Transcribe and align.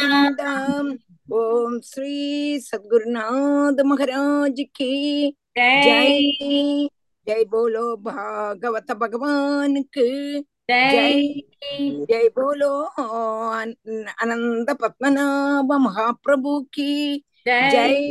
பிண்டாம் 0.00 0.90
ஓம் 1.36 1.78
ஸ்ரீ 1.88 2.14
சத்குருநாத் 2.66 3.82
மகாராஜ் 3.90 4.62
கி 4.78 4.92
ஜெய் 5.86 6.26
ஜெய் 7.26 7.46
போலோ 7.52 7.86
பாகவத 8.04 8.90
பகவானுக்கு 9.00 10.06
ஜெய் 10.92 11.24
ஜெய் 12.10 12.30
போலோ 12.36 12.72
அனந்த 14.20 14.70
பத்மநாப 14.82 15.78
மகாபிரபு 15.86 16.54
கி 16.76 16.92
ஜெய் 17.72 18.02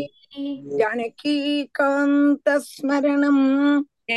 ஜானகி 0.80 1.36
காந்த 1.72 2.58
ஸ்மரணம் 2.68 3.46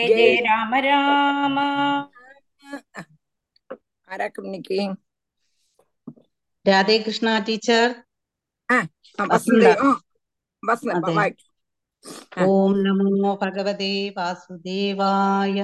ஜெய் 0.06 0.38
ராம 0.46 0.80
ராம 0.86 1.58
ஆராக்கம் 4.08 4.46
இன்னைக்கு 4.48 4.78
രാധേ 6.68 6.96
കൃഷ്ണ 6.98 7.28
ടീച്ചർ 7.38 7.88
ഓം 12.44 12.72
നമോ 12.82 13.30
ഭഗവതേ 13.42 13.92
വാസുദേവായ 14.16 15.56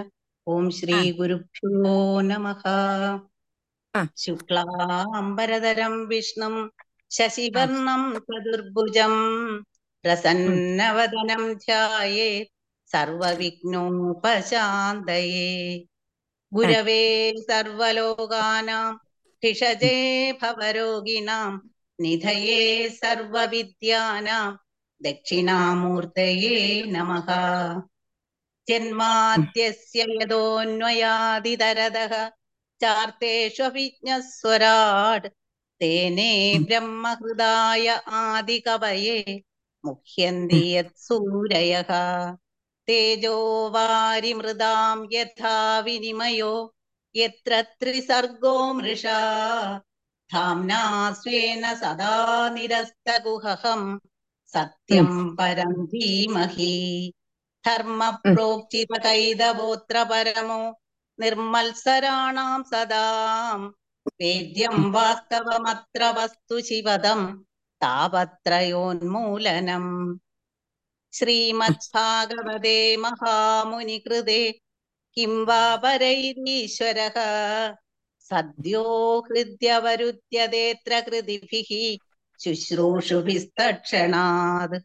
ഓം 0.46 0.66
ശ്രീ 0.70 0.98
ഗുരുഭ്യോ 1.12 1.94
നമ 2.22 2.46
ശുക്ലാംബരതരം 4.16 5.94
വിഷ്ണു 6.08 6.48
ശശിവർണം 7.10 8.02
ചതുർഭുജം 8.26 9.14
പ്രസന്നവദനം 10.04 11.42
ധ്യായേ 11.58 12.30
സർവവിഘ്നോപശാന്തയേ 12.90 13.88
ഗുരവേ 16.52 17.02
സർവലോകാനാം 17.42 18.92
षजे 19.60 19.96
भवरोगिणाम् 20.42 21.58
निधये 22.02 22.60
सर्वविद्यानाम् 22.90 24.56
दक्षिणामूर्तये 25.06 26.58
नमः 26.92 27.28
जन्माद्यस्य 28.68 30.06
यदोऽन्वयादिदरदः 30.20 32.14
चार्तेष्वभिज्ञस्वराट् 32.82 35.26
तेने 35.80 36.30
ब्रह्महृदाय 36.68 37.86
आदिकवये 38.20 39.18
मुह्यन्ति 39.86 40.62
यत्सूरयः 40.76 41.90
तेजो 42.86 43.36
वारिमृदाम् 43.74 45.02
यथा 45.12 45.54
विनिमयो 45.86 46.52
यत्र 47.16 47.60
त्रिसर्गो 47.80 48.52
मृषा 48.74 49.18
धाम्ना 50.32 50.80
स्वेन 51.20 51.64
सदा 51.82 52.14
निरस्तगुहम् 52.54 53.86
सत्यम् 54.54 55.16
परम् 55.38 55.86
धीमहि 55.92 56.74
धर्मप्रोक्तिपतैदवोऽत्र 57.66 59.96
परमो 60.10 60.60
निर्मत्सराणाम् 61.20 62.68
सदाम् 62.72 63.64
वेद्यम् 64.20 64.90
वास्तवमत्र 64.94 66.02
वस्तु 66.18 66.56
शिवदम् 66.68 67.26
तापत्रयोन्मूलनम् 67.84 69.90
श्रीमद्भागवते 71.16 72.76
महामुनिकृते 73.04 74.40
കിം 75.16 75.44
വാ 75.44 75.76
പരൈരീശ്വരः 75.76 77.16
സദ്യോ 78.30 79.24
ഹൃദ്യവരുദ്യതേത്ര 79.28 81.00
കൃതിഭിः 81.00 81.98
ശുശ്രൂഷുഭിസ്തക്ഷണാത് 82.40 84.84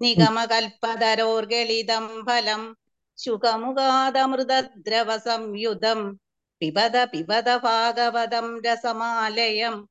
നിഗമകൽപ്പതരോർഗളിതം 0.00 2.26
ഫലം 2.26 2.76
ശുഖമുഖാദമൃതദ്രവ 3.18 5.18
സംയുതം 5.18 6.18
പിബത 6.62 7.04
പിബത 7.04 7.56
ഭാഗവതം 7.56 8.62
രസമാലയം. 8.62 9.88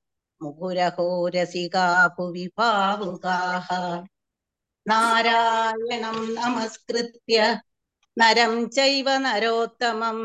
ഭുവി 2.18 2.51
ഭാവുകാः 2.57 3.68
നാരായണം 4.85 6.35
നമസ്കൃത്യ. 6.35 7.62
നരം 8.19 8.69
ചൈവ 8.69 9.18
നരോത്തമം. 9.18 10.19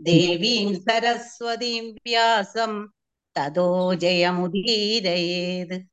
ദേവീം 0.00 0.84
സരസ്വതീം 0.84 1.96
വ്യാസം. 2.06 2.88
തതോ 3.36 3.94
ജയമുദീരയേത്. 3.94 5.84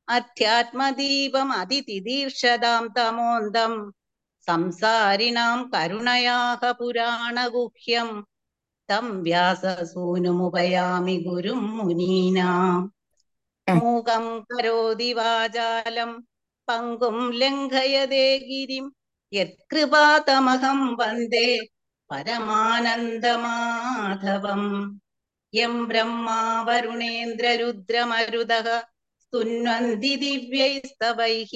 അധ്യാത്മദീപം 0.09 1.53
അതിഥിദീർഷതാം 1.53 2.94
തമോന്തം. 2.97 3.94
സംസാരിണാം 4.47 5.72
കരുണയാഹ 5.75 6.72
പുരാണഗുഹ്യം. 6.72 8.28
തം 8.89 9.23
വ്യാസസൂനുമുപയാമി 9.23 11.23
ഗുരും 11.28 11.78
മുനീനാം. 11.78 12.94
മൂകം 13.75 14.39
കരോതി 14.39 15.13
വാചാലം. 15.13 16.28
പങ്കും 16.69 17.31
ലംഘയതേ 17.31 18.38
ഗിരിം. 18.38 18.95
യത്കൃപാതമഹം 19.33 20.95
വന്ദേ 20.95 21.59
പരമാനന്ദമാധവം. 22.12 25.00
യം 25.53 25.73
ബ്രഹ്മാ 25.89 26.37
വരുണേന്ദ്രരുദ്രമരുതഃ 26.67 28.67
സ്തുന്വന്തി 29.23 30.13
ദിവ്യൈസ്തവൈഃ 30.21 31.51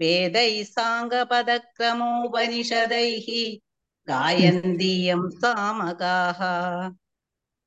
വേദൈ 0.00 0.52
സാംഗപദക്രമോപനിഷദൈഃ 0.72 3.26
ഗായന്തി 4.08 4.94
യം 5.08 5.22
സാമകാഃ 5.40 6.40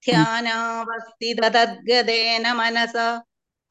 ധ്യാനാവസ്ഥി 0.04 1.30
തദ്ഗതേന 1.56 2.46
മനസ 2.54 2.96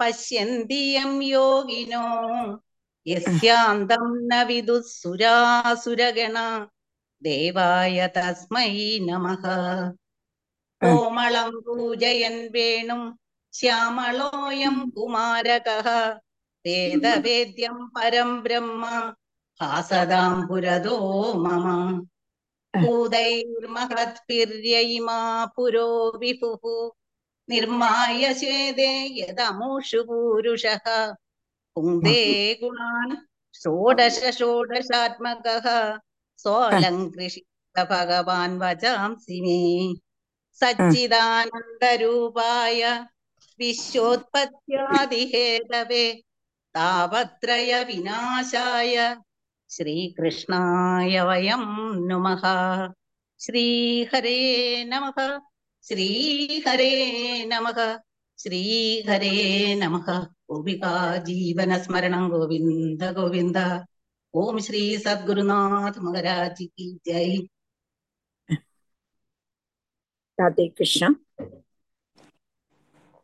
പശ്യന്തി 0.00 0.82
യം 0.94 1.12
യോഗിനോ 1.32 2.06
യസ്യാന്തം 3.06 4.06
ന 4.30 4.32
വിദുസുരാസുരഗണ 4.48 6.38
ദേവായ 7.22 8.06
തസ്മൈ 8.16 8.72
നമഃ 9.06 9.44
കോമളം 10.84 11.50
പൂജയൻ 11.66 12.36
വേണും 12.54 13.02
ശ്യാമളോയം 13.54 14.76
കുമാരക 14.96 15.68
വേദവേദ്യം 16.64 17.76
പരം 17.94 18.30
ബ്രഹ്മ 18.44 18.82
ഹാസതാം 19.60 20.34
പുരതോ 20.48 20.96
മമ 21.44 21.66
ഭൂതൈർമഹത്പിര്യൈമാ 22.74 25.18
പുരോ 25.56 25.88
വിഭുഃ 26.18 26.62
നിർമായ 27.48 28.22
ചേതേ 28.40 28.90
യദമൂഷു 29.18 30.00
പൂരുഷ 30.08 30.64
പുങ്തേ 31.76 32.20
ഗുണാൻ 32.60 33.08
ഷോഡശ 33.60 34.18
ഷോഡശാത്മക 34.38 35.46
സോലങ്കൃഷി 36.38 37.42
ഭഗവാൻ 37.76 38.50
വചാംസി 38.58 39.38
മേ 39.44 39.56
സച്ചിദാനന്ദരൂപായ 40.60 42.80
വിശ്വോത്പത്യാദിഹേതവേ 43.60 46.06
താപത്രയ 46.74 47.72
വിനാശായ 47.88 48.94
ശ്രീകൃഷ്ണായ 49.70 51.12
വയം 51.28 51.62
നുമ. 52.08 52.26
ശ്രീഹരേ 53.40 54.38
നമ. 54.92 55.04
ശ്രീഹരേ 55.86 56.92
നമ. 57.52 57.66
ശ്രീഹരേ 58.38 59.32
നമ. 59.82 59.96
ഗോപികാ 60.50 60.92
ജീവന 61.28 61.72
സ്മരണം 61.84 62.24
ഗോവിന്ദ 62.34 63.02
ഗോവിന്ദ. 63.18 63.58
ഓം 64.34 64.56
ശ്രീ 64.66 64.82
സദ്ഗുരുനാഥ് 65.04 66.00
മഹാരാജ് 66.06 66.66
കി 66.76 66.86
ജയ്. 67.08 67.36
ராதே 70.38 70.64
கிருஷ்ணா 70.68 71.08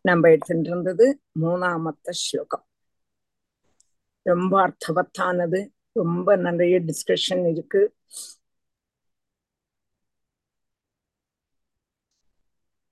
நம்ம 0.05 0.29
எடுத்துட்டு 0.31 1.07
மூணாமத்த 1.41 2.11
ஸ்லோகம். 2.11 2.65
ரொம்ப 4.27 4.53
அர்த்தவத்தானது 4.67 5.61
ரொம்ப 5.93 6.37
நிறைய 6.37 6.81
டிஸ்கஷன் 6.81 7.43
இருக்கு. 7.53 7.83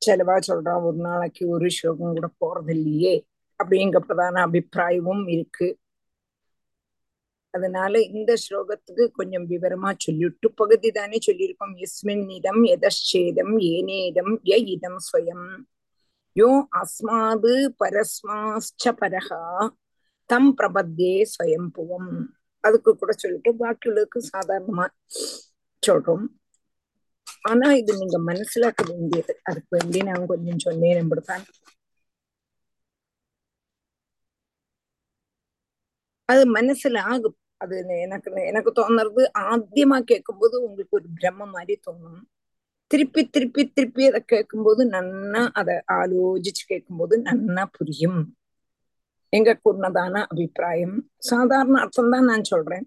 செலவா 0.02 0.36
சொல்றான் 0.48 0.82
ஒரு 0.82 0.96
நாளைக்கு 0.96 1.48
ஒரு 1.48 1.70
ஸ்லோகம் 1.70 2.16
கூட 2.16 2.28
போறது 2.40 2.70
இல்லையே 2.70 3.14
அப்படிங்கிற 3.60 3.98
பிரதான 3.98 4.46
அபிப்பிராயமும் 4.46 5.24
இருக்கு. 5.28 5.68
அதனால 7.54 8.00
இந்த 8.08 8.32
ஸ்லோகத்துக்கு 8.44 9.04
கொஞ்சம் 9.10 9.46
விவரமா 9.48 9.90
சொல்லிட்டு 9.96 10.48
பகுதி 10.52 10.88
தானே 10.90 11.18
சொல்லியிருக்கோம். 11.26 11.74
எஸ்மின் 11.86 12.26
இதம் 12.30 12.62
எதச்சேதம் 12.74 13.54
ஏனேதம் 13.74 14.32
ய 14.50 14.56
இதம் 14.74 15.00
ஸ்வயம். 15.08 15.46
யோ 16.36 16.48
அஸ்மாது 16.80 17.52
பரஸ்மாச்ச 17.80 18.92
பரஹா 19.00 19.42
தம் 20.30 20.50
பிரபத்தே 20.58 21.14
ஸ்வயம்புவம் 21.34 22.10
அதுக்கு 22.64 22.90
கூட 22.96 23.12
சொல்லிட்டு 23.16 23.50
பாக்கியுள்ளதுக்கு 23.60 24.20
சாதாரணமா 24.32 24.86
சொல்றோம். 25.82 26.26
ஆனா 27.42 27.66
இது 27.72 27.92
நீங்க 27.98 28.18
மனசிலாக்க 28.30 28.82
வேண்டியது. 28.90 29.32
அதுக்கு 29.44 29.70
வேண்டி 29.76 30.00
நான் 30.02 30.26
கொஞ்சம் 30.26 30.62
சொன்னேன் 30.66 31.00
அப்படித்தான் 31.02 31.44
அது 36.28 36.42
மனசுல 36.54 36.98
ஆகும். 37.12 37.36
அது 37.56 37.76
எனக்கு 38.04 38.30
எனக்கு 38.42 38.70
தோணுறது 38.76 39.22
ஆத்தியமா 39.52 39.98
கேட்கும்போது 40.00 40.56
உங்களுக்கு 40.66 40.96
ஒரு 40.96 41.08
பிரம்ம 41.14 41.46
மாதிரி 41.46 41.74
தோணும். 41.86 42.20
திருப்பி 42.90 43.22
திருப்பி 43.26 43.62
திருப்பி 43.68 44.02
அதை 44.06 44.20
கேட்கும்போது 44.26 44.82
நன்னா 44.90 45.42
அதை 45.52 45.74
ஆலோசிச்சு 45.92 46.64
கேட்கும்போது 46.66 47.14
நன்னா 47.22 47.64
புரியும். 47.78 48.20
எங்க 49.32 49.50
கூடதான 49.64 50.22
அபிப்பிராயம். 50.32 50.96
சாதாரண 51.18 51.80
அர்த்தம் 51.80 52.10
தான் 52.10 52.24
நான் 52.24 52.44
சொல்றேன். 52.44 52.86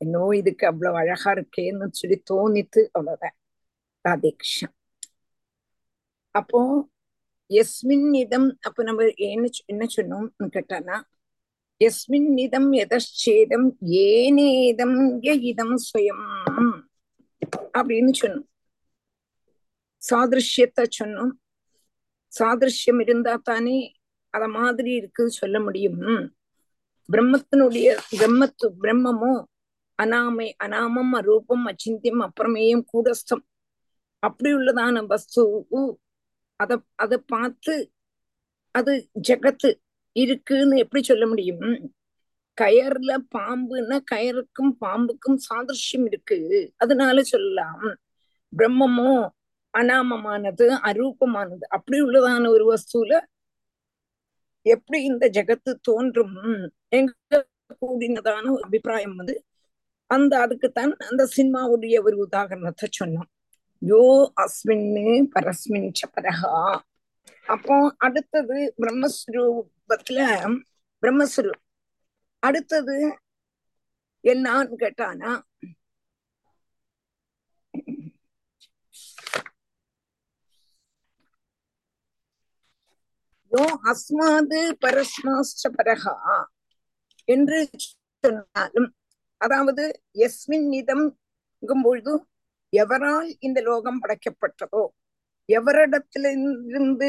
என்னோ 0.00 0.22
இதுக்கு 0.32 0.64
அவ்வளவு 0.66 0.96
அழகா 0.96 1.30
இருக்கேன்னு 1.32 1.86
சொல்லி 1.92 2.16
தோணித்து 2.30 2.82
அவ்வளவுதான். 2.92 3.36
ராதேகிருஷ்ணன் 4.04 4.74
அப்போ 6.34 6.60
எஸ்மின் 7.50 8.08
இதம் 8.14 8.48
அப்ப 8.60 8.82
நம்ம 8.82 9.06
என்ன 9.28 9.46
என்ன 9.66 9.84
சொன்னோம்னு 9.96 10.48
கேட்டானா 10.56 10.96
எஸ்மின் 11.80 12.30
இதம் 12.44 12.70
எதச்சேதம் 12.82 13.68
ஏனேதம் 14.06 14.96
ய 15.26 15.34
இதம் 15.50 15.76
ஸ்வயம் 15.84 16.24
அப்படின்னு 17.78 18.12
சொன்னோம். 18.20 18.46
சாதிருஷ்யத்தை 20.02 20.84
சொன்னோம். 20.98 21.32
சாதிருஷ்யம் 22.32 23.00
இருந்தா 23.04 23.34
தானே 23.48 23.78
அத 24.34 24.44
மாதிரி 24.56 24.90
இருக்கு 25.00 25.24
சொல்ல 25.40 25.56
முடியும். 25.66 26.00
பிரம்மத்தினுடைய 27.08 27.88
பிரம்மத்து 28.12 28.66
பிரம்மமோ 28.82 29.32
அனாமை 29.98 30.48
அனாமம் 30.64 31.12
அரூபம் 31.18 31.64
அச்சிந்தியம் 31.70 32.22
அப்பிரமேயம் 32.26 32.84
கூடஸ்தம் 32.92 33.44
அப்படி 34.22 34.50
உள்ளதான 34.58 35.02
வஸ்து 35.12 35.42
அத 36.60 36.72
அத 37.04 37.14
பார்த்து 37.32 37.74
அது 38.74 38.92
ஜெகத்து 39.28 39.70
இருக்குன்னு 40.16 40.76
எப்படி 40.78 41.02
சொல்ல 41.02 41.26
முடியும்? 41.26 41.66
கயர்ல 42.58 43.12
பாம்புன்னா 43.34 43.96
கயருக்கும் 44.12 44.72
பாம்புக்கும் 44.80 45.38
சாதிருஷ்யம் 45.48 46.06
இருக்கு. 46.06 46.38
அதனால 46.76 47.22
சொல்லலாம். 47.22 47.84
பிரம்மமோ 48.52 49.12
அனாமமானது 49.74 50.66
அரூபமானது. 50.88 51.64
அப்படி 51.68 52.02
உள்ளதான 52.02 52.48
ஒரு 52.48 52.64
வஸ்துல 52.72 53.12
எப்படி 54.66 54.98
இந்த 55.02 55.24
ஜெகத்து 55.28 55.72
தோன்றும்? 55.82 56.38
எங்க 56.88 57.12
கூடினதான 57.82 58.50
ஒரு 58.50 58.62
அபிப்பிராயம் 58.62 59.16
வந்து 59.16 59.34
அந்த 60.10 60.32
அதுக்குத்தான் 60.40 60.92
அந்த 61.08 61.22
சினிமாவுடைய 61.36 61.96
ஒரு 62.02 62.16
உதாகரணத்தை 62.26 62.86
சொன்னோம். 63.00 63.28
யோ 63.82 64.02
அஸ்மின்னு 64.44 65.04
பரஸ்மின் 65.34 65.90
பரஹா 66.16 66.54
அப்போ 67.46 67.76
அடுத்தது 67.98 68.56
பிரம்மஸ்வரூபத்துல 69.90 70.56
பிரம்மஸ்வரூ 71.02 71.52
அடுத்தது 72.42 72.96
என்னான்னு 74.24 74.74
கேட்டானா? 74.76 75.30
யோ 83.52 83.62
அஸ்மாது 83.90 84.58
பரஸ்மாஸ்ட 84.82 85.70
பரஹா 85.78 86.14
என்று 87.28 87.58
சொன்னாலும் 88.24 88.88
அதாவது 89.40 89.84
எஸ்மின் 90.18 90.68
இதம் 90.72 91.06
பொழுது 91.82 92.14
எவரால் 92.72 93.30
இந்த 93.38 93.58
லோகம் 93.60 94.00
படைக்கப்பட்டதோ? 94.02 94.82
எவரிடத்திலிருந்து 95.48 97.08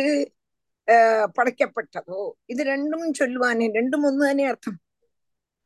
படைக்கப்பட்டதோ 1.36 2.22
இது 2.46 2.62
ரெண்டும் 2.64 3.20
சொல்லுவானே 3.20 3.68
ரெண்டும் 3.72 4.06
ஒன்று 4.06 4.24
தானே 4.26 4.46
அர்த்தம் 4.46 4.80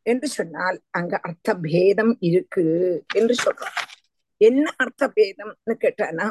என்று 0.06 0.27
சொன்னால் 0.29 0.77
அங்க 0.91 1.13
அர்த்த 1.23 1.53
பேதம் 1.63 2.13
இருக்கு 2.21 2.65
என்று 3.15 3.35
சொல்றான் 3.35 3.79
என்ன 4.41 4.65
அர்த்த 4.77 5.03
பேதம்னு 5.09 5.75
கேட்டானா 5.81 6.27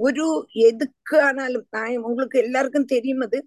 ஒரு 0.00 0.26
எதுக்கு 0.66 1.16
ஆனாலும் 1.20 1.66
நான் 1.70 2.04
உங்களுக்கு 2.04 2.36
எல்லாருக்கும் 2.38 2.90
தெரியும் 2.90 3.24
அது 3.26 3.38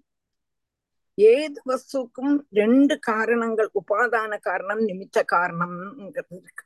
ஏது 1.18 1.58
வஸ்துக்கும் 1.66 2.34
ரெண்டு 2.52 2.94
காரணங்கள் 3.00 3.68
உபாதான 3.74 4.38
காரணம் 4.40 4.82
நிமித்த 4.84 5.18
காரணம்ங்கிறது 5.32 6.36
இருக்கு 6.38 6.64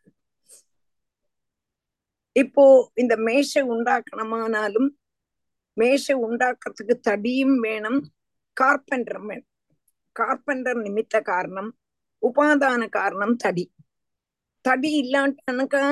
இப்போ 2.36 2.64
இந்த 2.94 3.14
மேஷை 3.18 3.62
உண்டாக்கணுமானாலும் 3.70 4.88
மேஷை 5.78 6.14
உண்டாக்குறதுக்கு 6.16 6.94
தடியும் 7.08 7.56
வேணும் 7.56 8.00
கார்பெண்டரும் 8.60 9.26
வேணும் 9.26 9.52
கார்பெண்டர் 10.20 10.78
நிமித்த 10.78 11.22
காரணம் 11.22 11.70
உபாதான 12.22 12.88
காரணம் 12.88 13.36
தடி. 13.36 13.64
தடி 14.60 14.90
இல்லாட்டானுக்கா 15.00 15.82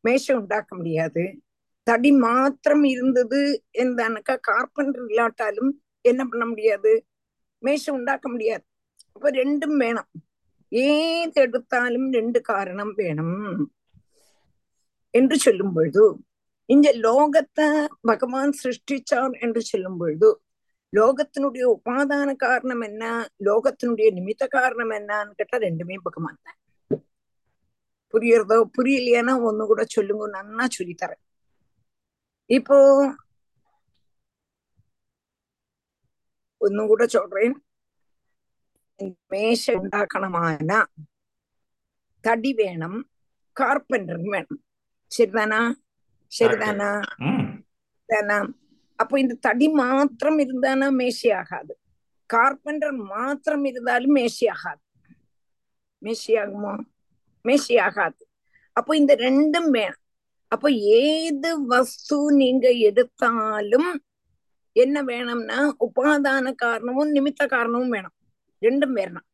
மேஷை 0.00 0.36
உண்டாக்க 0.36 0.76
முடியாது. 0.76 1.24
தடி 1.82 2.10
மாத்திரம் 2.12 2.84
இருந்தது 2.84 3.40
என்றானுக்கா 3.78 4.34
கார்பெண்டர் 4.40 5.06
இல்லாட்டாலும் 5.06 5.70
என்ன 6.00 6.24
பண்ண 6.24 6.46
முடியாது? 6.46 6.92
மேஷை 7.58 7.94
உண்டாக்க 7.94 8.26
முடியாது. 8.28 8.64
அப்ப 9.12 9.30
ரெண்டும் 9.30 9.76
வேணும். 9.76 10.10
ஏது 10.68 11.40
எடுத்தாலும் 11.40 12.08
ரெண்டு 12.12 12.40
காரணம் 12.40 12.92
வேணும். 12.94 13.72
என்று 15.14 15.36
சொல்லும் 15.36 15.72
பொழுது 15.72 16.04
இந்த 16.68 16.88
லோகத்தை 17.04 17.66
பகவான் 18.02 18.52
சிருஷ்டிச்சார் 18.52 19.34
என்று 19.40 19.60
சொல்லும் 19.62 19.98
பொழுது 19.98 20.28
லோகத்தினுடைய 20.92 21.64
உபாதான 21.74 22.30
காரணம் 22.36 22.82
என்ன 22.82 23.04
லோகத்தினுடைய 23.44 24.08
நிமித்த 24.12 24.46
காரணம் 24.48 24.92
என்னன்னு 24.92 25.34
கேட்டா 25.34 25.58
ரெண்டுமே 25.58 25.96
பகவான் 26.02 26.38
தான் 26.42 26.58
புரியறதோ 28.14 28.56
புரியலையானா 28.76 29.34
ஒண்ணு 29.42 29.64
கூட 29.66 29.82
சொல்லுங்க 29.88 30.24
நன்னா 30.30 30.64
சொல்லித்தரேன் 30.78 31.22
இப்போ 32.50 32.78
ஒன்னும் 36.60 36.90
கூட 36.90 37.04
சொல்றேன் 37.08 37.54
மேஷ 39.30 39.72
உண்டாக்கணுமானா 39.78 40.80
தடி 42.24 42.50
வேணும் 42.54 42.98
கார்பெண்டர் 43.56 44.20
வேணும் 44.26 44.60
சரிதானா 45.12 45.60
சரிதானா 46.32 46.90
தானா 48.08 48.38
அப்போ 48.98 49.14
இந்த 49.18 49.34
தடி 49.46 49.68
மாத்திரம் 49.82 50.38
இருந்தானா 50.38 50.88
மேஷி 51.00 51.30
ஆகாது 51.40 51.74
கார்பெண்டர் 52.30 52.96
மாத்திரம் 53.14 53.64
இருந்தாலும் 53.64 54.16
மேஷி 54.18 54.46
ஆகாது 54.54 54.82
மேஷி 56.02 56.32
ஆகுமோ 56.42 56.74
மேஷி 57.44 57.74
ஆகாது 57.86 58.22
அப்போ 58.76 58.92
இந்த 59.00 59.12
ரெண்டும் 59.26 59.68
வேணும். 59.76 60.00
அப்போ 60.52 60.68
ஏது 61.00 61.50
வஸ்து 61.72 62.16
நீங்க 62.40 62.66
எடுத்தாலும் 62.88 63.90
என்ன 64.76 64.96
வேணும்னா 65.10 65.58
உபாதான 65.86 66.52
காரணமும் 66.64 67.14
நிமித்த 67.16 67.42
காரணமும் 67.54 67.94
வேணும். 67.96 68.16
ரெண்டும் 68.62 68.94
வேணும். 69.00 69.26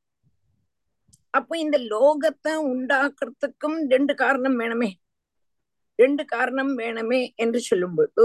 அப்போ 1.35 1.55
இந்த 1.65 1.77
லோகத்தை 1.93 2.53
உண்டாக்குறதுக்கும் 2.73 3.79
ரெண்டு 3.95 4.13
காரணம் 4.23 4.59
வேணுமே. 4.63 4.91
ரெண்டு 5.99 6.23
காரணம் 6.27 6.73
வேணுமே 6.79 7.21
என்று 7.45 7.61
சொல்லும்போது 7.61 8.25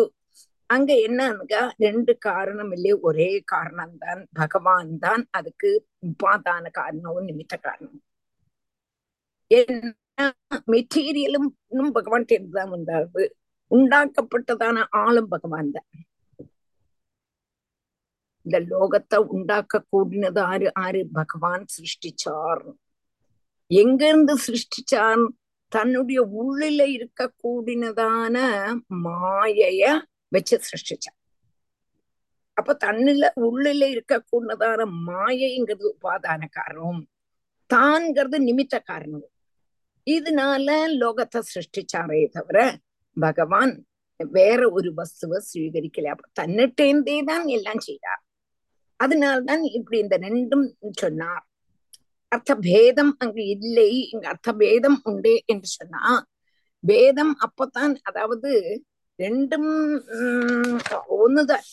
அங்க 0.69 0.91
என்னன்னுக்கா 1.07 1.61
ரெண்டு 1.85 2.13
காரணம் 2.27 2.71
இல்லையே 2.75 2.95
ஒரே 3.01 3.29
காரணம் 3.53 3.95
தான் 3.97 4.21
பகவான் 4.33 4.91
தான் 4.97 5.23
அதுக்கு 5.31 5.71
உபாதான 6.07 6.71
காரணமும் 6.79 7.29
நிமித்த 7.31 7.55
காரணம் 7.67 7.99
என்ன 9.51 9.93
மெட்டீரியலும் 10.73 11.47
இன்னும் 11.71 11.93
பகவான் 11.97 12.27
தான் 12.57 12.73
உண்டாகுது. 12.77 13.23
உண்டாக்கப்பட்டதான 13.71 14.77
ஆளும் 15.03 15.29
பகவான் 15.33 15.71
தான். 15.75 15.87
இந்த 18.45 18.57
லோகத்தை 18.71 19.17
உண்டாக்க 19.35 19.81
கூடினது 19.93 20.41
ஆறு 20.51 20.67
ஆறு 20.85 21.01
பகவான் 21.19 21.63
சிருஷ்டிச்சார். 21.75 22.63
எங்க 23.71 24.01
இருந்து 24.09 24.33
சிருஷ்டிச்சார்? 24.47 25.23
தன்னுடைய 25.73 26.19
உள்ளில 26.41 26.81
இருக்க 26.95 27.21
கூடினதான 27.43 28.35
மாயைய 29.05 29.83
வச்சு 30.27 30.55
சிருஷ்டிச்சான் 30.69 31.19
அப்ப 32.57 32.73
தன்னில 32.85 33.29
உள்ளில 33.47 33.83
கூடினதான 34.31 34.85
மாயைங்கிறது 35.07 35.85
உபாதான 35.93 36.41
காரணம் 36.49 37.01
தான்ங்கிறது 37.69 38.37
நிமித்த 38.47 38.75
காரணம். 38.83 39.27
இதனால 40.07 40.69
லோகத்தை 41.01 41.39
சிருஷ்டிச்சாரே 41.53 42.21
தவிர 42.27 42.57
பகவான் 43.17 43.73
வேற 44.19 44.61
ஒரு 44.69 44.89
வஸ்துவை 44.99 45.39
ஸ்வீகரிக்கல 45.49 46.11
அப்ப 46.15 46.29
தன்னிட்டேந்தே 46.41 47.17
தான் 47.23 47.47
எல்லாம் 47.47 47.81
செய்தார் 47.87 48.21
அதனால்தான் 48.99 49.63
இப்படி 49.77 49.97
இந்த 49.99 50.17
ரெண்டும் 50.17 50.65
சொன்னார். 51.01 51.43
அர்த்த 52.33 52.55
பேதம் 52.55 53.15
அங்கு 53.19 53.43
இல்லை. 53.47 54.09
இங்க 54.11 54.25
அர்த்த 54.27 54.53
பேதம் 54.53 54.99
உண்டே 55.03 55.35
என்று 55.45 55.67
சொன்னா 55.67 56.03
பேதம் 56.87 57.33
அப்பத்தான் 57.45 57.95
அதாவது 58.03 58.51
ரெண்டும் 59.17 59.69
ஒண்ணுதான். 61.25 61.65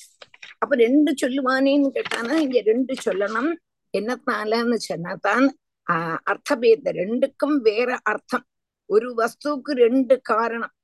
அப்ப 0.58 0.76
ரெண்டு 0.76 1.10
சொல்லுவானேன்னு 1.22 1.88
கேட்டானா 1.96 2.32
இங்க 2.44 2.60
ரெண்டு 2.60 2.94
சொல்லணும். 3.04 3.50
என்னத்தாலன்னு 3.98 4.78
சொன்னாதான் 4.88 5.46
ஆஹ் 5.90 6.18
அர்த்தபேத 6.30 6.86
ரெண்டுக்கும் 7.00 7.56
வேற 7.62 7.98
அர்த்தம். 8.02 8.44
ஒரு 8.86 9.08
வஸ்துவுக்கு 9.16 9.72
ரெண்டு 9.84 10.14
காரணம். 10.20 10.74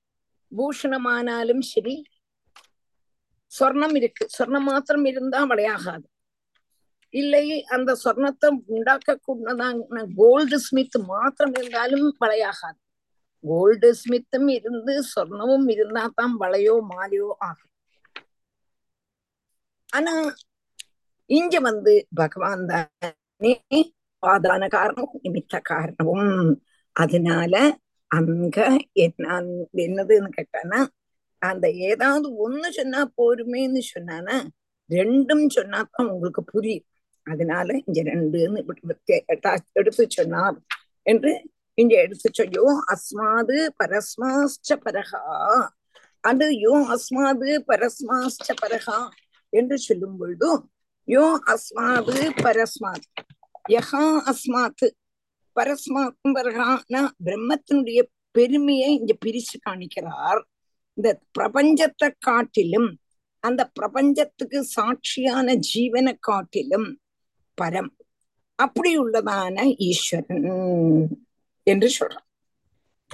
பூஷணமானாலும் 0.56 1.64
சரி 1.73 1.95
சொர்ணம் 3.52 3.97
இருக்கு. 3.97 4.25
சொர்ணம் 4.38 4.68
மாத்திரம் 4.71 5.04
இருந்தா 5.04 5.40
விளையாகாது. 5.45 6.06
இல்லை 7.15 7.45
அந்த 7.67 7.91
சொர்ணத்தை 8.05 8.49
உண்டாக்க 8.67 9.19
கூடதான 9.27 10.03
கோல்டு 10.17 10.59
ஸ்மித் 10.61 10.99
மாத்திரம் 11.07 11.55
இருந்தாலும் 11.55 12.09
விளையாகாது. 12.21 12.79
கோல்டு 13.45 13.89
ஸ்மித்தும் 13.95 14.49
இருந்து 14.49 14.95
சொர்ணமும் 15.15 15.69
இருந்தா 15.69 16.05
தான் 16.15 16.35
வளையோ 16.41 16.75
மாலையோ 16.93 17.29
ஆகும். 17.39 17.73
ஆனா 19.89 20.15
இங்க 21.31 21.61
வந்து 21.61 21.93
பகவான் 22.15 22.67
தானே 22.67 23.53
பாதான 24.23 24.69
காரணம் 24.69 25.15
நிமித்த 25.25 25.61
காரணமும். 25.63 26.61
அதனால 26.97 27.55
அங்க 28.11 28.59
என்ன 28.93 29.25
என்னதுன்னு 29.77 30.31
கேட்டானா 30.39 30.81
அந்த 31.43 31.67
ஏதாவது 31.91 32.29
ஒண்ணு 32.47 32.69
சொன்னா 32.71 33.01
போருமேன்னு 33.19 33.83
சொன்னானா 33.95 34.37
ரெண்டும் 34.91 35.47
சொன்னாதான் 35.57 36.11
உங்களுக்கு 36.13 36.43
புரியும். 36.45 36.87
அதனால 37.26 37.73
இங்க 37.85 38.02
ரெண்டுன்னு 38.02 38.61
எடுத்து 39.73 40.06
சொன்னார் 40.09 40.56
என்று 41.06 41.33
இங்க 41.75 41.95
எடுத்து 41.97 42.28
சொல்லியோ 42.30 42.66
அஸ்மாது 42.92 43.56
பரஸ்மாஸ்ட 43.78 44.76
பரகா 44.85 45.23
அது 46.25 46.47
யோ 46.61 46.75
அஸ்மாது 46.95 47.49
பரஸ்மாஸ்ட 47.68 48.54
பரகா 48.62 48.99
என்று 49.52 49.78
சொல்லும் 49.78 50.18
பொழுதும் 50.18 50.62
யோ 51.09 51.25
அஸ்மாது 51.47 52.16
பரஸ்மாத் 52.42 53.09
யஹா 53.71 54.04
அஸ்மாத் 54.26 54.87
பரஸ்மாத் 55.56 56.16
பரகான 56.35 56.95
பிரம்மத்தினுடைய 57.25 58.00
பெருமையை 58.35 58.90
இங்க 58.95 59.12
பிரிச்சு 59.25 59.56
காணிக்கிறார். 59.66 60.40
இந்த 60.99 61.21
பிரபஞ்சத்தை 61.38 62.09
காட்டிலும் 62.18 62.88
அந்த 63.45 63.71
பிரபஞ்சத்துக்கு 63.75 64.66
சாட்சியான 64.76 65.54
ஜீவனை 65.75 66.14
காட்டிலும் 66.21 66.88
பரம். 67.63 67.91
அப்படி 68.55 68.99
உள்ளதான 68.99 69.75
ஈஸ்வரன் 69.79 70.47
என்று 71.63 71.89
சொல்றான். 71.99 72.27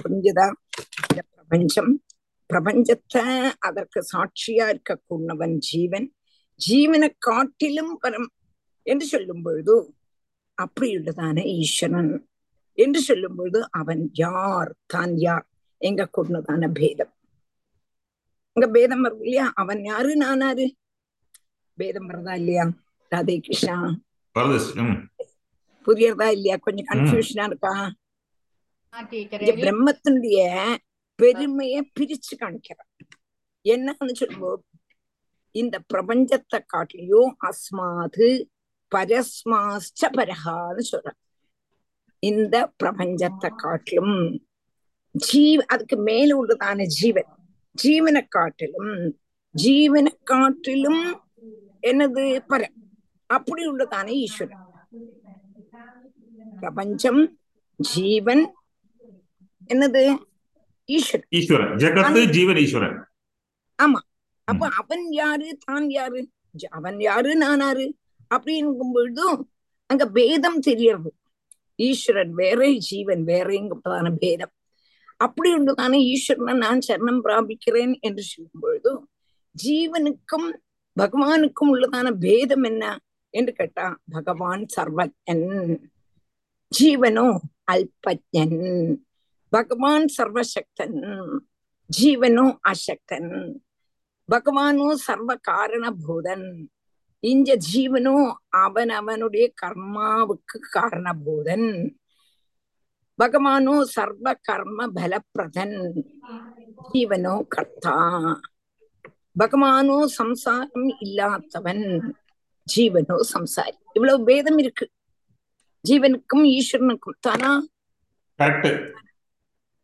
புரிஞ்சுதா? 0.03 0.45
இந்த 1.09 1.21
பிரபஞ்சம். 1.31 2.03
பிரபஞ்சத்தை 2.53 3.51
அதற்கு 3.59 3.99
சாட்சியா 4.13 4.65
இருக்கக்கூடவன் 4.73 5.55
ஜீவன். 5.57 6.07
ஜீவனை 6.67 7.09
காட்டிலும் 7.17 7.99
பரம் 8.01 8.27
என்று 8.81 9.05
சொல்லும் 9.05 9.41
பொழுது 9.41 9.93
அப்படியுள்ளதான 10.57 11.45
ஈஸ்வரன் 11.45 12.27
என்று 12.73 13.01
சொல்லும் 13.01 13.35
பொழுது 13.35 13.71
அவன் 13.71 14.09
யார்? 14.13 14.75
தான் 14.85 15.17
யார்? 15.17 15.45
எங்க 15.77 16.09
கூடதான 16.17 16.71
பேதம். 16.71 17.13
இங்க 18.53 18.67
பேதம் 18.67 19.03
வருது 19.05 19.21
இல்லையா? 19.21 19.51
அவன் 19.55 19.83
யாரு? 19.83 20.11
நானாரு 20.17 20.65
பேதம் 21.73 22.09
வருதா 22.09 22.33
இல்லையா? 22.35 22.65
ராதே 23.11 23.39
கிருஷ்ணா. 23.39 23.75
புரியறதா 25.87 26.27
இல்லையா? 26.35 26.55
கொஞ்சம் 26.59 26.87
கன்ஃபியூஷனா 26.91 27.45
இருக்கா? 27.49 27.73
பிரம்மத்தினுடைய 29.59 30.39
பெருமைய 31.19 31.75
பிரிச்சு 31.93 32.33
காணிக்கிறான் 32.35 32.89
என்னன்னு 33.65 34.13
சொல்லும்போது 34.13 34.63
இந்த 35.55 35.75
பிரபஞ்சத்தை 35.91 36.59
காட்டிலையோ 36.73 37.19
அஸ்மாது 37.47 38.27
பரஸ்மாஸ்ச 38.91 40.09
பரகான்னு 40.15 40.83
சொல்றான் 40.89 41.19
இந்த 42.23 42.55
பிரபஞ்சத்தை 42.79 43.49
காட்டிலும் 43.63 44.17
ஜீவ 45.15 45.59
அதுக்கு 45.67 45.97
மேல 46.03 46.29
உள்ளதான 46.37 46.85
ஜீவன் 46.95 47.31
ஜீவனை 47.75 48.23
காட்டிலும் 48.29 48.93
ஜீவனை 49.55 50.13
காட்டிலும் 50.25 51.03
என்னது? 51.83 52.23
பர 52.49 52.61
அப்படி 53.25 53.67
உள்ளதான 53.67 54.07
ஈஸ்வரன். 54.07 54.65
பிரபஞ்சம் 56.59 57.37
ஜீவன் 57.75 58.53
என்னது? 59.73 60.17
ஈஸ்வரன். 60.85 61.27
ஈஸ்வரன். 61.29 61.75
ஜெகத்து 61.75 62.29
ஜீவன் 62.29 62.55
ஈஸ்வரன். 62.55 62.97
ஆமா. 63.83 63.99
அப்ப 64.43 64.67
அவன் 64.67 65.11
யாரு? 65.11 65.57
தான் 65.65 65.89
யாரு? 65.89 66.29
அவன் 66.69 66.99
யாரு? 66.99 67.35
நான் 67.35 67.59
யாரு? 67.59 67.95
அப்படிங்கும் 68.35 68.93
பொழுதும் 68.93 69.51
அங்க 69.85 70.05
பேதம் 70.07 70.59
தெரியறது 70.59 71.15
ஈஸ்வரன் 71.75 72.33
வேற 72.33 72.71
ஜீவன் 72.77 73.23
வேறேங்கப்பதான 73.23 74.15
பேதம். 74.15 74.51
அப்படி 75.17 75.55
உள்ளதான 75.55 76.13
ஈஸ்வரனை 76.13 76.57
நான் 76.57 76.79
சரணம் 76.87 77.21
பிராபிக்கிறேன் 77.23 77.99
என்று 77.99 78.21
சொல்லும் 78.21 78.59
பொழுதும் 78.59 79.09
ஜீவனுக்கும் 79.63 80.47
பகவானுக்கும் 80.99 81.71
உள்ளதான 81.71 82.11
பேதம் 82.11 82.63
என்ன? 82.63 82.99
என்று 83.33 83.51
கேட்டா 83.53 83.85
பகவான் 84.11 84.63
சர்வஜன் 84.75 85.47
ஜீவனோ 86.71 87.27
அல்பஜன் 87.71 88.59
பகவான் 89.53 90.07
சர்வசக்தன் 90.15 90.99
ஜீவனோ 91.89 92.45
அசக்தன் 92.69 93.31
பகவானோ 94.29 94.87
சர்வ 94.99 95.31
காரணபூதன் 95.49 96.47
இந்த 97.23 97.51
ஜீவனோ 97.67 98.15
அவன் 98.61 98.91
அவனுடைய 98.91 99.45
கர்மாவுக்கு 99.61 100.57
காரணபூதன் 100.73 101.67
பகவானோ 103.19 103.75
சர்வ 103.93 104.27
கர்ம 104.47 104.87
பலப்பிரதன் 104.95 105.77
ஜீவனோ 106.89 107.35
கர்த்தா 107.47 107.95
பகவானோ 109.39 109.97
சம்சாரம் 110.17 110.89
இல்லாதவன் 110.99 111.85
ஜீவனோ 112.75 113.19
சம்சாரி. 113.33 113.77
இவ்வளவு 113.93 114.23
பேதம் 114.23 114.57
இருக்கு. 114.57 114.89
ஜீவனுக்கும் 115.89 116.59
ஈஸ்வரனுக்கும். 116.59 117.17
தானா? 117.19 117.65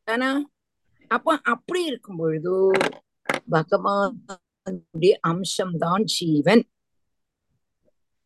தானா? 0.03 0.41
அப்ப 1.07 1.39
அப்படி 1.43 1.85
இருக்கும் 1.85 2.17
பொழுது 2.17 2.71
பகவானுடைய 3.51 5.17
அம்சம்தான் 5.27 6.03
ஜீவன். 6.03 6.69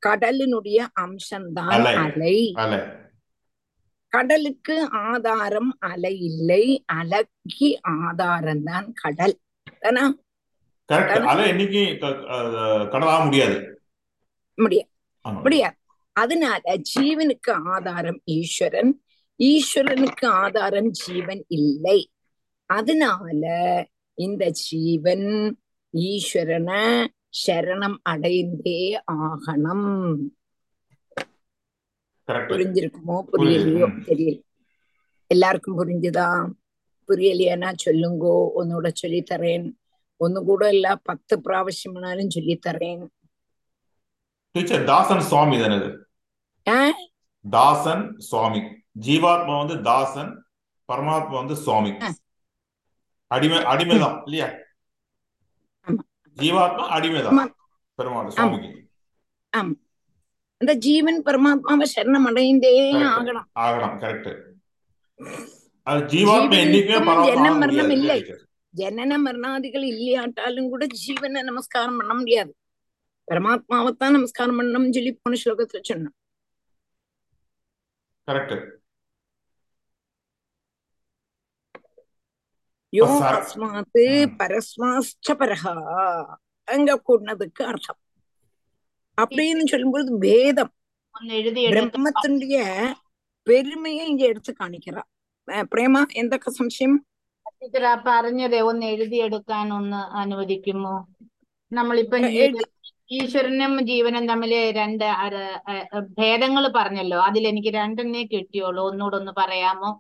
கடலினுடைய 0.05 0.87
அம்சம்தான் 0.99 1.95
அலை. 1.95 2.53
கடலுக்கு 4.07 4.89
ஆதாரம் 4.91 5.75
அலை 5.79 6.19
இல்லை. 6.19 6.83
அலைக்கு 6.93 7.77
ஆதாரம் 7.81 8.63
தான்? 8.63 8.93
கடல் 8.93 9.39
தானா? 9.79 10.15
அலை 10.85 11.53
முடியாது. 13.23 13.81
முடியாது 14.55 14.87
முடியாது. 15.41 15.75
அதனால 16.11 16.61
ஜீவனுக்கு 16.65 17.51
ஆதாரம் 17.51 18.21
ஈஸ்வரன். 18.25 19.03
ஈஸ்வரனுக்கு 19.37 20.25
ஆதாரம் 20.25 20.89
ஜீவன் 20.89 21.45
இல்லை. 21.47 22.11
அதனால 22.65 23.85
இந்த 24.13 24.49
ஜீவன் 24.49 25.57
ஈஸ்வரனை 25.93 27.07
சரணம் 27.47 27.95
அடைந்தே 28.09 28.99
ஆகணும். 29.11 30.17
புரிஞ்சிருக்குமோ? 32.27 33.23
புரியலையோ? 33.31 33.87
தெரியல. 34.05 34.41
எல்லாருக்கும் 35.27 35.83
புரிஞ்சுதா? 35.83 36.51
புரியலையானா 37.07 37.73
சொல்லுங்கோ. 37.85 38.47
ஒன்னோட 38.57 38.91
சொல்லித்தரேன். 39.01 39.71
ஒன்னு 40.17 40.43
கூட 40.43 40.69
இல்ல. 40.69 40.95
பத்து 40.95 41.39
பிராവശ്யம் 41.39 41.93
வேணாலும் 41.93 42.29
சொல்லித்தரேன். 42.35 43.07
டீச்சர் 44.55 44.83
தாசன் 44.89 45.21
சுவாமி 45.29 45.55
தானே 45.59 45.77
தாசன் 47.45 48.03
சுவாமி 48.27 48.59
ஜீவாத்மா 49.05 49.53
வந்து 49.61 49.75
தாசன் 49.87 50.31
பரமாத்மா 50.89 51.35
வந்து 51.39 51.55
சுவாமி 51.63 51.91
அடிமை 53.31 53.59
அடிமைதான் 53.73 54.17
இல்லையா? 54.23 54.47
ஜீவாத்மா 56.41 56.83
அடிமைதான். 56.97 57.51
பெருமாள் 57.99 58.29
சுவாமிக்கு. 58.29 58.69
அந்த 60.61 60.73
ஜீவன் 60.85 61.19
பரமாத்மாவை 61.25 61.87
சரணம் 61.95 62.27
அடைந்தே. 62.31 62.73
ஆகணும். 63.15 63.47
ஆகலாம் 63.65 63.99
கரெக்ட் 63.99 64.31
அது 65.87 66.01
ஜீவாத்மா 66.13 66.57
என்னைக்குமே 66.65 67.91
இல்லை. 67.99 68.19
ஜனன 68.77 69.17
மரணாதிகள் 69.27 69.85
இல்லையாட்டாலும் 69.93 70.69
கூட 70.73 70.85
ஜீவனை 71.05 71.41
நமஸ்காரம் 71.49 71.97
பண்ண 71.97 72.13
முடியாது. 72.13 72.53
பரமாத்மாவைத்தான் 73.28 74.14
நமஸ்காரம் 74.14 74.58
பண்ணணும்னு 74.58 74.94
சொல்லி 74.94 75.12
போன 75.16 75.38
ஸ்லோகத்துல 75.40 75.80
சொன்னோம் 75.88 76.16
கரெக்ட் 78.28 78.54
யோ 82.92 83.06
சர- 83.14 83.38
அஸ்மாத் 83.38 83.98
ம். 84.02 84.30
பரஸ்மாச்ச 84.38 85.34
பரஹா 85.40 85.72
அங்க 86.68 86.90
கூடினதுக்கு 87.06 87.62
அர்த்தம் 87.66 88.00
அப்படின்னு 89.18 89.64
சொல்லும்போது 89.70 90.10
வேதம் 90.24 90.72
ഒന്ന് 91.14 91.32
എഴുതിയെടുത്ത് 91.34 91.74
பிரம்மத்தினுடைய 91.74 92.58
பெருமையை 93.46 94.04
இங்க 94.08 94.24
எடுத்து 94.26 94.52
காணிக்கிறா 94.54 95.02
அஹ் 95.48 95.66
பிரேமா 95.70 96.02
എന്തൊക്കെ 96.16 96.50
സംശയം 96.56 96.94
ടീച്ചർ 97.60 97.84
ആ 97.86 97.94
പറഞ്ഞതേ 98.06 98.58
ഒന്ന് 98.68 98.86
എഴുതിയെടുക്കാൻ 98.92 99.66
ഒന്ന് 99.74 100.00
അനുവദിക്കുമോ 100.20 100.96
നമ്മളിപ്പം 101.72 102.20
എ- 102.20 102.30
ജീവ- 102.30 102.44
എഴുതി- 102.44 102.68
ഈശ്വരനും 103.12 103.72
ജീവനും 103.88 104.24
തമ്മില് 104.30 104.58
രണ്ട് 104.78 105.04
ഭേദങ്ങൾ 106.18 106.64
പറഞ്ഞല്ലോ 106.74 107.18
അതിൽ 107.26 107.44
എനിക്ക് 107.50 107.70
രണ്ടെണ്ണേ 107.76 108.22
കിട്ടിയുള്ളൂ 108.32 108.82
ഒന്നുകൂടെ 108.90 109.16
ഒന്ന് 109.20 109.32
പറയാമോ 109.38 109.90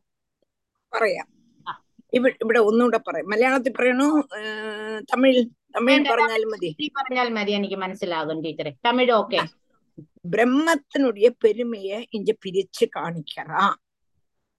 പറയാം 0.92 1.26
ആ. 1.66 1.72
ഇവിടെ 2.12 2.34
ഇവിടെ 2.44 2.60
ഒന്നുകൂടെ 2.68 3.00
പറയാം 3.06 3.30
മലയാളത്തിൽ 3.32 3.74
പറയണോ 3.78 4.08
ഏഹ് 4.40 4.98
തമിഴ് 5.10 5.42
തമിഴ് 5.74 5.92
വേണ്ട, 5.92 6.08
പറഞ്ഞാലും 6.12 6.50
മതി 6.52 6.68
ഈ 6.78 6.88
പറഞ്ഞാൽ 6.98 7.28
മതി 7.32 7.52
എനിക്ക് 7.56 7.78
മനസ്സിലാകും 7.82 8.38
ടീച്ചറെ 8.44 8.72
തമിഴ് 8.86 9.12
ഓക്കെ 9.16 9.40
பிரம்மத்தினுடைய 10.28 11.28
பெருமையை 11.42 11.98
இங்க 12.16 12.30
பிரிச்சு 12.42 12.84
காணிக்கிறா 12.94 13.62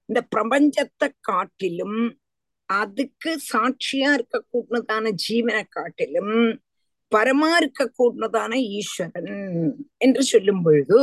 இந்த 0.10 0.22
பிரபஞ்சத்தை 0.32 1.08
காட்டிலும் 1.28 2.00
அதுக்கு 2.70 3.32
சாட்சியா 3.48 4.10
இருக்க 4.18 4.38
கூடதான 4.48 5.12
ஜீவனை 5.24 5.64
காட்டிலும் 5.72 6.34
பரமா 7.14 7.58
இருக்க 7.58 7.84
கூடதான 8.00 8.54
ஈஸ்வரன் 8.72 9.32
என்று 9.98 10.24
சொல்லும் 10.24 10.62
பொழுது 10.62 11.00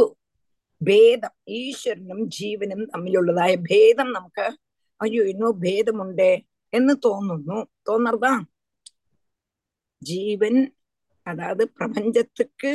ഭേദം 0.81 1.33
ഈശ്വരനും 1.59 2.21
ജീവനും 2.29 2.81
തമ്മിലുള്ളതായ 2.87 3.53
ഭേദം 3.63 4.09
നമുക്ക് 4.13 4.47
അയ്യോ 5.01 5.23
ഇന്നോ 5.25 5.49
ഭേദമുണ്ടേ 5.59 6.33
എന്ന് 6.73 6.95
തോന്നുന്നു 7.05 7.59
തോന്നറതാ 7.83 8.35
ജീവൻ 10.03 10.55
அதாவது 11.27 11.65
பிரபஞ்சத்துக்கு 11.69 12.71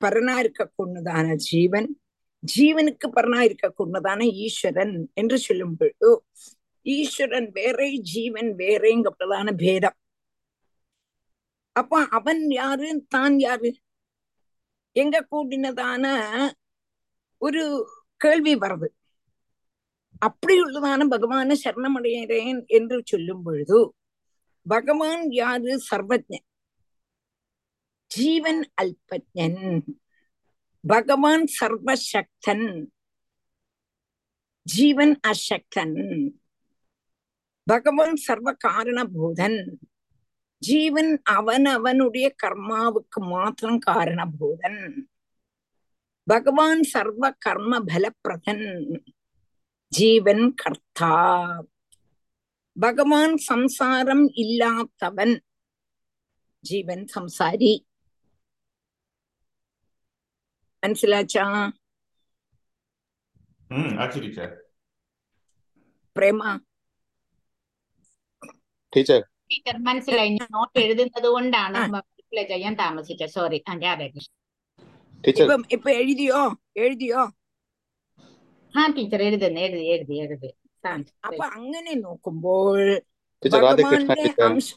பரனா 0.00 0.34
இருக்க 0.38 0.62
கொண்டுதான 0.74 1.34
ஜீவன் 1.34 1.88
ஜீவனுக்கு 2.42 3.06
பரனா 3.08 3.40
இருக்க 3.40 3.66
கொண்டுதான 3.70 4.22
ஈஸ்வரன் 4.38 4.96
என்று 5.14 5.36
சொல்லும் 5.38 5.76
பொழுது 5.76 6.10
ஈஸ்வரன் 6.86 7.48
அப்ப 11.71 12.07
அவன் 12.07 12.49
யாரு? 12.49 13.05
தான் 13.09 13.39
யாரு? 13.39 13.79
எங்க 14.91 15.27
கூட்டினதான 15.31 16.05
ஒரு 17.37 17.87
கேள்வி 18.17 18.55
வருது. 18.55 18.87
அப்படியுள்ளதான 20.25 21.07
பகவான 21.09 21.55
சரணமடைகிறேன் 21.63 22.65
என்று 22.65 23.01
சொல்லும் 23.05 23.43
பொழுது 23.43 23.93
பகவான் 24.67 25.31
யாரு? 25.31 25.81
சர்வஜன். 25.91 26.45
ஜீவன் 28.07 28.71
அல்பஜன். 28.81 29.81
பகவான் 30.87 31.45
சர்வசக்தன். 31.59 32.87
ஜீவன் 34.63 35.19
அசக்தன். 35.27 36.29
பகவான் 37.63 38.15
சர்வ 38.15 38.57
காரணபூதன் 38.67 39.75
ஜீவன் 40.62 41.12
அவன் 41.34 41.66
அவனுடைய 41.74 42.26
கர்மாவுக்கு 42.42 43.20
மாத்திரம் 43.30 43.80
காரணபூதன் 43.86 44.80
பகவான் 46.26 46.82
சர்வ 46.92 47.24
கர்ம 47.38 47.80
பலப்பிரதன் 47.88 48.66
ஜீவன் 49.92 50.46
கர்த்தா 50.62 51.14
பகவான் 52.76 53.34
சம்சாரம் 53.48 54.24
இல்லாதவன் 54.34 55.34
ஜீவன் 56.64 57.04
சம்சாரி 57.14 57.74
മനസ്സിലാച്ചാ 60.82 61.44
ம் 63.70 63.92
ஆச்சு 63.98 64.18
டீச்சர் 64.24 64.52
പ്രേമ 66.16 66.40
ടീച്ചർ 68.92 69.20
ടീച്ചർ 69.50 69.76
മനസ്സിലായി 69.86 70.30
ഞാൻ 70.34 70.48
നോട്ട് 70.52 70.76
എഴുതുന്നത് 70.82 71.28
കൊണ്ടാണ് 71.34 71.78
ആ. 71.80 72.00
റിപ്ലൈ 72.18 72.44
ചെയ്യാൻ 72.50 72.74
താമസിച്ചത് 72.78 73.32
സോറി 73.34 73.58
അതെ 73.72 74.06
ടീച്ചർ 75.24 75.44
ഇപ്പൊ 75.44 75.56
ഇപ്പൊ 75.76 75.90
എഴുതിയോ 76.00 76.40
എഴുതിയോ 76.82 77.22
ആ 78.74 78.84
ടീച്ചർ 78.96 79.20
എഴുതുന്നു 79.24 79.60
എഴുതി 79.66 79.84
എഴുതി 79.92 80.14
എഴുതി 80.22 80.50
താങ്ക്സ്. 80.84 81.12
അപ്പൊ 81.26 81.44
അങ്ങനെ 81.56 81.92
നോക്കുമ്പോൾ 82.02 82.78
ടീച്ചർ 83.42 83.60
രാധകൃഷ്ണ 83.62 84.00
ഭഗവാന്റെ 84.02 84.24
ടീച്ചർ 84.24 84.44
അംശ 84.48 84.68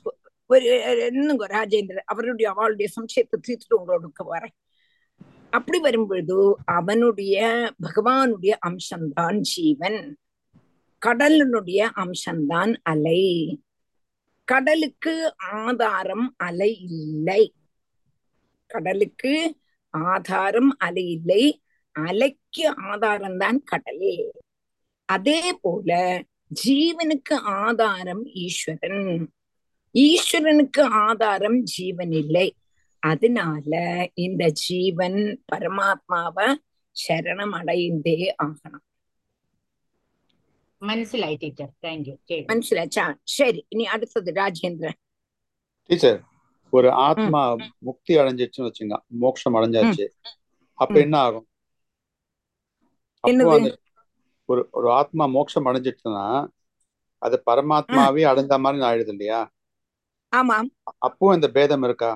ഒരു 0.50 0.68
என்னங்க 1.08 1.46
ராஜேந்திரன் 1.54 2.08
அவருடைய 2.12 2.48
அவளுடைய 2.54 2.88
சம்சயத்தை 2.94 3.38
தீர்த்துட்டு 3.40 3.78
உங்களுக்கு 3.80 4.24
வரேன் 4.30 4.56
அப்படி 5.54 5.78
வரும்பொழுது 5.84 6.38
அவனுடைய 6.76 7.36
பகவானுடைய 7.84 8.54
அம்சம்தான் 8.68 9.38
ஜீவன் 9.52 10.00
கடலினுடைய 11.02 11.82
அம்சம்தான் 12.04 12.74
அலை 12.92 13.22
கடலுக்கு 14.45 15.35
ஆதாரம் 15.37 16.35
அலை 16.37 16.81
இல்லை. 16.81 17.55
கடலுக்கு 18.67 19.59
ஆதாரம் 19.91 20.77
அலை 20.79 21.11
இல்லை. 21.11 21.63
அலைக்கு 21.99 22.67
ஆதாரம் 22.77 23.39
தான் 23.39 23.63
கடல். 23.63 24.33
அதே 25.05 25.53
போல 25.63 26.23
ஜீவனுக்கு 26.67 27.35
ஆதாரம் 27.35 28.25
ஈஸ்வரன். 28.25 29.33
ஈஸ்வரனுக்கு 29.95 30.81
ஆதாரம் 30.81 31.63
ஜீவன் 31.63 32.13
இல்லை. 32.13 32.57
அதனால 32.99 33.73
இந்த 34.15 34.51
ஜீவன் 34.51 35.43
பரமாத்மாவை 35.53 36.55
சரணம் 37.09 37.53
அடைந்தே 37.53 38.35
ஆகணும். 38.43 38.92
മനസ്സിലായി 40.82 41.38
ടീച്ചർ 41.42 41.70
താങ്ക് 41.84 42.08
യു 42.10 42.16
ശരി 42.30 42.44
മനസ്സിലാച്ചാ 42.50 43.06
சரி 43.36 43.62
இனி 43.74 43.86
அடுத்தது 43.94 44.32
ராஜேந்திரன் 44.38 44.98
டீச்சர் 45.90 46.20
ஒரு 46.74 46.90
ஆத்மா 47.06 47.42
முக்தி 47.88 48.14
அடைஞ்சிச்சுன்னு 48.22 48.70
வச்சுங்க 48.70 48.96
மோட்சம் 49.22 49.58
அடைஞ்சாச்சு 49.58 50.06
அப்ப 50.80 50.94
ம். 50.96 51.04
என்ன 51.04 51.16
ஆகும் 51.26 51.48
அப்போ 53.24 53.30
என்னது? 53.32 53.54
அந்த 53.58 53.70
ஒரு 54.50 54.62
ஒரு 54.74 54.88
ஆத்மா 54.98 55.24
மோட்சம் 55.34 55.68
அடைஞ்சிட்டுன்னா 55.70 56.26
அது 57.22 57.36
பரமாத்மாவே 57.48 58.24
அடைஞ்ச 58.32 58.58
மாதிரி 58.64 58.86
ஆயிடுது 58.90 59.14
இல்லையா 59.14 59.40
ஆமாம் 60.34 60.68
அப்போ 61.04 61.34
இந்த 61.36 61.48
பேதம் 61.56 61.86
இருக்கா 61.88 62.12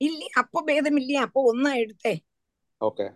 இல்ல 0.00 0.22
அப்போ 0.40 0.58
பேதம் 0.68 0.98
இல்லையா 1.00 1.22
அப்போ 1.26 1.40
ஒன்னா 1.50 1.70
எடுத்தே 1.82 2.12
ஓகே 2.80 3.06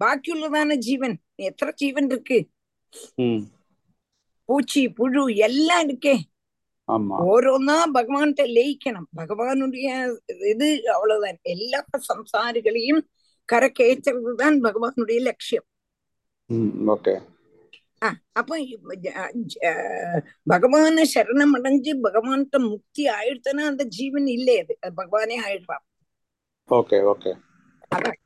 பாக்கியுள்ளதான 0.00 0.76
ஜீவன் 0.86 1.16
எத்தனை 1.44 1.72
ஜீவன் 1.80 2.08
இருக்கு 2.10 2.38
ம் 2.40 2.48
பூச்சி 4.47 4.81
புழு 4.97 5.23
எல்லாம் 5.47 5.83
இருக்கே. 5.87 6.15
ஓரோன்னா 7.33 7.75
பகவான்கிட்ட 7.97 8.43
லயிக்கணும். 8.57 9.09
பகவானுடைய 9.19 9.87
இது 10.51 10.67
அவ்வளவுதான். 10.95 11.39
எல்லா 11.53 11.79
சம்சாரிகளையும் 12.11 13.01
கரை 13.49 13.69
தான் 14.41 14.57
பகவானுடைய 14.67 15.19
லட்சியம். 15.27 15.67
அப்போ 18.39 18.55
பகவான 20.51 21.03
சரணம் 21.13 21.55
அடைஞ்சு 21.57 21.91
பகவான்கிட்ட 22.05 22.57
முக்தி 22.69 23.03
ஆயிடுத்துன்னா 23.17 23.65
அந்த 23.71 23.83
ஜீவன் 23.97 24.27
இல்லை 24.37 24.55
அது. 24.61 24.73
பகவானே 24.99 25.37
ஆயிடுறான் 25.47 25.85
ஓகே 26.69 26.97
ஓகே. 27.13 27.31
அதான் 27.95 28.17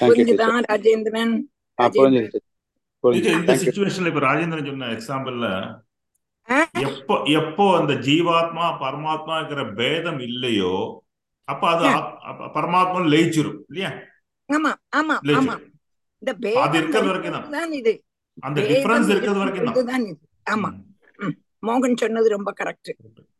புரிஞ்சுதா 0.00 0.48
ராஜேந்திரன்? 0.70 1.34
இந்த 3.03 3.25
தேங்க்யூ 3.41 3.57
சுச்சுவேஷன்ல 3.63 4.11
இப்ப 4.11 4.23
ராஜேந்திரன் 4.25 4.69
சொன்ன 4.69 4.91
எக்ஸாம்பிள்ல 4.95 5.47
ஆ? 6.47 6.57
எப்போ 6.83 7.15
எப்போ 7.37 7.65
அந்த 7.77 7.93
ஜீவாத்மா 8.05 8.65
பரமாத்மாங்கிற 8.81 9.61
பேதம் 9.77 10.21
இல்லையோ 10.27 10.73
அப்ப 11.47 11.63
அது 11.71 11.83
ஆ. 11.85 11.93
ஆத்- 11.93 12.15
அப்ப 12.29 12.49
பரமாத்மா 12.55 12.99
லயிச்சிரும் 13.11 13.59
இல்லையா 13.67 13.91
ஆமா 14.49 14.71
ஆமா 14.93 15.15
ஆமா 15.15 15.25
லயிச்சிரும் 15.29 15.65
இந்த 16.23 16.31
அது 16.31 16.41
பேதம் 16.45 16.77
இருக்கிறது 16.77 17.09
வரைக்கும் 17.11 17.35
தான் 17.37 17.49
தான் 17.57 17.73
இது 17.79 17.93
அந்த 18.43 18.57
பேதம் 18.57 18.71
டிஃபரன்ஸ் 18.73 19.11
இருக்கிறது 19.13 19.41
வரைக்கும் 19.41 19.67
தான் 19.67 19.75
இதுதான் 19.75 20.05
இது 20.07 20.19
ஆமா 20.45 20.69
ம். 21.19 21.35
மோகன் 21.63 22.01
சொன்னது 22.01 22.27
ரொம்ப 22.33 22.49
கரெக்ட் 22.59 22.91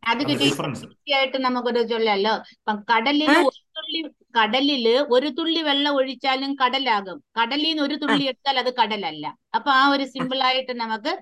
அதுக்கு 0.04 0.34
அந்த 0.34 0.44
டிஃபரன்ஸ் 0.44 0.82
ആയിട്ട് 1.16 1.40
നമുക്കൊരു 1.46 1.82
ചൊല്ലല്ലോ 1.90 2.34
ഇപ്പം 2.54 2.78
കടലില് 2.92 3.28
ആ. 3.32 3.40
ഒരു 3.42 3.71
തുള്ളി 3.93 4.01
കടലിൽ 4.37 4.85
ഒരു 5.15 5.29
തുള്ളി 5.39 5.61
വെള്ളം 5.69 5.93
ഒഴിച്ചാലും 5.99 6.53
കടലാകും. 6.61 7.19
കടലിൽ 7.39 7.69
നിന്ന് 7.71 7.83
ഒരു 7.87 7.97
തുള്ളി 8.03 8.25
എടുത്താൽ 8.31 8.57
അത് 8.63 8.71
കടലല്ല. 8.81 9.25
അപ്പൊ 9.57 9.71
ആ 9.81 9.83
ഒരു 9.95 10.05
സിമ്പിൾ 10.15 10.41
ആയിട്ട് 10.49 10.75
നമുക്ക് 10.83 11.13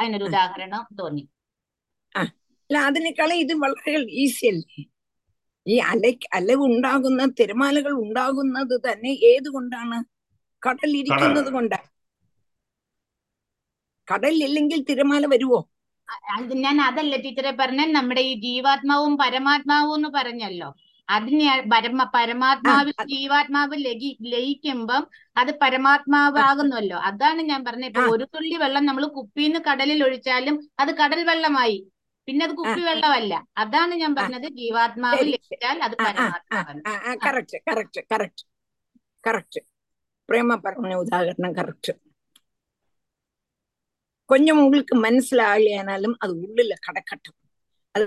അതിനൊരു 0.00 0.26
ഉദാഹരണം 0.30 0.82
തോന്നി. 1.00 1.24
അല്ല 2.70 2.76
അതിനേക്കാളും 2.88 3.38
ഇത് 3.44 3.54
വളരെ 3.62 3.92
ഈസി 4.24 4.44
അല്ലേ? 4.52 4.82
ഈ 5.66 5.76
അല 5.92 6.04
അല 6.38 6.54
ഉണ്ടാകുന്ന 6.68 7.22
തിരമാലകൾ 7.40 7.92
ഉണ്ടാകുന്നത് 8.04 8.74
തന്നെ 8.86 9.12
ഏത് 9.32 9.48
കൊണ്ടാണ് 9.56 9.98
കടൽ. 10.62 10.92
ഇരിക്കുന്നത് 11.00 11.50
കൊണ്ടാണ് 11.56 11.88
കടലില്ലെങ്കിൽ 14.08 14.80
തിരമാല 14.88 15.24
വരുവോ? 15.34 15.60
ഞാൻ 16.64 16.76
അതല്ല 16.86 17.14
ടീച്ചറെ 17.24 17.52
പറഞ്ഞ 17.60 17.82
നമ്മുടെ 17.96 18.22
ഈ 18.30 18.32
ജീവാത്മാവും 18.44 19.14
പരമാത്മാവും 19.22 19.94
എന്ന് 19.98 20.10
പറഞ്ഞല്ലോ. 20.16 20.68
അതിനെ 21.09 21.45
പരമ 21.71 22.01
പരമാത്മാവിൽ 22.13 22.93
അത് 22.95 23.07
ജീവാത്മാവ് 23.11 23.75
ലഗി 23.85 24.09
ലയിക്കുമ്പം 24.33 25.03
അത് 25.35 25.51
പരമാത്മാവ് 25.61 26.39
ആകുന്നല്ലോ 26.43 26.97
അതാണ് 27.09 27.41
ഞാൻ 27.47 27.61
പറഞ്ഞത് 27.65 27.89
ഇപ്പൊ 27.91 28.03
ആ. 28.03 28.11
ഒരു 28.13 28.25
തുള്ളി 28.33 28.57
വെള്ളം 28.61 28.83
നമ്മൾ 28.85 29.05
കുപ്പിന്ന് 29.15 29.59
കടലിൽ 29.67 30.01
ഒഴിച്ചാലും 30.05 30.57
അത് 30.79 30.91
കടൽ 30.99 31.21
വെള്ളമായി 31.29 31.77
പിന്നെ 32.27 32.43
അത് 32.45 32.53
കുപ്പി 32.57 32.81
ആ. 32.81 32.87
വെള്ളമല്ല 32.89 33.33
അതാണ് 33.57 33.93
ഞാൻ 34.01 34.11
പറഞ്ഞത് 34.15 34.47
ജീവാത്മാവ് 34.59 35.19
ശരി, 35.19 35.31
ശരി. 35.31 35.39
ലയിച്ചാൽ 35.49 35.77
അത് 35.79 35.95
ആ 35.95 36.03
ആ 36.03 36.05
ആ 36.05 36.09
പരമാത്മാവാണ് 36.09 36.81
ആ 37.05 37.15
correct 37.23 37.59
correct 37.69 38.01
correct 38.11 38.45
correct 39.23 39.61
Prema 40.29 40.57
പറഞ്ഞ 40.63 40.95
உதாரணம் 41.03 41.55
கரெக்ட் 41.57 41.91
கொஞ்சம் 44.29 44.59
உங்களுக்கு 44.61 44.95
மனசிலாகலையானாலும் 45.03 46.15
அது 46.21 46.33
உள்ளுல 46.41 46.73
கடக்கட்டும் 46.85 47.37
அது 47.95 48.05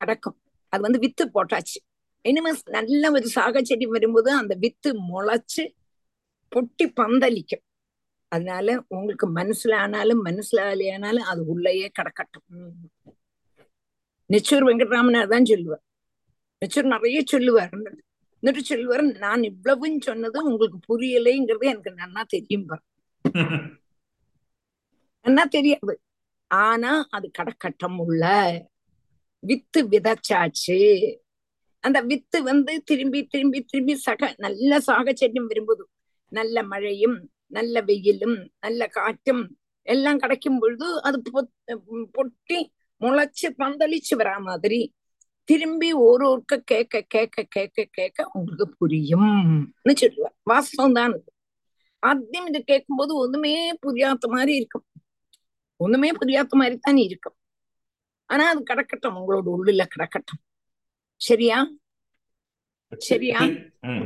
கடக்கும் 0.00 0.36
அது 0.72 0.80
வந்து 0.86 1.00
வித்து 1.04 1.24
போட்டாச்சு 1.32 1.78
இனிமே 2.24 2.50
நல்ல 2.74 3.10
ஒரு 3.12 3.26
சாகச்சரியம் 3.34 3.94
வரும்போது 3.96 4.30
அந்த 4.36 4.54
வித்து 4.62 4.88
முளைச்சு 5.08 5.62
பொட்டி 6.52 6.86
பந்தலிக்கும் 6.96 7.64
அதனால 8.32 8.66
உங்களுக்கு 8.94 9.26
மனசிலானாலும் 9.36 10.20
மனசிலாகலையானாலும் 10.26 11.28
அது 11.30 11.40
உள்ளேயே 11.52 11.88
கடக்கட்டும் 11.96 12.44
உம். 12.56 12.74
நெச்சூர் 14.30 14.66
வெங்கட்ராமனார் 14.68 15.32
தான் 15.32 15.48
சொல்லுவார் 15.50 15.84
நெச்சூர் 16.62 16.92
நிறைய 16.92 17.20
சொல்லுவார் 17.26 17.72
എന്നിട്ട് 18.42 18.62
சொல்லுவார் 18.68 19.02
நான் 19.22 19.42
இவ்வளவும் 19.42 19.98
சொன்னது 20.02 20.38
உங்களுக்கு 20.44 20.78
புரியலைங்கிறது 20.86 21.70
எனக்கு 21.72 21.90
நன்னா 21.98 22.22
தெரியும் 22.30 22.68
பாரு 22.68 22.84
நன்னா 25.24 25.44
தெரியாது 25.50 25.94
ஆனா 26.50 26.92
அது 27.10 27.26
கடக்கட்டம் 27.38 27.98
உள்ள 28.04 28.24
வித்து 29.42 29.80
விதைச்சாச்சு 29.90 30.78
அந்த 31.85 31.99
வித்து 32.01 32.37
வந்து 32.49 32.73
திரும்பி 32.83 33.19
திரும்பி 33.33 33.59
திரும்பி 33.63 33.95
சக 34.05 34.31
நல்ல 34.37 34.79
சாகச்சரியம் 34.87 35.49
விரும்புது 35.51 35.83
நல்ல 36.31 36.63
மழையும் 36.63 37.17
நல்ல 37.47 37.81
வெயிலும் 37.81 38.37
நல்ல 38.59 38.87
காற்றும் 38.87 39.43
எல்லாம் 39.87 40.17
கிடைக்கும் 40.17 40.59
பொழுது 40.59 40.87
அது 41.01 41.17
பொட்டி 42.15 42.59
முளைச்சு 43.01 43.47
பந்தளிச்சு 43.61 44.13
வரா 44.21 44.35
மாதிரி 44.49 44.81
திரும்பி 45.49 45.89
ஒரு 46.07 46.23
ஒருக்க 46.31 46.55
கேட்க 46.71 47.01
கேட்க 47.15 47.43
கேட்க 47.55 47.87
கேட்க 47.97 48.27
உங்களுக்கு 48.33 48.65
புரியும்னு 48.79 49.95
சொல்லுவார் 50.03 50.35
வாஸ்தவம் 50.51 50.97
தான் 50.99 51.15
இது 51.17 51.31
ஆத்தியம் 52.03 52.47
இது 52.49 52.59
கேட்கும்போது 52.63 53.11
ஒண்ணுமே 53.15 53.53
புரியாத 53.85 54.27
மாதிரி 54.27 54.53
இருக்கும். 54.55 54.85
ஒண்ணுமே 55.79 56.09
புரியாத 56.19 56.57
மாதிரி 56.61 56.75
தான் 56.77 56.99
இருக்கும். 57.07 57.37
ஆனா 58.29 58.43
அது 58.51 58.61
கிடக்கட்டும் 58.63 59.17
உங்களோட 59.19 59.47
உள்ளுல 59.55 59.83
கிடக்கட்டும். 59.93 60.41
சரியா? 61.15 61.67
சரியா? 62.97 63.39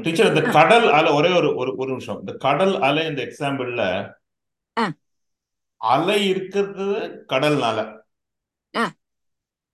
டீச்சர் 0.01 0.27
இந்த 0.27 0.41
கடல் 0.41 0.91
அலை 0.91 1.11
ஒரே 1.11 1.35
ஒரு 1.35 1.55
ஒரு 1.55 1.75
ஒரு 1.75 1.89
நிமிஷம். 1.89 2.19
இந்த 2.19 2.33
கடல் 2.33 2.81
அலை 2.81 3.05
இந்த 3.05 3.21
எக்ஸாம்பிள்ல. 3.23 3.83
அலை 5.77 6.27
இருக்கிறது 6.27 6.85
கடல்னால. 7.29 7.99
ஆ. 8.75 8.91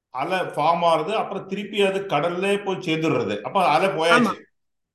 அலை 0.09 0.39
ஃபார்ம் 0.39 0.83
ஆகுது 0.83 1.15
அப்புறம் 1.15 1.47
திருப்பி 1.47 1.81
அது 1.81 1.99
கடல்லே 1.99 2.65
போய் 2.65 2.75
சேர்ந்துடுறது. 2.75 3.41
அப்ப 3.41 3.67
அலை 3.67 3.89
போயாச்சு. 3.89 4.41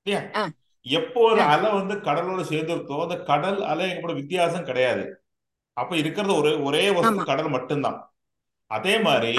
இல்லையா. 0.03 0.51
எப்போ 0.83 1.21
ஒரு. 1.21 1.41
அலை 1.41 1.71
வந்து 1.73 1.95
கடலோட 1.95 2.43
சேர்ந்துருத்தோ 2.43 3.03
அந்த 3.03 3.17
கடல் 3.17 3.63
அலை 3.63 4.01
கூட 4.01 4.13
வித்தியாசம் 4.13 4.65
கிடையாது. 4.65 5.25
அப்ப 5.73 5.97
இருக்கிறது 5.97 6.35
ஒரே 6.35 6.55
ஒரே 6.55 6.89
ஆமா. 6.89 7.25
கடல் 7.25 7.49
மட்டும்தான். 7.49 8.15
அதே 8.67 8.99
மாதிரி 8.99 9.39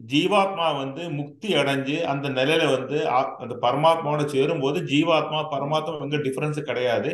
ஜீவாத்மா 0.00 0.66
வந்து 0.76 1.02
முக்தி 1.18 1.48
அடைஞ்சு 1.56 1.96
அந்த 2.06 2.26
நிலையில 2.30 2.64
வந்து 2.72 2.98
அந்த 3.40 3.54
பரமாத்மாவோட 3.62 4.24
சேரும்போது 4.26 4.78
ஜீவாத்மா 4.90 5.40
பரமாத்மா 5.52 6.02
எங்க 6.02 6.18
டிஃபரன்ஸ் 6.26 6.60
கிடையாது. 6.62 7.12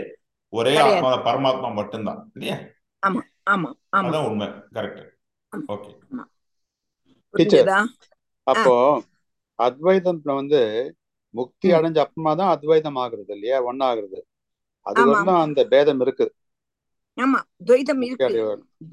ஒரே 0.53 0.75
ஆத்மா 0.79 1.11
பரமாத்மா 1.27 1.69
மட்டும்தான். 1.75 2.21
இல்லையா? 2.35 2.57
ஆமா 3.03 3.21
ஆமா 3.47 3.69
ஆமா. 3.93 4.09
அதான் 4.09 4.27
உண்மை. 4.29 4.49
கரெக்ட் 4.75 5.03
ஓகே 5.75 5.93
அப்போ 8.47 8.75
அத்வைதம்ல 9.59 10.35
வந்து 10.35 10.61
முக்தி 11.35 11.69
அடைஞ்ச 11.73 11.99
அப்புறமா 12.05 12.33
தான் 12.35 12.53
அத்வைதம் 12.55 12.99
ஆகுறது 13.03 13.33
இல்லையா? 13.37 13.59
ஒன்னாகிறது 13.69 14.19
அது 14.87 15.01
வரலாம் 15.11 15.43
அந்த 15.45 15.61
பேதம் 15.73 16.01
இருக்கு 16.01 16.27
ஆமா 17.19 17.39
துவைதம் 17.67 18.03
இருக்கு. 18.05 18.43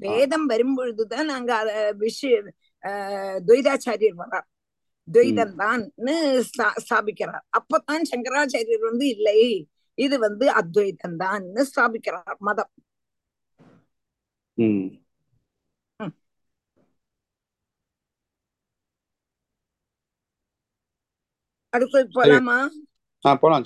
வேதம் 0.02 0.46
வரும்பொழுதுதான் 0.46 1.26
நாங்க 1.26 1.50
அத 1.58 1.70
விஷய 1.98 2.34
ஆஹ் 2.38 2.52
துவைதாச்சாரியர் 3.48 4.20
வரார். 4.22 4.48
துவைதம் 5.08 5.54
தான்னு 5.62 6.14
ஸ்தாபிக்கிறார். 6.80 7.44
அப்பதான் 7.58 8.08
சங்கராச்சாரியர் 8.10 8.88
வந்து 8.90 9.08
இல்லை. 9.08 9.40
இது 9.94 10.18
வந்து 10.18 10.46
அத்வைதம் 10.50 11.18
தான்னு 11.18 11.64
ஸ்தாபிக்கிறார் 11.70 12.38
மதம். 12.38 12.72
அடுத்து 21.72 21.98
போலாமா? 22.14 22.56
போலாம் 23.40 23.64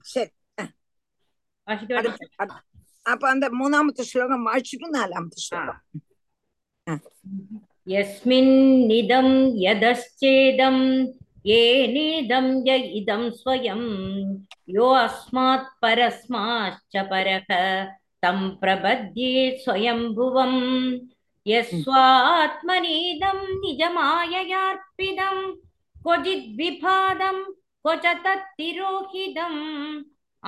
சரி. 0.00 0.30
அப்ப 3.02 3.28
அந்த 3.28 3.46
மூணாமத்து 3.60 4.04
ஸ்லோகம் 4.10 4.46
மாழிச்சிட்டும் 4.46 4.94
நாலாமத்து 4.94 5.44
ஸ்லோகம். 5.46 5.80
यस्मिन्निदं 7.93 9.27
यदश्चेदं 9.63 10.77
येनेदं 11.49 12.47
य 12.67 12.75
इदं 12.99 13.29
स्वयं 13.39 13.81
यो 14.75 14.87
अस्मात् 15.05 15.73
परस्माश्च 15.81 16.97
परः 17.11 17.39
तं 18.23 18.49
प्रपद्ये 18.61 19.49
स्वयंभुवं 19.63 20.53
यस्वात्मनीदं 21.47 23.39
निजमाययार्पितं 23.61 25.37
क्वचिद्विभादं 26.03 27.43
क्व 27.85 27.95
च 28.03 28.15
तत्तिरोहितम् 28.25 29.59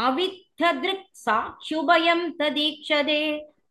अविद्धदृक् 0.06 1.08
साक्षुभयं 1.26 2.30
तदीक्षते 2.40 3.22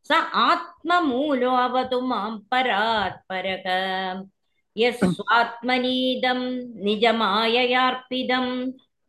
स 0.08 0.10
आत्ममूलो 0.48 1.52
अवतु 1.66 2.00
मां 2.10 2.32
परात्परः 2.52 3.66
यः 4.76 5.00
स्वात्मनीदं 5.14 6.42
निजमाययार्पितं 6.86 8.46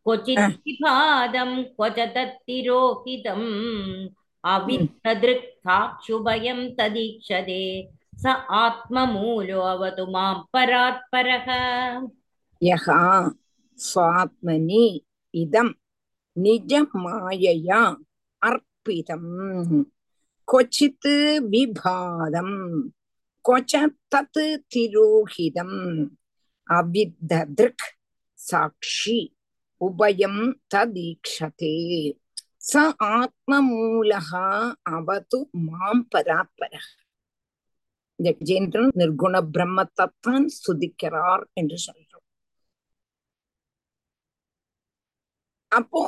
क्वचिद्विभादं 0.05 1.51
क्वच 1.75 1.97
तत्तिरोहितम् 2.15 3.45
अवित्तदृक्ताक्षुभयं 4.53 6.59
तदीक्षते 6.79 7.63
स 8.23 8.25
आत्ममूलो 8.63 9.59
अवतु 9.73 10.05
मां 10.15 10.33
परात्परः 10.53 11.47
यः 12.61 12.87
स्वात्मनि 13.79 14.83
इदं 15.33 15.67
निजमायया 16.35 17.81
अर्पितम् 18.41 19.29
கொச்சித்து 20.53 21.35
விபாதம் 21.49 22.57
கொச்ச 23.49 23.73
தத்து 24.15 24.45
திரோஹிதம் 24.75 26.09
அவித்திருக் 26.67 27.85
சாட்சி 28.33 29.35
உபயம் 29.81 30.59
ததீக்ஷதே. 30.75 31.75
ச 32.73 32.91
ஆத்மமூலகா 32.99 34.73
அவது 34.81 35.49
மாம் 35.51 36.07
பராப்பரக 36.15 36.87
இந்த 38.15 38.35
விஜயந்திரன் 38.39 38.91
நிர்குண 38.95 39.35
பிரம்மத்தைத்தான் 39.53 40.45
சுதிக்கிறார் 40.67 41.43
என்று 41.53 41.77
சொல்றோம். 41.87 42.25
அப்போ 45.67 46.01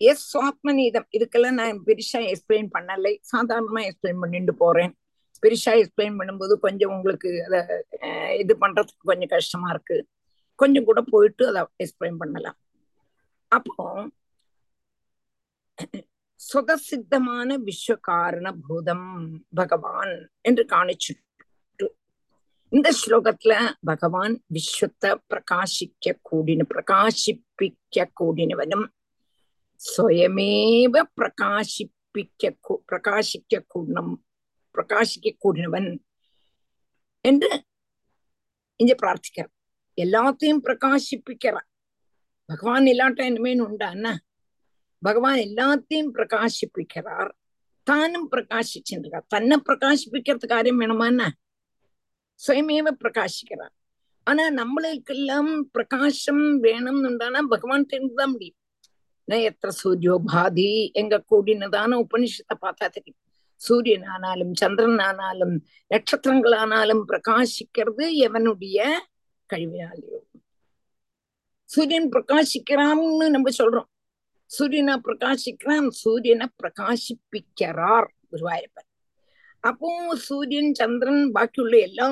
எஸ் 0.00 0.24
சுவாத்மநீதம் 0.32 1.06
இதுக்கெல்லாம் 1.16 1.58
நான் 1.60 1.78
பெரிஷா 1.86 2.20
எக்ஸ்பிளைன் 2.32 2.68
பண்ணலை. 2.74 3.12
சாதாரணமா 3.32 3.80
எக்ஸ்பிளைன் 3.88 4.22
பண்ணிட்டு 4.22 4.54
போறேன். 4.54 4.92
பெரிஷா 5.42 5.72
எக்ஸ்பிளைன் 5.80 6.18
பண்ணும்போது 6.18 6.54
கொஞ்சம் 6.66 6.92
உங்களுக்கு 6.96 7.30
அதை 7.46 7.60
இது 8.42 8.54
பண்றதுக்கு 8.60 9.10
கொஞ்சம் 9.10 9.32
கஷ்டமா 9.34 9.68
இருக்கு. 9.70 9.96
கொஞ்சம் 10.54 10.86
கூட 10.88 11.00
போயிட்டு 11.12 11.44
அதை 11.50 11.62
எக்ஸ்பிளைன் 11.84 12.20
பண்ணலாம். 12.22 12.58
அப்போ 13.48 13.84
சுதசித்தமான 16.40 17.56
விஸ்வ 17.66 17.94
காரண 18.00 18.46
பூதம் 18.66 19.08
பகவான் 19.54 20.14
என்று 20.48 20.62
காணிச்சுட்டு. 20.72 21.86
இந்த 22.72 22.88
ஸ்லோகத்துல 23.00 23.52
பகவான் 23.90 24.34
விஸ்வத்தை 24.54 25.10
பிரகாசிக்க 25.30 26.14
கூடின 26.30 26.66
பிரகாசிப்பிக்க 26.72 28.06
கூடினவனும் 28.20 28.86
சுயமேவ 29.80 30.94
பிரகாசிப்பிக்க 31.18 32.50
பிரகாசிக்க 32.88 33.62
கூடணும் 33.74 34.14
பிரகாசிக்க 34.74 35.28
கூடினவன் 35.44 35.90
என்று 37.24 37.52
இங்க 38.80 38.92
பிரார்த்திக்கிறான் 38.94 39.54
எல்லாத்தையும் 39.98 40.62
பிரகாசிப்பிக்கிறான் 40.64 41.68
பகவான் 42.48 42.86
இல்லாட்ட 42.86 43.22
இனிமேன் 43.24 43.64
உண்டான 43.64 44.12
பகவான் 45.02 45.38
எல்லாத்தையும் 45.38 46.12
பிரகாசிப்பிக்கிறார் 46.12 47.32
தானும் 47.86 48.28
பிரகாசிச்சுருக்கார் 48.32 49.26
தன்னை 49.26 49.56
பிரகாசிப்பிக்கிறதுக்கு 49.60 50.54
காரியம் 50.54 50.80
வேணுமான்னா 50.80 51.28
சுயமேவ 52.40 52.88
பிரகாசிக்கிறார் 53.02 53.74
ஆனா 54.26 54.44
நம்மளுக்கெல்லாம் 54.52 55.52
பிரகாசம் 55.72 56.44
வேணும்னு 56.62 57.08
உண்டானா 57.10 57.40
பகவான் 57.48 57.90
தெரிந்துதான் 57.92 58.32
முடியும் 58.32 58.58
நயத்திர 59.28 59.70
சூரியோ 59.72 60.14
பாதி 60.24 60.68
எங்க 60.92 61.24
கூடினதான 61.30 61.98
உபனிஷத்தை 62.04 62.56
பார்த்தா 62.62 62.86
தெரியும் 62.88 63.20
சூரியன் 63.60 64.06
ஆனாலும் 64.06 64.52
சந்திரன் 64.54 64.98
ஆனாலும் 64.98 65.54
நட்சத்திரங்கள் 65.90 66.52
ஆனாலும் 66.52 67.02
பிரகாசிக்கிறது 67.08 68.04
எவனுடைய 68.26 68.78
கழிவினாலேயோ 69.50 70.20
சூரியன் 71.70 72.10
பிரகாசிக்கிறான்னு 72.12 73.26
நம்ம 73.28 73.50
சொல்றோம். 73.58 73.88
சூரியனை 74.50 74.94
பிரகாசிக்கிறான் 75.04 75.88
சூரியனை 75.94 76.46
பிரகாசிப்பிக்கிறார் 76.62 78.08
குருவாயூரப்பன் 78.30 78.88
அப்போ 79.64 79.88
சூரியன் 80.18 80.72
சந்திரன் 80.72 81.32
பாக்கியுள்ள 81.34 81.78
எல்லா 81.78 82.06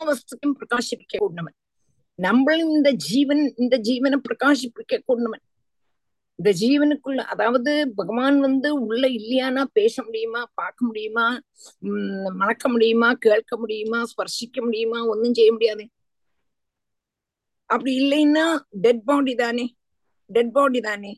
வஸ்துக்கும் 0.00 0.56
பிரகாசிப்பிக்க 0.58 1.18
கூடவன் 1.18 1.56
நம்மளும் 2.18 2.72
இந்த 2.74 2.90
ஜீவன் 3.06 3.54
இந்த 3.56 3.76
ஜீவனை 3.78 4.18
பிரகாசிப்பிக்க 4.28 5.02
கூடவன் 5.06 5.42
இந்த 6.38 6.50
ஜீவனுக்குள்ள 6.60 7.20
அதாவது 7.24 7.92
பகவான் 7.94 8.40
வந்து 8.40 8.80
உள்ள 8.80 9.08
இல்லையானா 9.08 9.64
பேச 9.72 10.02
முடியுமா 10.02 10.44
பார்க்க 10.54 10.86
முடியுமா 10.86 11.26
உம் 11.80 12.36
மணக்க 12.36 12.68
முடியுமா 12.68 13.12
கேட்க 13.12 13.56
முடியுமா 13.56 14.04
ஸ்பர்சிக்க 14.04 14.56
முடியுமா 14.60 15.06
ஒன்னும் 15.06 15.34
செய்ய 15.34 15.52
முடியாது. 15.52 15.84
அப்படி 17.66 17.92
இல்லைன்னா 18.00 18.46
டெட் 18.80 19.04
பாடி 19.04 19.34
தானே 19.34 19.66
டெட் 20.30 20.52
பாடி 20.52 20.80
தானே. 20.80 21.12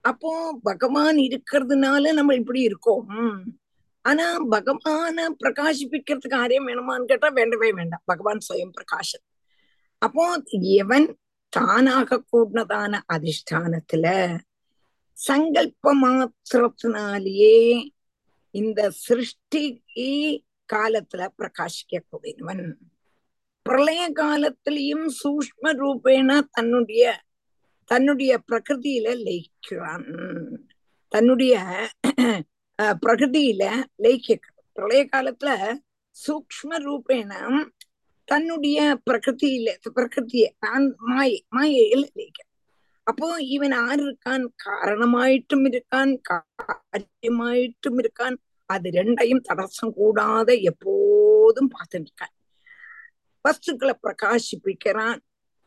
அப்போ 0.00 0.30
பகவான் 0.62 1.16
இருக்கிறதுனால 1.16 2.12
நம்ம 2.12 2.34
இப்படி 2.34 2.60
இருக்கோம். 2.60 3.02
உம். 3.08 3.42
ஆனா 4.04 4.38
பகவான 4.50 5.26
பிரகாசிப்பிக்கிறதுக்கு 5.40 6.34
ஆரியம் 6.34 6.68
வேணுமான்னு 6.68 7.04
கேட்டா 7.04 7.28
வேண்டவே 7.28 7.72
வேண்டாம். 7.72 8.02
பகவான் 8.04 8.40
சுயம் 8.48 8.74
பிரகாஷன் 8.78 9.24
அப்போ 9.98 10.24
எவன் 10.76 11.06
தானாக 11.48 12.22
கூடினதான 12.32 13.00
அதிஷ்டானத்துல 13.12 14.06
சங்கல்ப 15.22 15.94
மாத்திரத்தினாலேயே 16.02 17.56
இந்த 18.54 18.90
சிருஷ்டி 19.00 19.64
காலத்துல 20.68 21.28
பிரகாசிக்க 21.38 22.00
கூடியவன். 22.10 22.64
பிரளய 23.66 24.08
காலத்திலையும் 24.12 25.06
சூஷ்ம 25.20 25.72
ரூபேண 25.72 26.28
தன்னுடைய 26.50 27.04
தன்னுடைய 27.90 28.32
பிரகிருதியில 28.48 29.08
லயிக்கிறான். 29.24 30.06
தன்னுடைய 31.12 31.54
அஹ், 32.78 32.96
பிரகிருதியில 33.02 33.62
லயிக்க 33.98 34.38
பிரளய 34.76 35.02
காலத்துல 35.12 35.50
சூக்ம 36.16 36.78
ரூபேண 36.84 37.32
தன்னுடைய 38.28 38.78
பிரகிருதியில 39.10 39.68
பிரகிருதிய 39.96 40.46
தான் 40.58 40.86
மாயை 41.08 41.44
மாயையில் 41.48 42.06
லயிக்கிறான். 42.16 42.51
அப்போ 43.06 43.28
இவன் 43.48 43.74
ஆறு 43.82 44.02
இருக்கான்? 44.06 44.44
காரணமாயிட்டும் 44.64 45.64
இருக்கான் 45.68 46.12
காரியமாயிட்டும் 46.26 47.98
இருக்கான். 48.02 48.36
அது 48.70 48.90
ரெண்டையும் 48.90 49.42
தடசம் 49.48 49.94
கூடாத 49.96 50.54
எப்போதும் 50.70 51.70
பார்த்துருக்கான் 51.72 52.34
வஸ்துக்களை 53.44 53.94
பிரகாசிப்பிக்கிறான். 54.02 55.20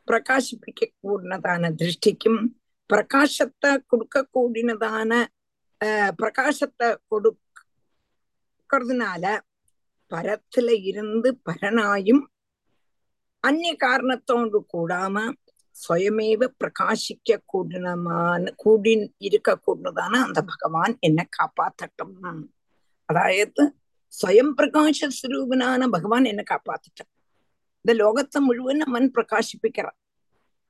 பிரகாசிப்பிக்க 0.07 0.91
கூடினதான 0.99 1.71
திருஷ்டிக்கும் 1.79 2.39
பிரகாசத்தை 2.89 3.71
கொடுக்க 3.87 4.27
கூடினதான 4.33 5.11
அஹ், 5.81 6.11
பிரகாசத்தை 6.19 6.87
கொடுக்கறதுனால 7.11 9.23
பரத்துல 10.11 10.69
இருந்து 10.89 11.29
பரனாயும் 11.45 12.23
அந்நிய 13.43 13.73
காரணத்தோடு 13.79 14.59
கூடாம 14.73 15.15
சுயமேவ 15.75 16.41
பிரகாசிக்க 16.59 17.38
கூடினமான 17.45 18.51
கூடி 18.55 18.93
இருக்க 19.19 19.59
கூடினதான 19.67 20.13
அந்த 20.21 20.41
பகவான் 20.41 20.97
என்ன 20.99 21.27
காப்பாத்தட்டும்னா 21.38 22.31
അതായത് 23.09 23.63
സ്വയം 24.13 24.49
പ്രകാശ 24.55 25.05
സ്വരൂപനാണ് 25.09 25.85
ഭഗവാൻ 25.88 26.27
എന്നെ 26.27 26.43
കാപ്പാത്തിട്ടത് 26.43 27.11
ഇത് 27.85 27.99
ലോകത്തെ 27.99 28.39
മുഴുവൻ 28.39 28.81
അവൻ 28.81 29.03
പ്രകാശിപ്പിക്കറ 29.17 29.88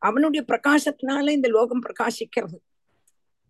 അവനുடைய 0.02 0.42
பிரகாசத்தினால 0.46 1.30
இந்த 1.30 1.48
லோகம் 1.48 1.84
பிரகாசிக்கிறது. 1.86 2.58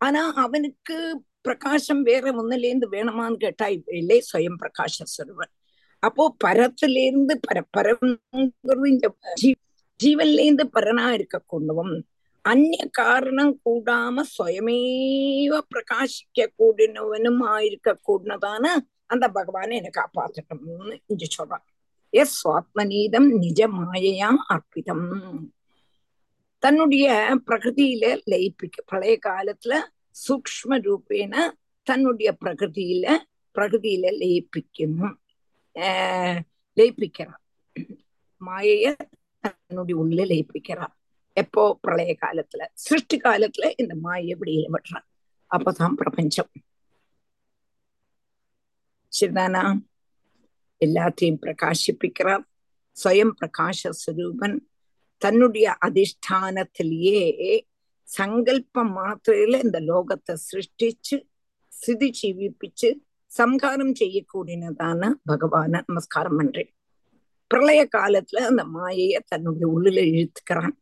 ஆனா 0.01 0.33
அவனுக்கு 0.35 0.97
பிரகாசம் 1.41 2.01
வேற 2.01 2.31
ஒன்னிலேருந்து 2.31 2.87
வேணுமான்னு 2.91 3.35
கேட்டா 3.35 3.65
இல்லையே 3.67 4.21
சுயம் 4.31 4.59
பிரகாச 4.61 5.03
சொருவன் 5.15 5.53
அப்போ 6.03 6.35
பரத்திலேருந்து 6.43 7.33
பர 7.47 7.61
பரம்ங்கிறது 7.77 8.87
இந்த 8.87 9.07
ஜீவன்லேருந்து 9.99 10.65
பரனா 10.73 11.05
இருக்க 11.09 11.37
கொண்டவன் 11.45 11.95
அந்நிய 12.45 12.83
காரணம் 12.91 13.53
கூடாம 13.65 14.23
சுயமேவ 14.33 15.53
பிரகாசிக்க 15.71 16.47
கூடினவனும் 16.59 17.41
ஆயிருக்க 17.53 17.93
கூடினதான 18.07 18.65
அந்த 19.13 19.25
பகவானை 19.37 19.73
என்னை 19.77 19.91
காப்பாத்தட்டும்னு 19.93 20.97
இஞ்சி 21.05 21.27
சொல்றான். 21.37 21.65
எஸ் 22.13 22.35
சுவாத்மநீதம் 22.41 23.29
நிஜ 23.43 23.67
மாயையாம் 23.67 24.41
அர்ப்பிதம். 24.53 25.07
தன்னுடைய 26.63 27.07
பிரகிருதியில 27.47 28.05
லயிப்பிக்க 28.31 28.77
பழைய 28.85 29.15
காலத்துல 29.25 29.73
சூக்ம 30.23 30.79
ரூபேன 30.85 31.35
தன்னுடைய 31.87 32.29
பிரகிருதியில 32.43 33.17
பிரகிருதியில 33.55 34.05
லயிப்பிக்கும் 34.21 34.99
லயிப்பிக்கிறான். 36.77 37.41
மாயைய 38.41 38.85
தன்னுடைய 39.45 40.01
உள்ள 40.01 40.23
லயிப்பிக்கிறான் 40.23 40.93
எப்போ? 41.33 41.77
பிரளய 41.81 42.15
காலத்துல. 42.21 42.63
சிருஷ்டி 42.73 43.17
காலத்துல 43.17 43.73
இந்த 43.77 43.95
மாயை 43.95 44.35
வெளியில 44.41 44.67
விடுறான் 44.73 45.07
அப்பதான் 45.55 45.93
பிரபஞ்சம். 45.93 46.51
சரிதானா? 49.19 49.63
எல்லாத்தையும் 50.85 51.39
பிரகாசிப்பிக்கிறார். 51.41 52.43
சுயம் 53.03 53.33
பிரகாஷ 53.41 53.89
சுரூபன் 54.01 54.57
தன்னுடைய 55.17 55.77
அதிஷ்டானத்திலேயே 55.85 57.19
சங்கல்பம் 58.03 58.91
மாத்திரையில 58.97 59.63
இந்த 59.63 59.79
லோகத்தை 59.79 60.33
சிருஷ்டிச்சு 60.47 61.17
ஸ்திதி 61.67 62.09
ஜீவிப்பிச்சு 62.21 62.89
சம்காரம் 63.31 63.93
செய்யக்கூடியனதான 63.93 65.13
பகவான 65.27 65.83
நமஸ்காரம் 65.87 66.37
பண்றேன். 66.37 66.71
பிரளய 67.50 67.80
காலத்துல 67.96 68.42
அந்த 68.50 68.64
மாயைய 68.74 69.20
தன்னுடைய 69.28 69.66
உள்ளுல 69.74 70.00
இழுத்துக்கிறான் 70.10 70.74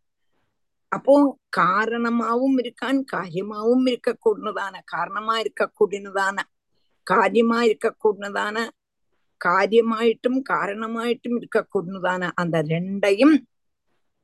அப்போ 0.92 1.14
காரணமாவும் 1.56 2.56
இருக்கான் 2.58 2.98
காரியமாவும் 3.12 3.86
இருக்கக்கூடியதான 3.86 4.74
காரணமா 4.86 5.34
இருக்கக்கூடியதான 5.40 6.44
காரியமா 7.06 7.58
இருக்கக்கூடியதான 7.68 8.58
காரியமாயிட்டும் 9.40 10.40
காரணமாயிட்டும் 10.48 11.36
இருக்கக்கூடியதான 11.40 12.30
அந்த 12.34 12.56
ரெண்டையும் 12.70 13.36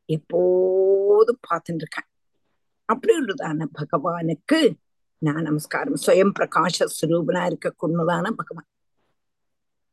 எப்போதும் 0.08 1.42
பார்த்துட்டு 1.48 1.82
இருக்கேன் 1.84 2.08
அப்படி 2.88 3.12
உள்ளதான 3.18 3.66
பகவானுக்கு 3.72 4.58
நான் 5.22 5.46
நமஸ்காரம் 5.48 6.02
സ്വയം 6.04 6.30
பிரகாச 6.32 6.86
ஸ்வரூபனா 6.96 7.42
இருக்கக்கூடியதான 7.50 8.32
பகவான் 8.40 8.68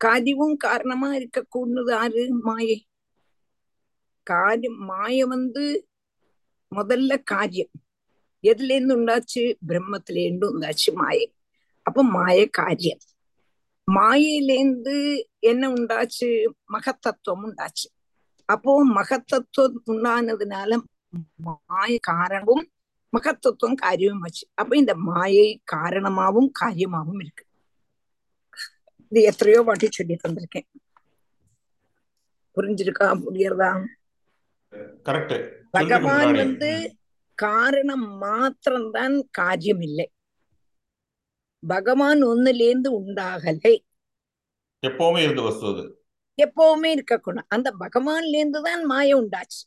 காரியமும் 0.01 0.57
காரணமா 0.57 1.09
இருக்கக்கூடியது 1.15 1.93
ஆறு 1.95 2.29
மாயை. 2.43 2.79
காரியம் 4.27 4.79
மாய 4.85 5.27
வந்து 5.27 5.65
முதல்ல 6.73 7.23
காரியம். 7.23 7.73
எதுல 8.45 8.75
இருந்து 8.75 8.97
உண்டாச்சு? 8.97 9.43
பிரம்மத்துல 9.69 10.17
இருந்து 10.17 10.47
உண்டாச்சு 10.53 10.93
மாயை. 10.95 11.27
அப்ப 11.83 12.03
மாய 12.03 12.49
காரியம். 12.51 13.03
மாயையிலேந்து 13.89 14.97
என்ன 15.41 15.71
உண்டாச்சு? 15.71 16.29
மகத்தத்துவம் 16.73 17.45
உண்டாச்சு. 17.47 17.87
அப்போ 18.49 18.73
மகத்தத்துவம் 18.95 19.79
உண்டானதுனால 19.87 20.71
மாய 21.45 21.99
காரணமும் 22.01 22.65
மகத்தத்துவம் 23.13 23.75
காரியமும் 23.75 24.23
ஆச்சு 24.23 24.45
அப்ப 24.55 24.77
இந்த 24.77 24.95
மாயை 24.95 25.63
காரணமாவும் 25.73 26.51
காரியமாவும் 26.61 27.21
இருக்கு. 27.21 27.46
இது 29.13 29.21
எத்தனையோ 29.23 29.61
வாட்டி 29.63 29.89
சொல்லி 29.91 30.17
தந்திருக்கேன் 30.17 30.69
புரிஞ்சிருக்கா 32.57 33.07
புரியறதா 33.25 33.71
பகவான் 35.75 36.33
வந்து 36.35 36.71
காரணம் 37.39 38.07
மாத்திரம்தான் 38.23 39.17
காரியம் 39.31 39.83
இல்லை 39.89 40.07
பகவான் 41.63 42.21
ஒன்னுலேந்து 42.23 42.89
உண்டாகலை. 43.01 43.75
எப்பவுமே 44.83 45.21
இருந்த 45.27 45.43
அது 45.71 45.85
எப்பவுமே 46.39 46.89
இருக்கக்கூடாது. 46.97 47.47
அந்த 47.49 47.69
பகவான்ல 47.83 48.39
இருந்து 48.41 48.61
தான் 48.63 48.83
மாய 48.85 49.19
உண்டாச்சு. 49.21 49.63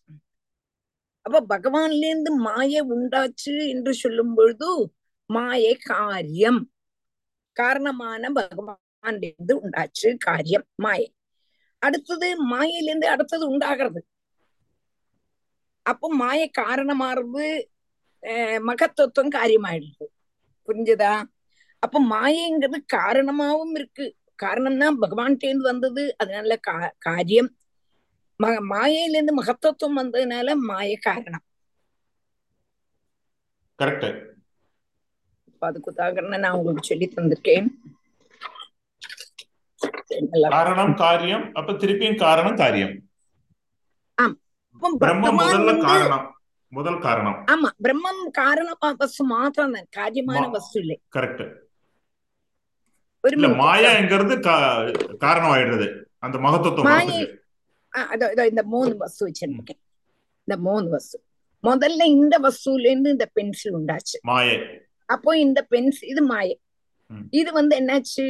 அப்ப 1.25 1.41
பகவான்ல 1.53 2.03
இருந்து 2.11 2.31
மாய 2.47 2.83
உண்டாச்சு 2.95 3.53
என்று 3.73 3.93
சொல்லும் 3.93 4.33
பொழுது 4.37 4.69
மாயை 5.29 5.73
காரியம். 5.91 6.61
காரணமான 7.57 8.31
பகவான்ல 8.39 8.88
இருந்து 9.03 9.53
உண்டாச்சு 9.61 10.17
காரியம் 10.19 10.65
மாயை. 10.77 11.07
அடுத்தது 11.81 12.27
மாயிலிருந்து 12.51 13.07
அடுத்தது 13.07 13.43
உண்டாகிறது. 13.49 14.01
அப்போ 15.85 16.07
மாய 16.15 16.41
காரணமாறது 16.57 17.45
மகத்துவம் 18.61 19.33
காரியமாயிடுது. 19.33 20.05
புரிஞ்சுதா? 20.67 21.13
அப்ப 21.83 22.01
மாயங்கிறது 22.09 22.79
காரணமாவும் 22.95 23.73
இருக்கு. 23.75 24.05
காரணம்னா 24.39 24.87
பகவான்கிட்டேருந்து 25.01 25.69
வந்தது 25.71 26.03
அதனால 26.17 26.57
கா 26.61 26.75
காரியம். 26.99 27.49
ம 28.39 28.47
மாயையிலேருந்து 28.69 29.33
மகத்துவம் 29.39 29.99
வந்ததுனால 29.99 30.55
மாய 30.65 30.91
காரணம். 31.01 31.45
கரெக்ட் 33.79 34.07
அதுக்கு 35.61 35.91
உதாகரணம் 35.91 36.43
நான் 36.43 36.57
உங்களுக்கு 36.57 36.83
சொல்லி 36.83 37.07
தந்திருக்கேன். 37.09 37.67
காரணம் 40.49 40.93
காரியம் 40.97 41.45
அப்ப 41.53 41.75
திருப்பியும் 41.81 42.19
காரணம் 42.21 42.57
காரியம் 42.57 42.95
காரணம் 45.87 46.27
முதல் 46.73 46.99
காரணம் 46.99 47.37
ஆமா 47.51 47.69
பிரம்மம் 47.83 48.21
காரண 48.37 48.67
வஸ்து 48.99 49.23
மாத்திரம் 49.31 49.73
தான் 49.75 49.87
காரியமான 49.97 50.43
வஸ்து 50.55 50.77
இல்லை 50.81 50.97
கரெக்ட் 51.15 51.43
ஒரு. 53.23 53.37
மாயாங்கிறது 53.61 54.35
காரணம் 55.23 55.51
ஆயிடுறது 55.53 55.87
அந்த 56.19 56.37
மகத்துவம் 56.45 56.91
இந்த 58.51 58.63
மூணு 58.73 58.93
வஸ்து 59.01 59.21
வச்சிருக்கேன் 59.27 59.81
இந்த 60.47 60.57
மூணு 60.67 60.87
வஸ்து 60.89 61.17
முதல்ல 61.63 62.03
இந்த 62.15 62.35
வஸ்துல 62.39 62.85
இருந்து 62.85 63.09
இந்த 63.09 63.27
பென்சில் 63.35 63.75
உண்டாச்சு 63.75 64.17
மாயை 64.23 64.55
அப்போ 65.09 65.31
இந்த 65.37 65.59
பென்சில் 65.69 66.09
இது 66.11 66.21
மாயை. 66.25 66.55
இது 67.33 67.49
வந்து 67.53 67.73
என்னாச்சு 67.77 68.25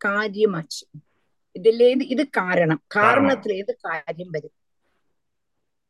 காரியமாச்சு 0.00 0.84
இதுல 1.56 1.86
இருந்து 1.86 2.06
இது 2.06 2.24
காரணம் 2.36 2.82
காரணத்துல 2.94 3.54
இருந்து 3.54 3.76
காரியம் 3.80 4.32
வருது 4.32 4.56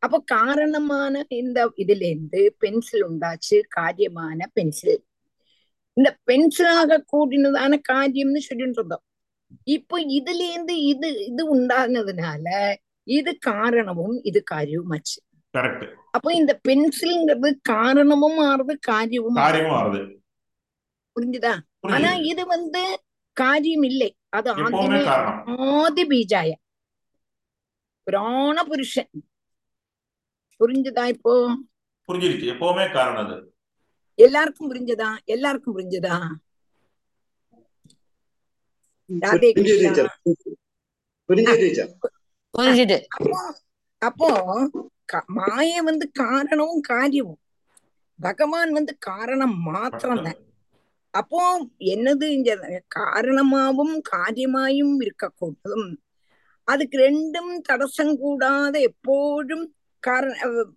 அப்போ 0.02 0.18
காரணமான 0.32 1.22
இந்த 1.38 1.60
இதுல 1.76 2.04
இருந்து 2.04 2.42
பென்சில் 2.58 3.06
உண்டாச்சு 3.08 3.56
காரியமான 3.76 4.46
பென்சில் 4.54 4.98
இந்த 5.96 6.10
பென்சிலாக 6.24 7.00
கூடினதான 7.12 7.78
காரியம்னு 7.88 8.40
சொல்லிட்டு 8.40 8.80
இருந்தோம் 8.80 9.04
இப்போ 9.66 9.96
இதுல 10.10 10.40
இருந்து 10.50 10.74
இது 10.84 11.08
இது 11.24 11.42
உண்டானதுனால 11.54 12.46
இது 13.06 13.32
காரணமும் 13.46 14.16
இது 14.22 14.40
காரியமும் 14.44 14.94
ஆச்சு 14.96 15.18
அப்போ 16.14 16.30
இந்த 16.32 16.52
பென்சில்ங்கிறது 16.68 17.50
காரணமும் 17.70 18.40
ஆறுது 18.46 18.74
காரியமும் 18.86 19.38
புரிஞ்சுதா 21.16 21.54
ஆனா 21.88 22.10
இது 22.24 22.42
வந்து 22.46 22.82
കാര്യമില്ലേ? 23.40 24.08
അത് 24.34 24.48
ആദ്യമേ 24.58 25.00
ആദ്യ 25.76 26.04
ബീജായ. 26.10 26.50
புராண 28.06 28.58
புருஷன் 28.68 29.10
புரிஞ்சுதா 30.60 31.04
இப்போ 31.14 31.32
புரிஞ்சிருச்சு 32.08 32.46
எப்பவுமே 32.52 32.84
காரணம் 32.92 33.22
அது 33.24 33.36
எல்லாருக்கும் 34.18 34.70
புரிஞ்சதா 34.70 35.10
எல்லாருக்கும் 35.34 35.76
புரிஞ்சதா 35.76 36.16
அப்போ 44.02 44.28
மாய 45.36 45.70
வந்து 45.88 46.06
காரணமும் 46.20 46.82
காரியமும் 46.88 47.40
பகவான் 48.18 48.72
வந்து 48.72 48.92
காரணம் 49.06 49.54
மாத்திரம் 49.68 50.24
தான் 50.26 50.40
அப்போ 51.10 51.68
என்னது 51.78 52.22
இந்த 52.22 52.82
காரணமாவும் 52.88 54.00
காரியமாயும் 54.10 54.96
இருக்கக்கூடும். 55.00 55.96
அதுக்கு 56.64 56.98
ரெண்டும் 56.98 57.52
தடசம் 57.68 58.16
கூடாத 58.16 58.80
எப்போதும் 58.80 59.74
காரண 60.00 60.34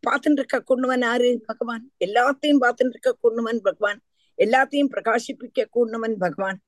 பார்த்துட்டு 0.09 0.39
இருக்க 0.41 0.59
கொண்டவன் 0.59 1.01
யாரு? 1.01 1.41
பகவான். 1.45 1.91
எல்லாத்தையும் 2.05 2.61
பார்த்துட்டு 2.61 2.93
இருக்க 2.95 3.17
கொண்டவன் 3.21 3.61
பகவான். 3.61 4.01
எல்லாத்தையும் 4.37 4.91
பிரகாசிப்பிக்க 4.93 5.65
கூடவன் 5.69 6.17
பகவான். 6.17 6.59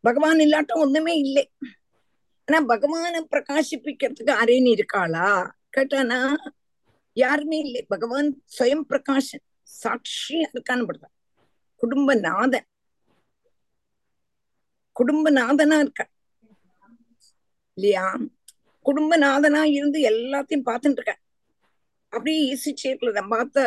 பகவான் 0.00 0.38
இல்லாட்டும் 0.38 0.82
ஒண்ணுமே 0.84 1.14
இல்லை. 1.18 1.52
ஆனா 2.44 2.60
பகவானை 2.66 3.26
பிரகாசிப்பிக்கிறதுக்கு 3.30 4.32
அரேன்னு 4.42 4.72
இருக்காளா? 4.78 5.50
கேட்டானா 5.76 6.34
யாருமே 7.12 7.58
இல்லை. 7.58 7.82
பகவான் 7.82 8.42
சுயம் 8.58 8.84
பிரகாஷன் 8.88 9.44
சாட்சியா 9.70 10.48
குடும்ப 10.60 10.94
நாதன் 10.96 11.14
குடும்பநாதன். 11.80 12.66
குடும்பநாதனா 14.96 15.76
இருக்க 15.84 16.02
இல்லையா? 17.78 18.06
குடும்பநாதனா 18.86 19.62
இருந்து 19.76 19.98
எல்லாத்தையும் 20.10 20.66
பார்த்துட்டு 20.68 20.98
இருக்க 20.98 21.14
அப்படியே 22.12 22.40
ஈசி 22.52 22.70
சேர்ல 22.82 23.10
நம்ம 23.12 23.32
பார்த்த 23.36 23.60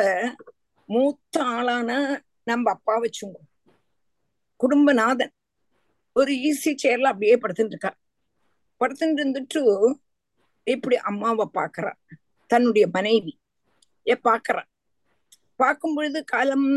மூத்த 0.90 1.44
ஆளான 1.54 1.90
நம்ம 2.44 2.72
அப்பா 2.72 2.96
வச்சுங்க. 3.04 3.38
குடும்பநாதன். 4.60 5.34
ஒரு 6.16 6.32
ஈசி 6.48 6.72
சேர்ல 6.84 7.12
அப்படியே 7.12 7.36
படுத்துட்டு 7.38 7.74
இருக்கா 7.76 7.92
படுத்துட்டு 8.82 9.22
இருந்துட்டு 9.22 9.62
இப்படி 10.68 10.96
அம்மாவை 11.10 11.46
பாக்குறா 11.54 11.92
தன்னுடைய 12.50 12.86
மனைவி. 12.88 13.34
ஏ 14.08 14.16
பாக்குறா 14.24 14.64
பார்க்கும் 15.60 15.96
பொழுது 15.96 16.24
காலம் 16.24 16.68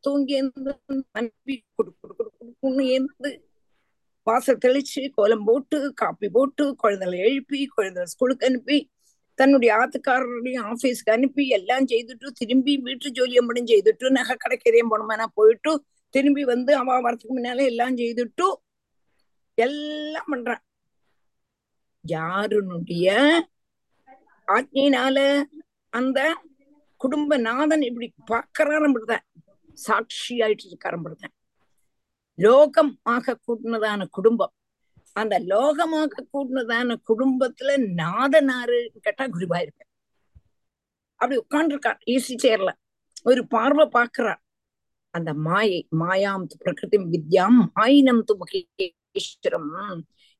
தூங்கி 0.00 0.32
எழுந்து 0.32 0.72
மனைவி 1.10 1.64
குடு 1.74 1.90
குடு 2.00 3.30
வாசல் 4.26 4.62
தெளிச்சு 4.64 5.10
கோலம் 5.10 5.44
போட்டு 5.44 5.92
காப்பி 5.94 6.28
போட்டு 6.28 6.74
குழந்தைகளை 6.74 7.18
எழுப்பி 7.20 7.66
குழந்தை 7.66 8.04
ஸ்கூலுக்கு 8.04 8.46
அனுப்பி 8.46 8.78
தன்னுடைய 9.38 9.70
ஆத்துக்காரருடைய 9.74 10.56
ஆபீஸ்க்கு 10.62 11.10
அனுப்பி 11.10 11.48
எல்லாம் 11.48 11.86
செய்துட்டு 11.86 12.28
திரும்பி 12.34 12.76
வீட்டு 12.76 13.10
ஜோலியை 13.10 13.42
முடிஞ்சு 13.44 13.72
செய்துட்டு 13.74 14.10
நகை 14.10 14.36
கடைக்கரையும் 14.36 14.90
போனோம்னா 14.90 15.26
போயிட்டு 15.34 15.72
திரும்பி 16.14 16.44
வந்து 16.44 16.74
அவ 16.74 17.00
வரத்துக்கு 17.00 17.36
முன்னாலே 17.36 17.64
எல்லாம் 17.64 17.96
செய்துட்டு 17.96 18.46
எல்லாம் 19.58 20.28
பண்றான். 20.32 20.62
யாருனுடைய 22.04 23.08
ஆജ്ഞையினால 24.48 25.18
அந்த 25.92 26.18
குடும்ப 27.00 27.38
நாதன் 27.38 27.84
இப்படி 27.88 28.08
பார்க்கறாரம்பிடுதான் 28.30 29.24
சாட்சி 29.78 30.34
ஆயிட்டு 30.44 30.66
இருக்காரம்பிடுதான் 30.70 31.34
லோகம் 32.38 32.92
ஆக 33.14 33.36
கூட்டினதான 33.46 34.02
குடும்பம். 34.10 34.52
அந்த 35.16 35.34
லோகமாக 35.52 36.24
கூட்டினதான 36.32 36.96
குடும்பத்துல 37.10 37.70
நாதனாருன்னு 38.02 39.00
கேட்டா 39.06 39.24
குருவாயிருப்பேன் 39.36 39.90
அப்படி 41.20 41.38
உட்காந்துருக்கார் 41.44 42.00
ஈசி 42.12 42.34
சேர்ல 42.44 42.70
ஒரு 43.30 43.40
பார்வை 43.46 43.86
பார்க்கிறார். 43.88 44.40
அந்த 45.14 45.30
மாயை 45.46 45.80
மாயாம் 46.02 46.44
பிரகிருதி 46.62 46.98
வித்யாம் 47.14 47.58
மாயினம் 47.78 48.22
து 48.28 48.34
மகேஸ்வரம் 48.42 49.70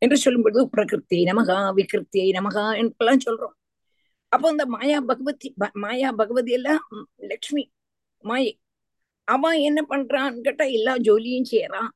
என்று 0.03 0.17
சொல்லும்பொழுது 0.25 0.63
பிரகிருத்தி 0.75 1.19
நமகா 1.31 1.59
விகிருத்தியை 1.79 2.29
நமகா 2.39 2.65
என்றெல்லாம் 2.83 3.25
சொல்றோம். 3.27 3.55
அப்போ 4.33 4.47
இந்த 4.51 4.65
மாயா 4.75 4.99
பகவதி 5.11 5.49
மாயா 5.85 6.09
பகவதி 6.21 6.53
எல்லாம் 6.59 6.85
லக்ஷ்மி 7.31 7.65
மாயை. 8.25 8.53
அவன் 9.29 9.59
என்ன 9.69 9.81
பண்றான்னு 9.91 10.45
கேட்டா 10.47 10.65
எல்லா 10.79 10.93
ஜோலியும் 11.07 11.51
செய்யறான் 11.53 11.91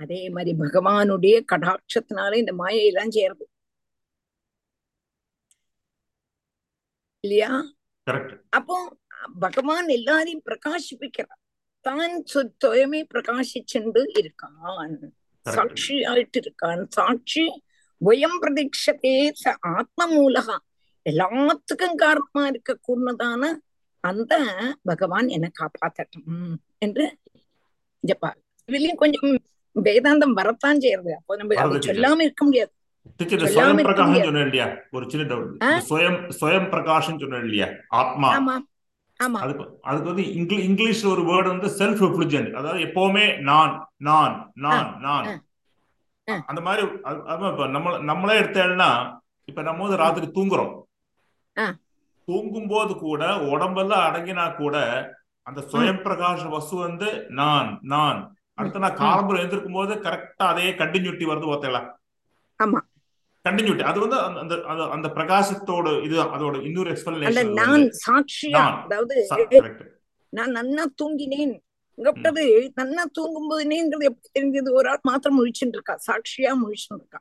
அதே 0.00 0.20
மாதிரி 0.34 0.52
பகவானுடைய 0.62 1.36
கடாட்சத்தினால 1.52 2.32
இந்த 2.42 2.52
மாயையெல்லாம் 2.60 3.14
செய்யறது 3.16 3.44
இல்லையா? 7.24 7.52
அப்போ 8.58 8.76
பகவான் 9.44 9.88
எல்லாரையும் 9.96 10.44
பிரகாசிப்பிக்கிறார். 10.48 11.40
தான் 11.86 12.14
சுயமே 12.32 13.00
பிரகாசிச்சுண்டு 13.14 14.02
இருக்கான். 14.20 14.94
சாட்சி 15.46 15.96
ஆயிட்டு 16.12 16.38
இருக்கான் 16.44 16.82
சாட்சி 16.96 17.44
வயம் 18.00 18.38
பிரதீட்சத்தே 18.42 19.14
ஆத்ம 19.74 20.06
மூலகா 20.16 20.56
எல்லாத்துக்கும் 21.08 21.94
காரணமா 21.96 22.42
இருக்க 22.46 22.78
கூடதான 22.88 23.42
அந்த 24.04 24.32
பகவான் 24.82 25.28
என்னை 25.28 25.50
காப்பாத்தட்டும் 25.58 26.54
என்று 26.78 27.04
ஜப்பா. 28.04 28.30
இதுலயும் 28.68 28.94
கொஞ்சம் 28.94 29.30
வேதாந்தம் 29.74 30.32
வரத்தான் 30.32 30.80
செய்யறது. 30.80 31.14
அப்போ 31.16 31.36
நம்ம 31.36 31.54
அதை 31.60 31.78
சொல்லாம 31.78 32.20
இருக்க 32.20 32.44
முடியாது. 32.44 32.72
ஒரு 34.90 35.10
சின்ன 35.10 35.26
டவுட் 35.34 35.52
ஆமா. 37.90 39.38
அதுக்கு 39.80 40.08
வந்து 40.10 40.34
இங்கிலீஷ் 40.34 41.06
இங்கிலீஷ்ல 41.06 41.10
ஒரு 41.10 41.22
வேர்டு 41.22 41.46
வந்து 41.46 41.68
செல்ஃப் 41.78 42.02
ரெஃப்ளிஜென்ட் 42.04 42.52
அதாவது 42.52 42.80
எப்பவுமே 42.84 43.40
நான் 43.40 43.72
நான் 43.96 44.34
நான் 44.54 44.88
நான். 45.00 45.26
அந்த 46.46 46.60
மாதிரி 46.60 46.86
நம்ம 47.68 47.98
நம்மளே 47.98 48.40
எடுத்தேன்னா 48.40 48.90
இப்ப 49.44 49.62
நம்ம 49.62 49.82
வந்து 49.82 49.96
ராத்திரி 49.96 50.26
தூங்குறோம். 50.26 50.74
தூங்கும் 52.24 52.68
போது 52.68 52.94
கூட 52.96 53.38
உடம்பெல்லாம் 53.38 54.14
அடங்கினா 54.14 54.56
கூட 54.56 54.76
அந்த 55.42 55.60
சுயம் 55.60 56.02
பிரகாஷ 56.02 56.48
வசு 56.48 56.76
வந்து 56.76 57.26
நான் 57.28 57.78
நான். 57.82 58.36
அடுத்து 58.54 58.78
நான் 58.78 58.96
காலம்புரம் 58.96 59.38
எழுந்திருக்கும் 59.38 59.72
போது 59.72 59.94
கரெக்டா 59.94 60.46
அதே 60.50 60.70
கண்டினியூட்டி 60.70 61.24
வருது 61.24 61.46
பார்த்தீங்களா? 61.48 61.92
ஆமா. 62.64 62.78
கண்டினியூட்டி 63.48 63.82
அது 63.82 64.00
வந்து 64.00 64.18
அந்த- 64.18 64.88
அந்த 64.90 65.08
பிரகாசத்தோட 65.08 66.02
இது 66.02 66.22
அதோட 66.22 66.62
இன்னொரு 66.62 66.90
எக்ஸ்பிளனேஷன் 66.90 67.52
நான் 67.52 67.90
சாட்சியா. 68.06 68.82
அதாவது 68.82 69.26
நான் 70.28 70.52
நன்னா 70.52 70.84
தூங்கினேன். 71.02 71.60
இங்கப்பட்டது 71.96 72.68
நன்னா 72.76 73.04
தூங்கும் 73.12 73.50
போதுனேங்கிறது 73.50 74.04
எப்படி 74.04 74.28
தெரிஞ்சது? 74.38 74.72
ஒரு 74.72 74.88
ஆள் 74.90 74.98
மாத்திரம் 75.02 75.44
முழிச்சுட்டு 75.44 75.66
இருக்கா? 75.66 75.98
சாட்சியா 76.06 76.52
முழிச்சுட்டு 76.64 76.94
இருக்கா? 76.94 77.18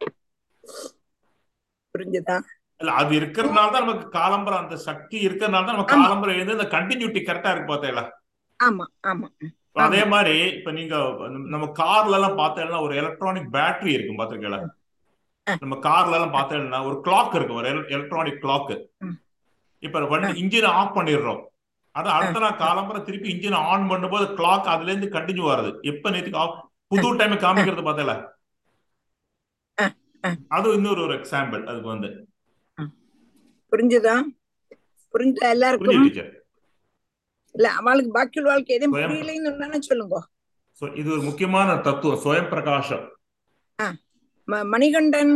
புரிஞ்சுதா? 1.98 2.42
இல்ல 2.82 2.92
அது 2.98 3.12
இருக்கிறதுனால 3.20 3.72
தான் 3.72 3.86
நமக்கு 3.86 4.08
காலம்பரம் 4.16 4.64
அந்த 4.64 4.76
சக்தி 4.84 5.18
இருக்கிறதுனால 5.24 5.66
தான் 5.66 5.78
நம்ம. 5.78 5.88
காலம்பரம் 5.96 6.36
எழுந்து 6.36 6.58
அந்த 6.58 6.68
கண்டினியூட்டி 6.74 7.22
கரெக்டா 7.24 7.52
இருக்கு 7.54 7.70
பார்த்தீங்களா 7.70 8.06
ஆமா 8.60 8.86
ஆமா. 9.08 9.28
அதே 9.82 10.02
மாதிரி 10.12 10.36
இப்ப 10.54 10.72
நீங்க 10.72 10.96
நம்ம 11.54 11.66
கார்ல 11.80 12.18
எல்லாம் 12.20 12.38
பார்த்தேன்னா 12.40 12.80
ஒரு 12.86 12.94
எலக்ட்ரானிக் 13.02 13.52
பேட்டரி 13.56 13.92
இருக்கும் 13.94 14.20
பாத்திருக்கீங்களா 14.20 14.60
ஆ. 15.48 15.54
நம்ம 15.62 15.76
கார்ல 15.84 16.18
எல்லாம் 16.18 16.36
பார்த்தேன்னா 16.36 16.80
ஒரு 16.88 16.98
கிளாக் 17.04 17.36
இருக்கும் 17.36 17.60
ஒரு 17.60 17.68
எலக்ட்ரானிக் 17.92 18.42
கிளாக். 18.44 18.74
இப்ப 19.84 20.00
வண்டி 20.12 20.32
இன்ஜினை 20.42 20.70
ஆஃப் 20.78 20.96
பண்ணிடுறோம். 20.98 21.42
அது 21.96 22.10
அடுத்த 22.12 22.40
நாள் 22.40 22.62
காலம்பரம் 22.62 23.06
திருப்பி 23.06 23.30
இன்ஜினை 23.32 23.60
ஆன் 23.70 23.86
பண்ணும்போது 23.92 24.26
கிளாக் 24.36 24.72
அதுல 24.74 24.92
இருந்து 24.92 25.10
கண்டினியூ 25.14 25.46
ஆகுது 25.54 25.72
எப்ப 25.92 26.10
நேத்துக்கு 26.10 26.42
ஆஃப்? 26.42 26.58
புது 26.92 27.08
டைம் 27.20 27.36
காமிக்கிறது 27.40 27.84
பார்த்தல. 27.84 28.14
அது 30.52 30.68
இன்னொரு 30.76 31.02
ஒரு 31.04 31.14
எக்ஸாம்பிள் 31.18 31.62
அதுக்கு 31.68 31.90
வந்து. 31.90 32.10
புரிஞ்சுதா 33.73 34.15
புரிஞ்சா 35.15 35.41
புரியுது 35.41 35.53
எல்லாருக்கும் 35.53 36.05
டீச்சர் 36.05 36.31
இல்ல 37.55 37.69
அவளுக்கு 37.79 38.11
பாக்கி 38.13 38.41
வாழ்க்கை 38.45 38.75
எதுவும் 38.77 38.95
சுயம் 38.95 39.11
புரியலைன்னு 39.11 39.51
ஒண்ணு 39.57 39.81
சொல்லுங்க 39.87 40.19
சோ 40.83 40.87
இது 40.97 41.09
ஒரு 41.13 41.23
முக்கியமான 41.27 41.69
தத்துவம் 41.87 42.23
சுயம் 42.23 42.51
பிரகாஷம் 42.53 43.05
ம- 44.49 44.67
மணிகண்டன் 44.71 45.33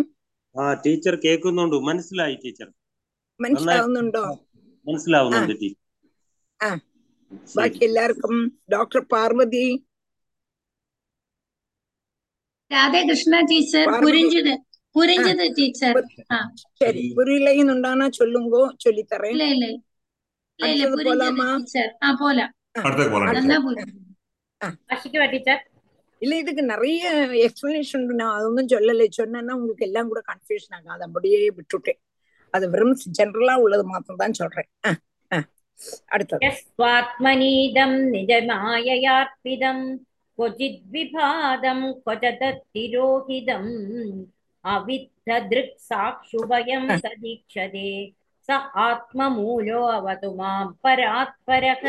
ആ 0.57 0.67
ടീച്ചർ 0.83 1.15
കേൾക്കുന്നുണ്ട് 1.23 1.77
മനസ്സിലായി 1.87 2.37
ടീച്ചർ 2.41 2.69
മനസ്സിലാവുന്നുണ്ടോ 3.41 4.23
മനസ്സിലാവുന്നുണ്ട് 4.87 5.55
ടീച്ചർ 5.55 5.83
ആ. 6.61 6.71
ശരി. 7.45 7.55
ബാക്കി 7.57 7.83
എല്ലാവർക്കും 7.85 8.35
ഡോക്ടർ 8.73 9.01
പാർവതി 9.13 9.65
രാധേകൃഷ്ണ 12.71 13.35
ടീച്ചർ 13.47 13.85
പാർവതി. 13.87 14.05
പുരിഞ്ചത് 14.07 14.53
புரிஞ்சது 14.96 15.46
டீச்சர். 15.58 16.00
சரி 16.82 17.04
புரியலைன்னு 17.18 18.08
சொல்லுங்க 18.20 18.56
சொல்லி 18.78 19.04
தரேன் 19.12 19.34
இல்ல 19.36 19.48
இல்ல. 19.56 19.68
இல்ல 20.60 20.72
இல்ல 20.74 20.86
புரிஞ்சது 20.96 21.44
டீச்சர். 21.58 21.92
ஆ 22.04 22.08
போலாம். 22.22 22.52
அடுத்து 22.88 23.06
போலாம் 23.66 25.30
டீச்சர்? 25.34 25.62
இல்ல 26.22 26.34
இதுக்கு 26.38 26.64
நிறைய 26.64 27.04
எக்ஸ்பிளனேஷன் 27.46 28.04
நான் 28.20 28.36
அது 28.36 28.46
ஒன்றும் 28.50 28.72
சொல்லலை. 28.74 29.06
சொன்னேன்னா 29.20 29.54
உங்களுக்கு 29.60 29.88
எல்லாம் 29.90 30.10
கூட 30.12 30.22
கன்ஃபியூஷன் 30.28 30.76
ஆகும் 30.78 30.94
அதை 30.96 31.06
அப்படியே 31.08 31.40
விட்டுட்டேன். 31.58 32.00
அது 32.54 32.66
வெறும் 32.70 32.96
ஜென்ரலா 33.20 33.56
உள்ளது 33.64 33.84
மாத்திரம் 33.84 34.22
தான் 34.24 34.40
சொல்றேன். 34.42 34.70
அடுத்தது. 36.16 36.50
நிஜமாயயார்ப்பிதம். 38.16 39.84
கொஜித் 40.38 40.84
விபாதம் 40.94 41.86
கொஜதத்திரோகிதம் 42.06 43.74
अविद्धदृक्साक्षुभयं 44.66 46.84
तदीक्षते 47.04 47.90
स 48.48 48.50
आत्ममूलो 48.88 49.82
अवतु 49.98 50.30
माँ 50.36 50.62
परात्परः। 50.84 51.84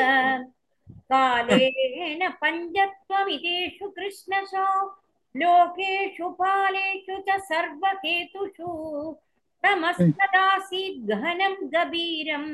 कालेन 1.12 2.22
पञ्चत्वमितेषु 2.42 3.86
कृष्णशो 3.96 4.66
लोकेषु 5.36 6.26
पालेषु 6.40 7.14
च 7.28 7.30
सर्वहेतुषु 7.50 8.70
तमस्तदासीद् 9.62 11.06
गहनं 11.08 11.54
गभीरम् 11.74 12.50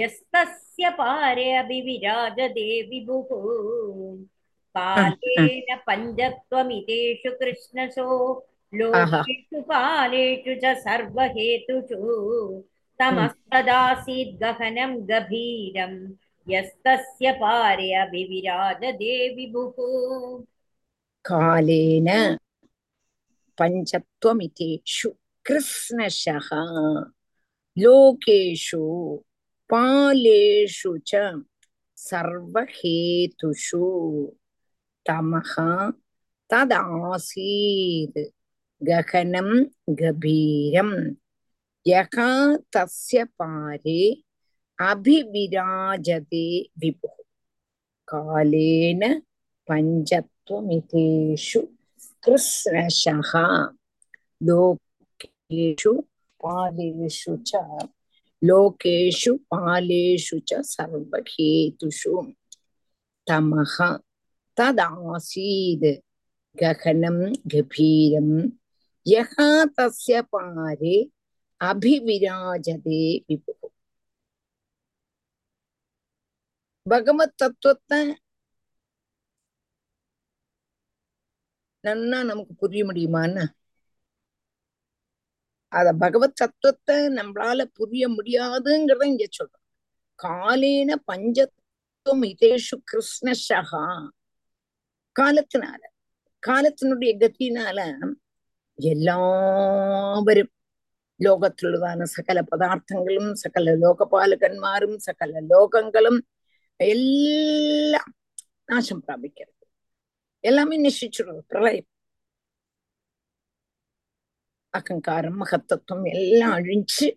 यस्तस्य 0.00 0.84
पारे 1.00 1.50
विभुः। 1.68 3.30
कालेन 4.76 5.68
पञ्चत्वमितेषु 5.88 7.30
कृष्णसो 7.40 8.08
लोकेषु 8.78 9.60
तमस्तदासीत् 13.00 14.38
गहनं 14.42 14.92
गभीरं 15.10 15.94
यस्तस्य 16.52 17.32
पारे 17.42 17.88
कालेन 21.28 22.08
पञ्चत्वमितेषु 23.58 25.10
लोकेषु 27.82 28.84
पालेषु 29.70 30.92
च 31.10 31.22
सर्वहेतुषु 32.08 33.84
तमः 35.08 35.52
तदासीत् 36.50 38.18
गहनं 38.88 39.48
गभीरम् 40.00 40.94
यः 41.86 42.16
तस्य 42.76 43.24
पारे 43.40 44.00
अभिविराजते 44.90 46.46
विपुः 46.80 47.16
कालेन 48.12 49.02
पञ्चत्वमितेषु 49.70 51.60
कृष्णशः 52.24 53.32
लोकेषु 54.48 55.92
पालेषु 56.44 57.36
च 57.50 57.62
लोकेषु 58.48 59.34
पालेषु 59.54 60.38
च 60.48 60.60
सर्वहेतुषु 60.72 62.14
तमः 63.28 63.76
तदासीद् 64.58 65.86
गहनं 66.62 67.18
गभीरम् 67.54 68.36
யகா 69.06 69.46
தசிய 69.76 70.18
பாரே 70.32 70.96
அபிவிராஜதே 71.60 73.02
விபு 73.26 73.52
பகவத் 76.86 77.36
தத்துவத்தை 77.36 78.00
நன்னா 81.84 82.18
நமக்கு 82.24 82.54
புரிய 82.54 82.82
முடியுமான்னு 82.84 83.44
அத 85.72 85.88
பகவத் 85.94 86.36
தத்துவத்தை 86.36 86.96
நம்மளால 87.16 87.64
புரிய 87.74 88.04
முடியாதுங்கிறத 88.08 89.04
இங்க 89.04 89.24
சொல்றோம். 89.30 89.64
காலேன 90.18 90.90
பஞ்சத்துவம் 91.04 92.24
இதேஷு 92.24 92.76
கிருஷ்ணஷகா 92.90 93.84
காலத்தினால 95.16 95.80
காலத்தினுடைய 96.42 97.12
கத்தினால 97.18 97.78
എല്ലാവരും 98.79 100.49
ലോകത്തിലുള്ളതാണ് 101.19 102.05
സകല 102.07 102.39
പദാർത്ഥങ്ങളും 102.41 103.27
സകല 103.35 103.73
ലോകപാലകന്മാരും 103.75 104.93
സകല 104.99 105.39
ലോകങ്ങളും 105.45 106.17
എല്ലാം 106.79 108.09
നാശം 108.69 108.99
പ്രാപിക്കരുത് 109.01 109.55
எல்லாமே 110.43 110.75
நசிச்சிடும் 110.77 111.41
பிரளயம் 111.47 111.89
அகங்காரம் 114.73 115.39
மகத்தத்துவம் 115.41 116.07
எல்லாம் 116.13 116.53
அழிஞ்சு 116.53 117.07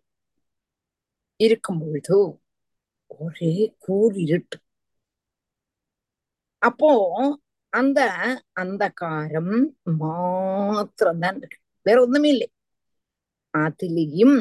இருக்கும் 1.41 1.81
பொழுது 1.81 2.19
ஒரே 3.21 3.53
கூர் 3.79 4.17
இருட்டு 4.19 4.59
அப்போ 6.63 6.91
அந்த 7.73 8.01
அந்தகாரம் 8.55 9.55
மாத்திரம்தான் 10.01 11.39
இருக்கு 11.39 11.59
வேற 11.87 11.99
ஒண்ணுமே 12.01 12.31
இல்லை 12.31 12.49
അതിലെയും 13.55 14.35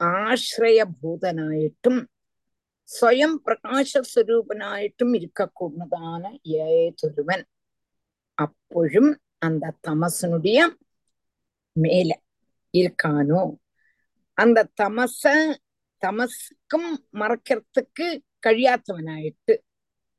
ആശ്രയഭൂതനായിട്ടും 0.00 1.96
സ്വയം 2.88 3.32
പ്രകാശസ്വരൂപനായിട്ടും 3.46 5.10
ഇരിക്കക്കൂടുന്നതാണ് 5.18 6.30
ഏതൊരുവൻ 6.64 7.40
അപ്പോഴും 8.38 9.06
அந்த 9.38 9.66
தமசனுடைய 9.86 10.58
மேல 11.76 12.10
இருக்கானோ 12.74 13.42
அந்த 14.38 14.58
தமச 14.78 15.22
தமசுக்கும் 16.02 16.90
மறைக்கிறதுக்கு 17.20 18.06
കഴിയാത്തവനായിട്ട് 18.46 19.54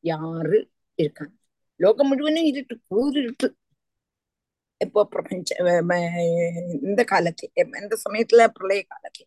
யாரு 0.03 0.59
இருக்காங்க 0.99 1.34
லோகம் 1.80 2.08
முழுவதும் 2.08 2.48
இருட்டு 2.50 2.74
கூறிருட்டு 2.90 3.48
இப்போ 4.80 5.02
பிரபஞ்ச 5.04 5.50
இந்த 6.82 7.02
காலத்துல 7.04 7.80
இந்த 7.82 7.96
சமயத்துல 8.04 8.46
பிரளய 8.48 8.82
காலத்துல 8.88 9.26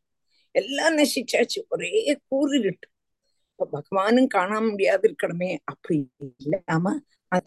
எல்லாம் 0.56 0.98
நசிச்சாச்சு 0.98 1.60
ஒரே 1.70 1.92
கூறிட்டு 2.28 2.88
இப்ப 3.52 3.68
பகவானும் 3.72 4.28
காண 4.28 4.60
முடியாது 4.62 5.04
இருக்கணுமே 5.08 5.50
அப்படி 5.64 5.98
இல்லாம 6.44 6.94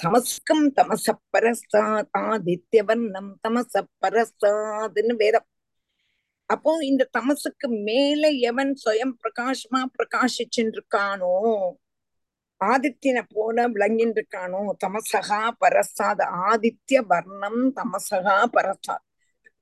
தமஸ்கம் 0.03 0.67
தமச 0.75 1.15
பரஸ்தாத் 1.35 2.11
ஆதித்யவர்ணம் 2.23 3.31
தமச 3.43 3.83
பரஸ்தாதுன்னு 4.05 5.15
வேதம் 5.15 5.49
அப்போ 6.51 6.73
இந்த 6.85 7.03
தமசுக்கு 7.11 7.69
மேல 7.83 8.31
எவன் 8.43 8.73
சுயம் 8.85 9.15
பிரகாசமா 9.21 9.81
பிரகாசிச்சுருக்கானோ 9.97 11.35
ஆதித்யனை 12.63 13.23
போல 13.29 13.69
விளங்கிட்டு 13.69 14.21
இருக்கானோ 14.21 14.75
தமசகா 14.87 15.51
பரஸ்தாத் 15.61 16.23
ஆதித்ய 16.49 17.07
வர்ணம் 17.07 17.77
தமசகா 17.77 18.45
பரஸ்தாத் 18.53 19.07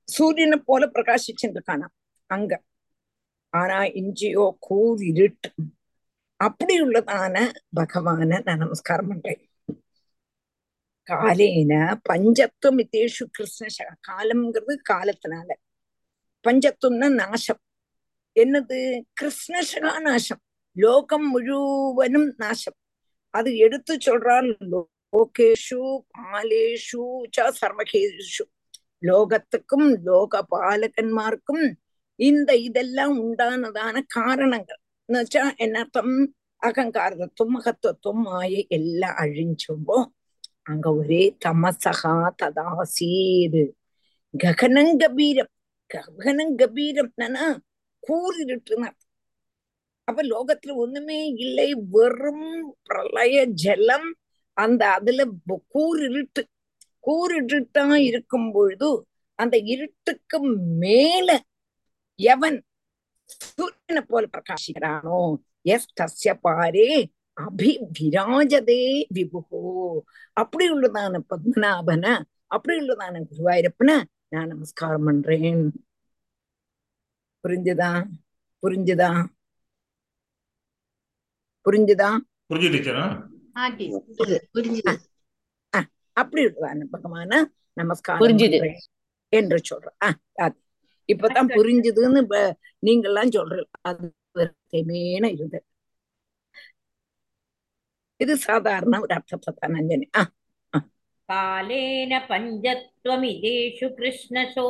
சூரியனை 0.03 0.57
போல 0.65 0.85
பிரகாசிச்சுட்டு 0.85 1.53
இருக்கானா 1.53 1.87
அங்க. 2.25 2.61
ஆனா 3.49 3.79
இஞ்சியோ 3.81 4.51
கூர் 4.59 5.01
இருட்டு. 5.01 5.53
அப்படி 6.35 6.81
உள்ளதான 6.81 7.51
பகவான 7.75 8.41
நான் 8.45 8.57
நமஸ்காரம் 8.57 9.07
பண்றேன். 9.07 9.49
காலேன 11.09 11.95
பஞ்சத்துவம் 12.01 12.79
இத்தேஷு 12.79 13.23
கிருஷ்ண 13.31 13.67
காலம்ங்கிறது 14.07 14.77
காலத்தினால. 14.89 15.53
பஞ்சத்துவம்னா 16.43 17.13
நாசம். 17.13 17.59
என்னது? 18.35 19.01
கிருஷ்ணசகா 19.21 19.99
நாசம். 19.99 20.39
லோகம் 20.71 21.29
முழுவதும் 21.29 22.33
நாசம். 22.37 22.73
அது 23.33 23.49
எடுத்து 23.57 23.93
சொல்றான் 24.07 24.49
லோகேஷு 25.13 25.81
பாலேஷு 26.15 27.03
ச 27.35 27.47
சர்வகேஷு 27.57 28.43
லோகத்துக்கும் 29.03 29.87
லோக 30.03 30.41
பாலகன்மார்க்கும் 30.51 31.65
இந்த 32.19 32.51
இதெல்லாம் 32.67 33.15
உண்டானதான 33.21 34.03
காரணங்கள் 34.17 34.79
எന്നുവെച്ചാ 35.09 35.43
എന്നർത്ഥം 35.57 36.09
അഹങ്കാരത്വം 36.61 37.49
മഹത്വത്വം 37.53 38.17
മായ 38.25 38.51
എല്ലാം 38.71 39.13
അഴിഞ്ചുമ്പോ 39.17 39.95
അങ്ക 40.69 40.87
ഒരേ 40.97 41.23
തമസഹാ 41.45 42.15
തദാസീത് 42.41 43.63
ഗഹനം 44.33 44.89
ഗംഭീരം 45.01 45.47
ഗഹനം 45.91 46.49
ഗംഭീരം 46.55 47.07
എന്നാ 47.19 47.47
കൂറിരുട്ടുന്ന 48.03 48.85
அப்ப 50.03 50.23
லோகத்துல 50.23 50.73
ஒண்ணுமே 50.73 51.27
இல்லை. 51.27 51.73
வெறும் 51.89 52.77
பிரளய 52.83 53.45
ஜலம். 53.45 54.15
அந்த 54.53 54.91
அதுல 54.91 55.25
கூறிருட்டு 55.73 56.41
கூறிருட்டா 57.07 57.93
இருக்கும் 57.93 58.51
பொழுது 58.51 59.07
அந்த 59.35 59.57
இருட்டுக்கு 59.57 60.39
மேல 60.83 61.29
எவன் 62.15 62.63
சூரியனை 63.25 64.01
போல 64.07 64.27
பிரகாசிக்கிறானோ? 64.37 65.35
எஸ் 65.61 65.93
தஸ்ய 66.01 66.33
பாரே 66.43 67.05
அபிவிராஜதே 67.41 68.83
விபுகோ 69.13 69.99
அப்படி 70.33 70.71
உள்ளதான 70.71 71.19
பத்மநாபன 71.29 72.21
அப்படி 72.47 72.77
உள்ளதான 72.79 73.23
குருவாயிருப்பன 73.31 74.03
நான் 74.27 74.47
நமஸ்காரம் 74.47 75.03
பண்றேன். 75.03 75.71
புரிஞ்சுதா? 77.43 77.91
புரிஞ்சுதா? 78.61 79.25
புரிஞ்சுதா? 81.65 82.09
அப்படி 86.17 86.41
விடுவான் 86.45 86.83
பகவான 86.93 87.31
நமஸ்காரம் 87.77 88.21
புரிஞ்சுது. 88.23 88.59
என்று 89.33 89.57
சொல்றேன் 89.63 90.15
இப்பதான் 91.09 91.51
புரிஞ்சுதுன்னு 91.57 92.21
நீங்க 92.79 93.07
எல்லாம் 93.09 93.33
சொல்றீங்க. 93.35 93.67
இருந்தது 95.33 95.65
ഇത് 98.19 98.33
സാധാരണ 98.39 98.95
ഒരു 98.99 99.13
അർത്ഥത്താണ് 99.13 99.77
അഞ്ജനി 99.81 100.07
ആ 100.13 100.23
കാലേന 101.29 102.13
പഞ്ചത്വമിതേഷു 102.29 103.87
കൃഷ്ണസോ 103.97 104.67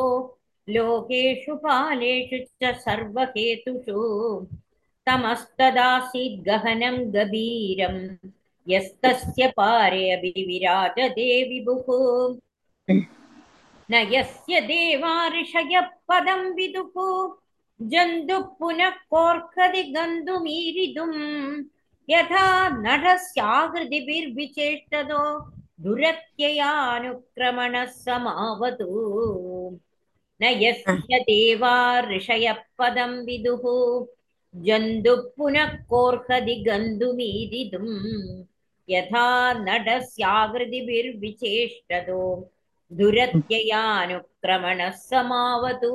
ലോകേഷു 0.68 1.54
പാലേഷു 1.64 2.38
ച 2.62 2.72
സർവഹേതുഷു 2.86 3.98
तमस्तदासीद् 5.07 6.45
गहनं 6.47 6.97
गभीरं 7.15 7.97
यस्तस्य 8.67 9.43
पारे 9.57 10.05
अभिविराजते 10.17 11.27
विभुः 11.49 11.89
न 13.91 13.93
यस्य 14.13 14.55
देवा 14.71 15.13
ऋषयः 15.41 15.87
पदं 16.09 16.41
विदुः 16.55 16.97
जन्तुः 17.81 18.47
पुनः 18.59 18.95
कोर्कदि 19.15 19.83
गन्तुमीरितुम् 19.97 21.19
यथा 22.09 22.47
नरस्याकृतिभिर्विचेष्टतो 22.87 25.23
दुरत्ययानुक्रमणः 25.85 27.85
समावतु 28.05 28.89
न 30.43 30.45
यस्य 30.63 31.19
देवा 31.29 31.75
ऋषयः 32.11 32.59
पदं 32.79 33.13
विदुः 33.27 33.65
जन्तुः 34.67 35.23
पुनः 35.37 35.71
कोर्हदि 35.91 36.55
गन्तुमीदितुम् 36.69 37.95
यथा 38.91 39.27
नटस्याकृतिभिर्विचेष्टतो 39.67 42.21
दुरत्ययानुक्रमणः 42.99 44.91
समावतु 45.11 45.93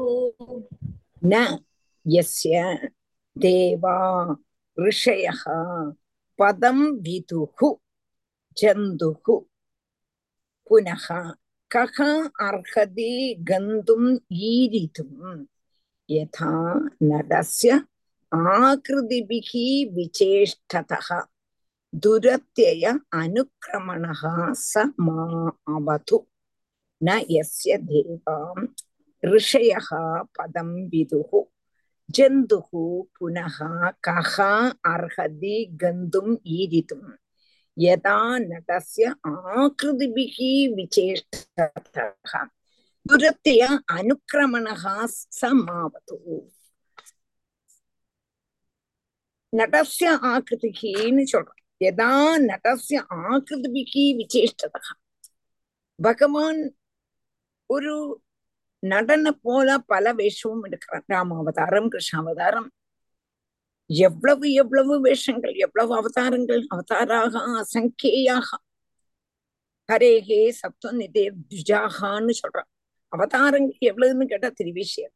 न 1.32 1.34
यस्य 2.16 2.56
देवा 3.46 3.98
ऋषयः 4.88 5.44
पदं 6.40 6.80
विदुः 7.06 7.60
जन्तुः 8.62 9.26
पुनः 10.70 11.06
कः 11.72 11.98
अर्हति 12.48 13.12
गन्तुम् 13.50 14.10
ईरितुम् 14.50 15.46
यथा 16.10 16.52
नटस्य 17.04 17.70
ஆகிருதிபிகி 18.59 19.65
விசேஷ்டதா 19.97 21.19
துரத்திய 22.03 22.85
அனுக்கிரமணா 23.21 24.15
ச 24.63 24.73
மா 25.07 25.21
அவது 25.75 26.19
ந 27.01 27.11
எஸ்ய 27.39 27.75
தேவாம் 27.89 28.65
ரிஷயः 29.23 29.89
பதம் 30.37 30.77
விதுः 30.93 31.31
ஜந்துः 32.09 32.69
புனः 33.17 33.57
கः 34.07 34.35
அர்ஹதி 34.93 35.57
கந்தும் 35.83 36.35
ஈரிதும் 36.59 37.09
யதா 37.77 38.19
நதஸ்ய 38.51 39.07
ஆகிருதிபிः 39.33 40.37
விசேஷ்டதः 40.77 42.33
துரத்திய 43.07 43.63
அனுக்கிரமணः 43.97 44.85
ச 45.39 45.51
மாவது 45.59 46.17
நடசிய 49.57 50.11
ஆக்கிருதிகின்னு 50.31 51.25
சொல்றோம் 51.33 51.61
எதா 51.81 52.13
நடசிய 52.45 52.99
ஆக்கிருதிபிகி 53.25 54.05
விசேஷ்டதா 54.21 54.81
பகவான் 55.99 56.61
ஒரு 57.71 57.93
நடன 58.83 59.31
போல 59.45 59.79
பல 59.87 60.13
வேஷமும் 60.15 60.65
எடுக்கிறான் 60.67 61.07
ராமாவதாரம் 61.13 61.89
கிருஷ்ணாவதாரம் 61.89 62.69
எவ்வளவு 63.91 64.47
எவ்வளவு 64.53 64.95
வேஷங்கள் 65.01 65.55
எவ்வளவு 65.57 65.93
அவதாரங்கள் 65.97 66.63
அவதாராக 66.71 67.43
அசங்கேயாக 67.61 68.49
ஹரேகே 69.89 70.41
சப்தம் 70.61 70.99
நிதே 71.01 71.25
துஜாகான்னு 71.51 72.35
சொல்றான் 72.41 72.71
அவதாரங்கள் 73.13 73.87
எவ்வளவுன்னு 73.91 74.27
கேட்டா 74.27 74.49
திருவிஷயம் 74.59 75.15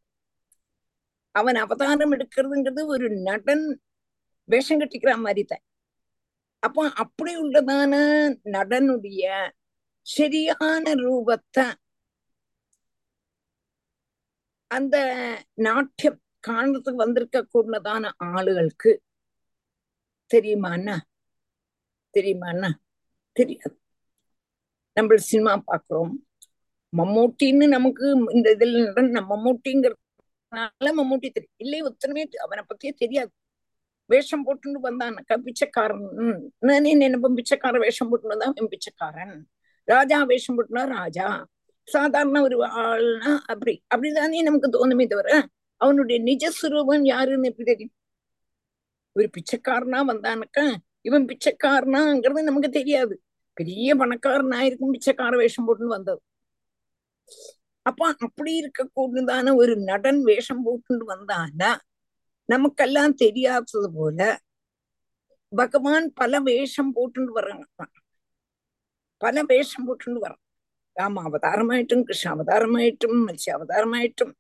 அவன் 1.35 1.59
அவதாரம் 1.61 2.13
எடுக்கிறதுங்கிறது 2.13 2.83
ஒரு 2.87 3.07
நடன் 3.23 3.65
வேஷம் 4.53 4.81
கட்டிக்கிற 4.83 5.13
மாதிரி 5.27 5.43
தான். 5.53 5.65
அப்போ 6.63 6.83
அப்படி 7.03 7.33
உள்ளதான 7.45 7.95
நடனுடைய 8.57 9.25
சரியான 10.07 10.85
ரூபத்தை 11.05 11.67
அந்த 14.71 14.97
நாட்டியம் 15.67 16.19
காணத்துக்கு 16.49 17.03
வந்திருக்க 17.05 17.39
கூடதான 17.55 18.11
ஆளுகளுக்கு 18.33 18.91
தெரியுமாண்ணா? 20.31 20.97
தெரியுமாண்ணா? 22.15 22.71
தெரியாது. 23.37 23.77
நம்ம 24.97 25.17
சினிமா 25.31 25.53
பாக்குறோம் 25.71 26.13
மம்மூட்டின்னு 26.93 27.67
நமக்கு 27.77 28.07
இந்த 28.37 28.47
இதுல 28.57 29.03
நம்ம 29.17 29.29
மம்மூட்டிங்கிறதுனால 29.33 30.93
மம்மூட்டி 31.01 31.29
தெரியும் 31.37 31.61
இல்லை 31.65 31.81
உத்தரமே 31.91 32.23
அவனை 32.47 32.63
பத்தியே 32.71 32.93
தெரியாது. 33.03 33.33
வேஷம் 34.13 34.45
போட்டுன்னு 34.47 34.81
வந்தானக்கா 34.87 35.35
பிச்சைக்காரன் 35.47 36.05
நானே 36.69 36.93
பிச்சைக்காரன் 37.39 37.85
வேஷம் 37.87 38.09
போட்டுன்னு 38.11 38.35
வந்தான். 38.35 38.55
பிச்சைக்காரன். 38.75 39.35
ராஜா 39.89 40.19
வேஷம் 40.31 40.57
போட்டுனா 40.57 40.83
ராஜா. 40.97 41.29
சாதாரண 41.89 42.43
ஒரு 42.47 42.57
ஆள்னா 42.83 43.31
அப்படி. 43.53 43.75
அப்படிதானே 43.95 44.43
நமக்கு 44.49 44.69
தோணுமே 44.75 45.07
தவிர 45.13 45.31
அவனுடைய 45.81 46.19
நிஜஸ்வரூபம் 46.29 47.05
யாருன்னு 47.13 47.49
எப்படி 47.49 47.67
தெரியும்? 47.71 47.95
ஒரு 49.17 49.27
பிச்சைக்காரனா 49.37 50.01
வந்தானக்கா? 50.13 50.65
இவன் 51.09 51.25
பிச்சைக்காரனாங்கிறது 51.31 52.49
நமக்கு 52.49 52.71
தெரியாது. 52.71 53.15
பெரிய 53.59 53.95
பணக்காரனா 53.97 54.59
இருக்கும் 54.69 54.93
பிச்சைக்கார 54.95 55.33
வேஷம் 55.37 55.67
போட்டுன்னு 55.67 55.97
வந்தது. 55.97 56.21
அப்ப 57.87 58.09
அப்படி 58.19 58.53
இருக்கக்கூடியதான 58.61 59.55
ஒரு 59.55 59.75
நடன் 59.89 60.21
வேஷம் 60.23 60.65
போட்டுன்னு 60.67 61.07
வந்தானா? 61.13 61.71
நமக்கெல்லாம் 62.51 63.15
தெரியாதது 63.15 63.89
போல 63.95 64.39
பகவான் 65.57 66.13
பல 66.13 66.41
வேஷம் 66.41 66.93
போட்டுன்னு 66.97 67.33
வர்றாங்க. 67.35 67.85
பல 69.17 69.43
வேஷம் 69.43 69.87
போட்டுன்னு 69.87 70.21
வர்றான். 70.23 70.43
ராம 70.93 71.23
அவதாரமாயிட்டும் 71.29 72.03
கிருஷ்ண 72.03 72.29
அவதாரமாயிட்டும் 72.35 73.19
மத்ஸ்ய 73.27 73.51
அவதாரமாயிட்டும். 73.51 74.33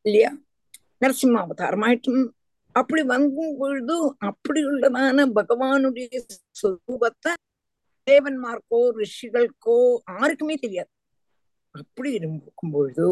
இல்லையா? 0.00 0.30
நரசிம்ம 1.00 1.38
அவதாரமாயிட்டும். 1.46 2.24
அப்படி 2.72 3.02
வங்கும் 3.02 3.56
பொழுது 3.58 3.96
அப்படி 4.18 4.60
உள்ளதான 4.64 5.26
பகவானுடைய 5.34 6.22
சொரூபத்தை 6.60 7.32
தேவன்மார்க்கோ 8.10 8.80
ரிஷிகளுக்கோ 9.00 9.76
யாருக்குமே 10.08 10.54
தெரியாது. 10.54 10.90
அப்படி 11.70 12.10
இருக்கும் 12.12 12.70
பொழுது 12.70 13.08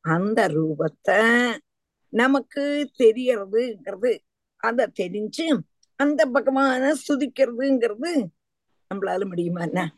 அந்த 0.00 0.40
ரூபத்தை 0.48 1.20
நமக்கு 2.08 2.90
தெரியறதுங்கிறது 2.98 4.18
அத 4.56 4.92
தெரிஞ்சு 5.00 5.58
அந்த 5.96 6.26
பகவான 6.34 6.94
ஸ்துதிக்கிறதுங்கிறது 7.02 8.26
நம்மளால 8.94 9.28
முடியுமா 9.28 9.60
என்ன? 9.60 9.94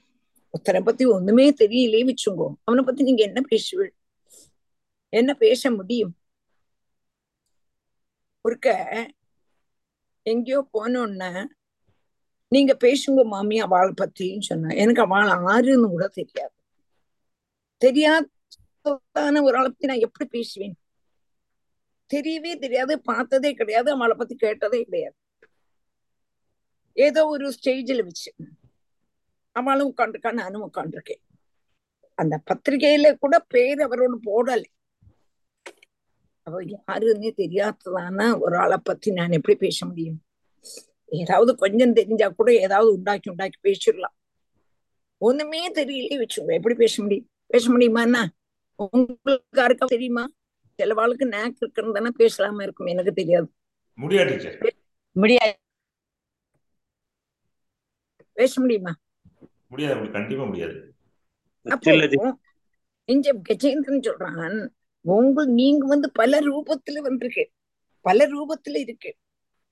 ஒருத்தரை 0.53 0.81
பத்தி 0.85 1.05
ஒண்ணுமே 1.05 1.51
தெரியலே 1.51 2.01
வச்சுங்கோ. 2.11 2.49
அவனை 2.65 2.85
பத்தி 2.85 3.03
நீங்க 3.03 3.23
என்ன 3.23 3.41
பேசுவீள் 3.51 3.91
என்ன 5.09 5.35
பேச 5.35 5.71
முடியும்? 5.71 6.17
ஒருக்க 8.45 8.69
எங்கேயோ 10.23 10.69
போனோன்னா 10.73 11.47
நீங்க 12.49 12.77
பேசுங்க 12.85 13.25
மாமி 13.25 13.61
அவளை 13.61 13.95
பத்தின்னு 14.01 14.41
சொன்ன. 14.41 14.75
எனக்கு 14.75 15.01
அவள் 15.03 15.29
ஆறுன்னு 15.55 15.89
கூட 15.89 16.09
தெரியாது. 16.09 16.55
தெரியாத 17.77 18.29
ஒரு 18.83 19.57
ஆளை 19.57 19.69
பத்தி 19.69 19.87
நான் 19.87 19.99
எப்படி 19.99 20.29
பேசுவேன்? 20.31 20.77
தெரியவே 22.15 22.59
தெரியாது 22.59 23.01
பார்த்ததே 23.01 23.55
கிடையாது 23.55 23.91
அவளை 23.91 24.17
பத்தி 24.17 24.35
கேட்டதே 24.35 24.85
கிடையாது. 24.85 25.17
ஏதோ 26.93 27.27
ஒரு 27.27 27.49
ஸ்டேஜில் 27.49 28.05
வச்சு 28.05 28.35
அவளும் 29.53 29.95
உட்காந்துருக்கா 29.97 30.33
நானும் 30.33 30.73
உட்காந்துருக்கேன் 30.73 31.23
அந்த 32.15 32.43
பத்திரிகையில 32.51 33.19
கூட 33.19 33.39
பேர் 33.39 33.79
அவரோட 33.79 34.15
போடல. 34.27 34.65
அவ 36.43 36.61
யாருன்னே 36.63 37.31
தெரியாததானா 37.37 38.41
ஒரு 38.41 38.57
ஆளை 38.57 38.79
பத்தி 38.83 39.11
நான் 39.11 39.31
எப்படி 39.31 39.57
பேச 39.57 39.87
முடியும்? 39.87 40.25
ஏதாவது 41.05 41.57
கொஞ்சம் 41.57 41.93
தெரிஞ்சா 41.93 42.29
கூட 42.29 42.53
ஏதாவது 42.53 42.93
உண்டாக்கி 42.93 43.31
உண்டாக்கி 43.31 43.59
பேசிடலாம். 43.63 44.15
ஒண்ணுமே 45.19 45.73
தெரியலையே 45.73 46.19
வச்சுக்கோ 46.19 46.55
எப்படி 46.55 46.75
பேச 46.75 47.03
முடியும்? 47.03 47.31
பேச 47.47 47.71
முடியுமா 47.71 48.03
என்ன? 48.03 48.29
உங்களுக்கு 48.77 49.61
யாருக்கா 49.61 49.85
தெரியுமா? 49.85 50.29
சிலவாளுக்கு 50.79 51.25
நேக் 51.27 51.57
இருக்கிறதானே 51.61 52.11
பேசலாம 52.19 52.63
இருக்கும் 52.63 52.87
எனக்கு 52.87 53.13
தெரியாது. 53.13 53.53
முடியாது 53.95 54.33
முடியாது. 55.13 55.57
பேச 58.33 58.61
முடியுமா? 58.61 58.93
முடியாது 59.69 60.11
கண்டிப்பா 60.11 60.45
முடியாது. 60.45 60.95
இங்க 63.05 63.33
கஜேந்திரன் 63.49 64.07
சொல்றான் 64.09 64.69
உங்க 65.01 65.45
நீங்க 65.45 65.87
வந்து 65.87 66.13
பல 66.13 66.41
ரூபத்துல 66.41 66.99
வந்திருக்கு. 66.99 67.51
பல 68.01 68.27
ரூபத்துல 68.29 68.77
இருக்கு. 68.79 69.17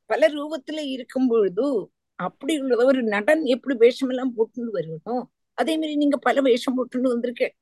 பல 0.07 0.28
ரூபத்துல 0.28 0.78
இருக்கும் 0.80 1.28
பொழுது 1.28 1.90
அப்படி 2.14 2.61
உள்ளத 2.61 2.84
ஒரு 2.84 3.02
நடன் 3.02 3.44
எப்படி 3.44 3.76
வேஷம் 3.76 4.09
எல்லாம் 4.09 4.32
போட்டுன்னு 4.36 4.70
வருவனோ 4.70 5.16
அதே 5.54 5.74
மாதிரி 5.74 5.96
நீங்க 5.96 6.16
பல 6.16 6.40
வேஷம் 6.40 6.76
போட்டுன்னு 6.76 7.09
வந்திருக்க. 7.14 7.54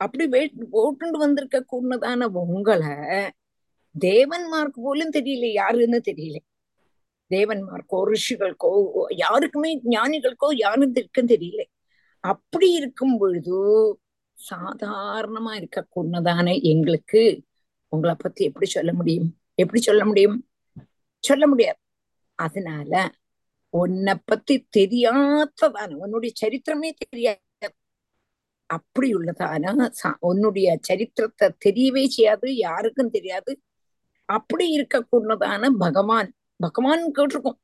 அப்படி 0.00 0.26
வே 0.26 0.40
போட்டுண்டு 0.72 1.18
வந்திருக்க 1.22 1.64
கூடதான 1.72 2.24
உங்களை 2.24 2.92
தேவன்மார்க்கு 3.94 4.80
போலும் 4.86 5.12
தெரியல 5.12 5.46
யாருன்னு 5.52 6.00
தெரியல. 6.10 6.38
தேவன்மார்க்கோ 7.30 7.98
ரிஷிகளுக்கோ 8.04 8.70
யாருக்குமே 9.16 9.70
ஞானிகளுக்கோ 9.82 10.48
யாரும் 10.50 10.94
இருக்கும் 10.94 11.26
தெரியல. 11.26 11.62
அப்படி 12.20 12.72
இருக்கும் 12.72 13.18
பொழுது 13.18 13.56
சாதாரணமா 14.38 15.52
இருக்க 15.54 15.86
கூடதான 15.96 16.62
எங்களுக்கு 16.62 17.22
உங்களை 17.88 18.14
பத்தி 18.18 18.44
எப்படி 18.44 18.66
சொல்ல 18.66 18.92
முடியும்? 18.92 19.28
எப்படி 19.54 19.80
சொல்ல 19.80 20.04
முடியும்? 20.04 20.48
சொல்ல 21.20 21.46
முடியாது. 21.46 21.78
அதனால 22.34 22.92
உன்னை 23.70 24.14
பத்தி 24.24 24.54
தெரியாததான 24.76 25.94
உன்னுடைய 25.94 26.34
சரித்திரமே 26.42 26.90
தெரியாது. 27.10 27.42
அப்படி 28.70 29.14
உள்ளதான 29.14 29.90
உன்னுடைய 30.20 30.78
சரித்திரத்தை 30.80 31.46
தெரியவே 31.64 32.04
செய்யாது 32.06 32.56
யாருக்கும் 32.56 33.10
தெரியாது. 33.10 33.52
அப்படி 34.28 34.66
இருக்கக்கூடதான 34.78 35.70
பகவான் 35.78 36.28
பகவான் 36.56 37.12
கேட்டிருக்கோம். 37.18 37.60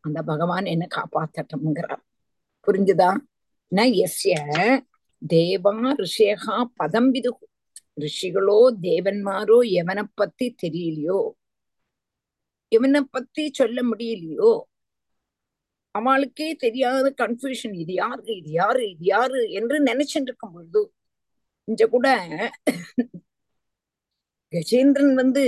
அந்த 0.00 0.22
பகவான் 0.22 0.64
என்ன 0.64 0.84
காப்பாத்தட்டும்ங்கிறார். 0.96 2.02
புரிஞ்சுதா? 2.66 3.10
ந 3.76 4.04
எஸ்ய 4.04 4.34
தேவா 5.20 5.74
ரிஷேகா 6.02 6.56
பதம் 6.74 7.10
விது 7.10 7.30
ரிஷிகளோ 8.00 8.60
தேவன்மாரோ 8.82 9.58
எவனை 9.78 10.04
பத்தி 10.14 10.46
தெரியலையோ? 10.62 11.20
எவனை 12.72 13.00
பத்தி 13.10 13.50
சொல்ல 13.52 13.82
முடியலையோ? 13.82 14.50
அவளுக்கே 15.96 16.48
தெரியாத 16.64 17.06
கன்ஃபியூஷன் 17.22 17.74
இது 17.82 17.92
யாரு? 18.02 18.22
இது 18.40 18.50
யாரு? 18.60 18.82
இது 18.94 19.04
யாரு? 19.14 19.40
என்று 19.58 19.76
நினைச்சுட்டு 19.88 20.30
இருக்கும் 20.30 20.54
பொழுது 20.56 20.82
இங்க 21.68 21.84
கூட 21.94 22.08
கஜேந்திரன் 24.52 25.14
வந்து 25.22 25.44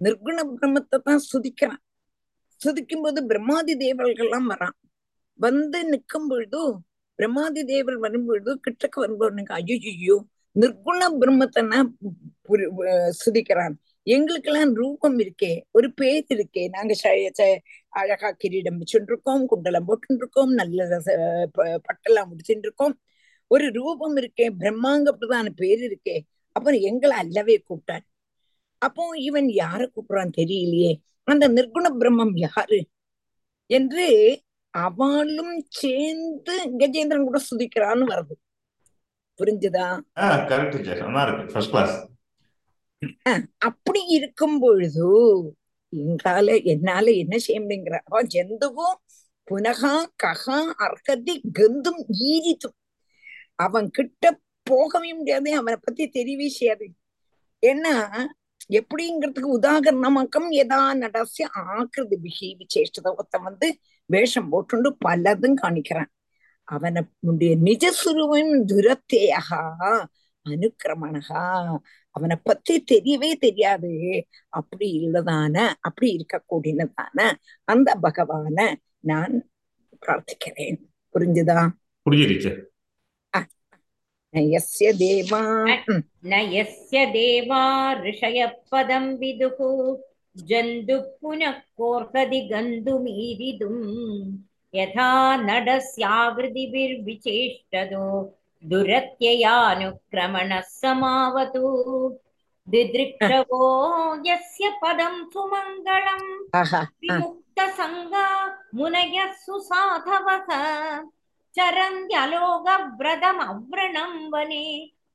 நிர்குண 0.00 0.38
பிரம்மத்தை 0.56 0.98
தான் 1.08 1.22
சுதிக்கிறான். 1.32 1.82
சுதிக்கும் 2.60 3.04
போது 3.04 3.20
பிரம்மாதி 3.30 3.74
தேவர்கள்லாம் 3.84 4.48
வரான். 4.52 4.76
வந்து 5.40 5.78
நிற்கும் 5.92 6.28
பொழுது 6.30 6.60
பிரம்மாதி 7.18 7.62
தேவர் 7.72 7.98
வரும்பொழுது 8.04 8.50
கிட்டக்கு 8.64 8.66
கிட்டக்க 8.66 8.96
வரும்போது 9.04 9.44
ஐயோ 9.58 10.16
நிர்குண 10.56 11.00
பிரம்மத்தை 11.20 11.62
சுதிக்கிறான். 13.22 13.74
எங்களுக்கெல்லாம் 14.04 14.72
ரூபம் 14.74 15.18
இருக்கே 15.18 15.52
ஒரு 15.70 15.88
பேர் 15.94 16.24
இருக்கே. 16.28 16.64
நாங்க 16.68 16.94
அழகா 17.88 18.30
கிரீடம் 18.30 18.78
வச்சுருக்கோம் 18.80 19.12
இருக்கோம் 19.12 19.46
குண்டலம் 19.46 19.86
போட்டுருக்கோம் 19.88 20.52
நல்ல 20.60 20.86
பட்டெல்லாம் 21.56 22.28
முடிச்சுட்டு 22.30 22.64
இருக்கோம் 22.66 22.94
ஒரு 23.50 23.66
ரூபம் 23.72 24.16
இருக்கே 24.16 24.46
பிரம்மாங்க 24.58 25.10
பிரதான 25.10 25.50
பேர் 25.60 25.82
இருக்கே. 25.90 26.16
அப்புறம் 26.52 26.80
எங்களை 26.80 27.16
அல்லவே 27.16 27.56
கூப்பிட்டான் 27.68 28.04
அப்போ 28.78 29.04
இவன் 29.28 29.46
யார 29.46 29.82
கூப்பிடுறான் 29.94 30.32
தெரியலையே. 30.36 30.92
அந்த 31.24 31.48
நிர்குண 31.48 31.86
பிரம்மம் 32.00 32.36
யாரு? 32.46 32.80
என்று 33.70 34.06
அவளும் 34.70 35.54
சேர்ந்து 35.68 36.54
கஜேந்திரன் 36.78 37.28
கூட 37.28 37.40
சுதிக்கிறான்னு 37.50 38.06
வருது. 38.12 38.34
புரிஞ்சுதா? 39.38 39.86
அப்படி 43.58 44.00
இருக்கும் 44.06 44.58
பொழுது 44.58 45.08
எங்கால 45.92 46.56
என்னால 46.62 47.06
என்ன 47.10 47.38
செய்ய 47.38 47.58
முடியுங்கிற 47.60 47.98
ஜந்துவும் 48.34 48.96
புனகா 49.48 49.94
ககா 50.22 50.58
அர்ஹதி 50.84 51.34
கந்தும் 51.58 52.02
ஈரித்தும் 52.30 52.76
அவன் 53.54 53.88
கிட்ட 53.90 54.40
போகவே 54.62 55.14
முடியாது 55.14 55.50
அவனை 55.54 55.78
பத்தி 55.82 56.04
தெரியவே 56.08 56.46
செய்யாது. 56.46 56.86
ஏன்னா 57.62 57.94
எப்படிங்கிறதுக்கு 58.70 59.50
உதாகரணமாக்கம் 59.60 60.48
எதா 60.62 60.80
நடசிய 60.94 61.48
ஆக்குறது 61.54 62.16
பிகி 62.24 62.48
விசேஷத 62.60 63.06
ஒருத்தன் 63.16 63.42
வந்து 63.42 63.68
வேஷம் 64.10 64.50
போட்டுண்டு 64.52 64.90
பலதும் 65.04 65.56
காணிக்கிறான். 65.62 66.10
அவனுடைய 66.68 67.52
நிஜசுருவம் 67.56 68.54
துரத்தேயா 68.70 69.42
அனுக்கிரமணகா 70.46 71.42
அவனை 72.14 72.36
பத்தி 72.42 72.84
தெரியவே 72.92 73.30
தெரியாது. 73.44 74.26
அப்படி 74.48 74.98
இல்லதான? 74.98 75.72
அப்படி 75.80 76.16
இருக்கக்கூடியதான 76.16 77.32
அந்த 77.64 77.98
பகவான 78.02 78.74
நான் 79.00 79.50
பிரார்த்திக்கிறேன். 80.06 80.78
புரிஞ்சுதா? 81.14 81.68
புரிஞ்சிருச்சு. 82.10 82.60
நயஸ்ய 84.32 84.90
தேவா. 84.98 85.42
நயஸ்ய 86.22 87.00
தேவா 87.18 87.62
ரிஷயப்பதம் 88.06 89.10
விதுகு. 89.20 89.96
ஜந்து 90.46 90.96
புனः 91.20 91.58
கோர்கதி 91.78 92.40
கந்துமீரிதும் 92.52 93.84
யதா 94.72 95.10
நடஸ்யாவிருதிபிர்விசேஷ்டதோ 95.48 98.08
दुरत्ययानुक्रमणः 98.70 100.60
समावतु 100.80 101.64
दिदृक्षवो 102.72 103.64
यस्य 104.26 104.64
पदं 104.82 105.14
सुमङ्गलम् 105.32 106.28
विमुक्तसङ्गा 106.54 108.26
मुनयः 108.78 109.32
सुसाधवः 109.44 110.48
चरन्त्यलोकव्रतमव्रणं 111.56 114.12
वने 114.32 114.64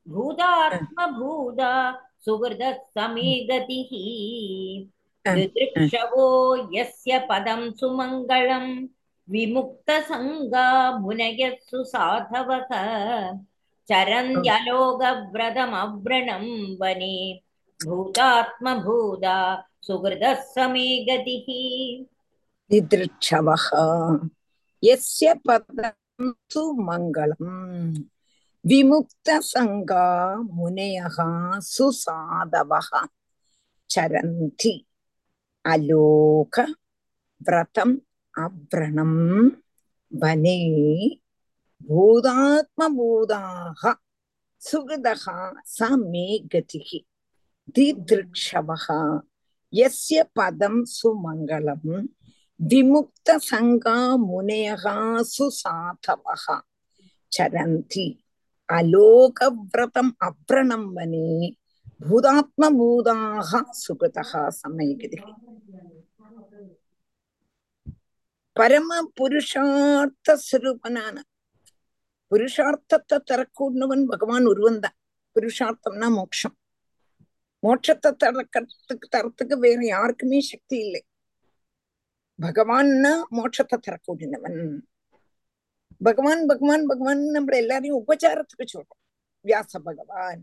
भूतात्मभूता 0.08 1.72
सुहृदः 2.26 2.78
समे 2.96 3.30
गतिः 3.50 3.92
दिदृक्षवो 5.26 6.26
यस्य 6.78 7.12
पदं 7.30 7.62
सुमङ्गलम् 7.80 8.72
विमुक्तसङ्गा 9.33 10.67
मुनयः 11.03 11.55
सुसाधवः 11.71 12.71
चरन्त्यलोकव्रतमव्रणं 13.89 16.45
वने 16.81 17.17
भूतात्मभूता 17.81 19.37
सुहृदः 19.87 20.41
समे 20.55 20.89
गतिः 21.09 21.49
दिदृक्षवः 22.71 23.67
यस्य 24.83 25.27
पदं 25.47 26.31
तु 26.53 26.63
मङ्गलम् 26.89 27.53
विमुक्तसङ्गा 28.65 30.07
मुनयः 30.59 31.17
सुसाधवः 31.73 32.91
चरन्ति 33.91 34.75
अलोक 35.73 36.55
व्रतम् 37.49 37.95
அவ்ரணம் 38.40 39.20
வனே 40.12 40.60
பூதாத்மபூதாக 41.82 43.82
சுகதா 44.62 45.36
ச 45.74 45.88
மே 46.04 46.24
கதிகி 46.52 47.00
திதிருக்ஷவகா 47.76 49.02
எஸ்ய 49.74 50.24
பதம் 50.38 50.80
சுமங்கலம் 50.94 51.92
விமுக்த 52.60 53.38
சங்கா 53.50 53.96
முனையகா 54.26 54.96
சுசாதவகா 55.34 56.58
சரந்தி 57.32 58.08
அலோகவிரதம் 58.70 60.12
அப்ரணம் 60.28 60.90
வனே 60.96 61.30
பூதாத்மபூதாக 62.02 63.62
சுகதா 63.84 64.44
சமயகதிகி 64.60 65.34
பரம 68.60 68.92
புருஷார்த்த 69.18 70.36
சுரூபனான 70.46 71.16
புருஷார்த்தத்தை 72.32 73.18
தரக்கூடியவன் 73.30 74.04
பகவான் 74.06 74.46
ஒருவன் 74.46 74.80
தான் 74.80 74.96
புருஷார்த்தம்னா 75.36 76.08
மோட்சம் 76.16 76.56
மோட்சத்தை 77.64 78.10
தரக்கிறதுக்கு 78.24 79.08
தரத்துக்கு 79.08 79.56
வேற 79.58 79.80
யாருக்குமே 79.86 80.40
சக்தி 80.50 80.78
இல்லை 80.80 81.02
பகவான்னா 82.40 83.14
மோட்சத்தை 83.38 83.78
தரக்கூடியவன் 83.80 84.60
பகவான் 86.02 86.44
பகவான் 86.46 86.86
பகவான் 86.86 87.24
நம்ம 87.32 87.56
எல்லாரையும் 87.56 88.00
உபச்சாரத்துக்கு 88.02 88.68
சொல்றோம் 88.68 89.02
வியாச 89.46 89.82
பகவான் 89.88 90.42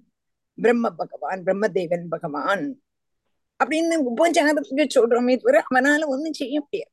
பிரம்ம 0.58 0.90
பகவான் 1.00 1.40
பிரம்மதேவன் 1.46 2.06
பகவான் 2.08 2.66
அப்படின்னு 3.60 3.96
உபச்சாரத்துக்கு 4.10 4.86
சொல்றோமே 4.96 5.34
தவிர 5.36 5.60
அவனால 5.66 6.06
ஒண்ணும் 6.14 6.38
செய்ய 6.40 6.56
முடியாது 6.60 6.92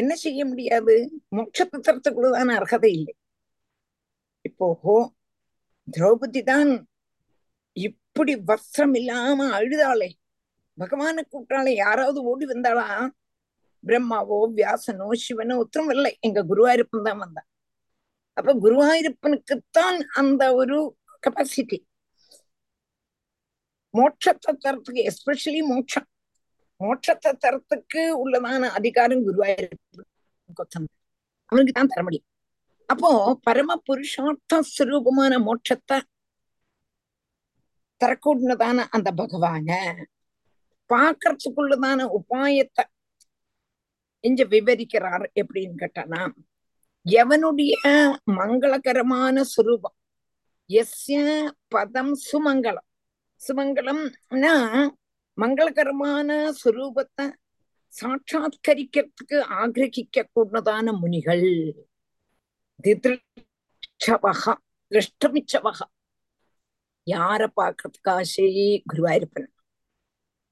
என்ன 0.00 0.12
செய்ய 0.24 0.40
முடியாது? 0.50 0.94
மோட்சத்தை 1.36 1.78
தரத்துக்குள்ளதான 1.86 2.54
அர்ஹதை 2.60 2.90
இல்லை. 2.98 3.14
இப்போ 4.48 4.66
திரௌபதி 5.88 6.40
தான் 6.52 6.70
இப்படி 7.76 8.32
வஸ்திரம் 8.50 8.94
இல்லாம 9.00 9.46
அழுதாளே. 9.58 10.10
பகவானை 10.78 11.22
கூப்பிட்டாலே 11.24 11.72
யாராவது 11.84 12.18
ஓடி 12.30 12.44
வந்தாளா? 12.52 12.86
பிரம்மாவோ 13.84 14.38
வியாசனோ 14.58 15.08
சிவனோ 15.24 15.56
ஒத்தரும் 15.62 15.90
வரல. 15.90 16.10
எங்க 16.26 16.38
குருவாயிருப்பன் 16.50 17.08
தான் 17.08 17.20
வந்தான். 17.24 17.48
அப்ப 18.38 18.54
குருவாயிருப்பனுக்குத்தான் 18.64 19.98
அந்த 20.20 20.42
ஒரு 20.60 20.78
கெப்பாசிட்டி 21.24 21.78
மோட்சத்தை 23.94 24.52
தரத்துக்கு 24.64 25.02
எஸ்பெஷலி 25.10 25.60
மோட்சம். 25.72 26.06
மோட்சத்தை 26.80 27.32
தரத்துக்கு 27.38 28.02
உள்ளதான 28.22 28.70
அதிகாரம் 28.70 29.24
குருவாயூரப்பன் 29.24 30.88
அவனுக்கு 31.52 31.72
தான் 31.72 31.86
தர 31.86 32.02
முடியும் 32.02 32.28
அப்போ 32.88 33.10
பரம 33.42 33.76
புருஷார்த்த 33.86 34.62
சுரூபமான 34.70 35.38
மோட்சத்தை 35.38 35.98
தரக்கூடியதான 38.00 38.86
அந்த 38.90 39.10
பகவான 39.12 39.68
பாக்குறதுக்குள்ளதான 40.90 42.00
உபாயத்தை 42.18 42.84
இங்க 44.24 44.42
விவரிக்கிறார் 44.44 45.24
எப்படின்னு 45.40 45.76
கேட்டானா 45.82 46.20
எவனுடைய 47.06 47.74
மங்களகரமான 48.36 49.44
சுரூபம் 49.54 49.96
எஸ்ய 50.70 51.16
பதம் 51.68 52.14
சுமங்கலம். 52.28 52.86
சுமங்கலம்னா 53.40 54.52
மங்களகரமான 55.40 56.28
சுரூபத்தை 56.64 57.26
சாட்சாத்கரிக்கிறதுக்கு 57.92 59.38
ஆகிரகிக்க 59.60 60.24
கூடதான 60.34 60.86
முனிகள். 61.00 61.48
திதிருட்சவக 62.84 64.54
திருஷ்டமிச்சவக. 64.92 65.80
யார 67.06 67.42
பாக்குறதுக்கு 67.56 68.10
ஆசை? 68.10 68.48
குருவாயூரப்பன். 68.92 69.50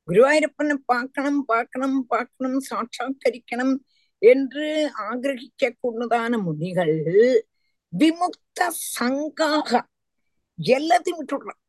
குருவாயூரப்பனை 0.09 0.77
பார்க்கணும் 0.85 1.45
பார்க்கணும் 1.45 2.07
பார்க்கணும் 2.07 2.61
சாட்சாத்கரிக்கணும் 2.71 3.75
என்று 4.23 4.91
ஆகிரகிக்க 5.11 5.73
கூடதான 5.83 6.33
முனிகள். 6.43 6.97
விமுக்த 7.93 8.61
சங்காக 8.99 9.71
எல்லாத்தையும் 10.59 11.21
விட்டுடுறான் 11.21 11.62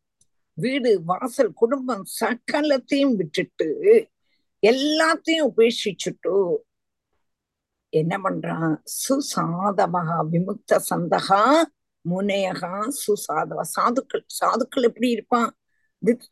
வீடு 0.58 0.92
வாசல் 1.06 1.54
குடும்பம் 1.54 2.06
சகலத்தையும் 2.20 3.16
விட்டுட்டு 3.16 3.70
எல்லாத்தையும் 4.64 5.48
உபேட்சிச்சுட்டு 5.52 6.36
என்ன 7.94 8.14
பண்றான்? 8.18 8.72
சுசாதவகா 9.02 10.18
விமுக்த 10.32 10.80
சந்தகா 10.90 11.42
முனையகா 12.06 12.72
சுசாதவ. 13.02 13.62
சாதுக்கள் 13.76 14.24
சாதுக்கள் 14.40 14.88
எப்படி 14.90 15.10
இருப்பான்? 15.10 15.50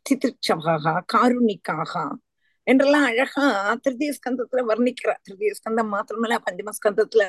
திதிர்ச்சவகா 0.06 0.94
காருணிக்காக 1.12 1.92
என்றெல்லாம் 2.66 3.06
அழகா 3.10 3.46
திருத்திய 3.84 4.12
ஸ்கந்தத்துல 4.18 4.62
வர்ணிக்கிறார். 4.70 5.22
திருத்திய 5.22 5.52
ஸ்கந்தம் 5.60 5.92
மாத்திரமல்ல 5.94 6.36
பஞ்சம 6.46 6.74
ஸ்கந்தத்துல 6.78 7.24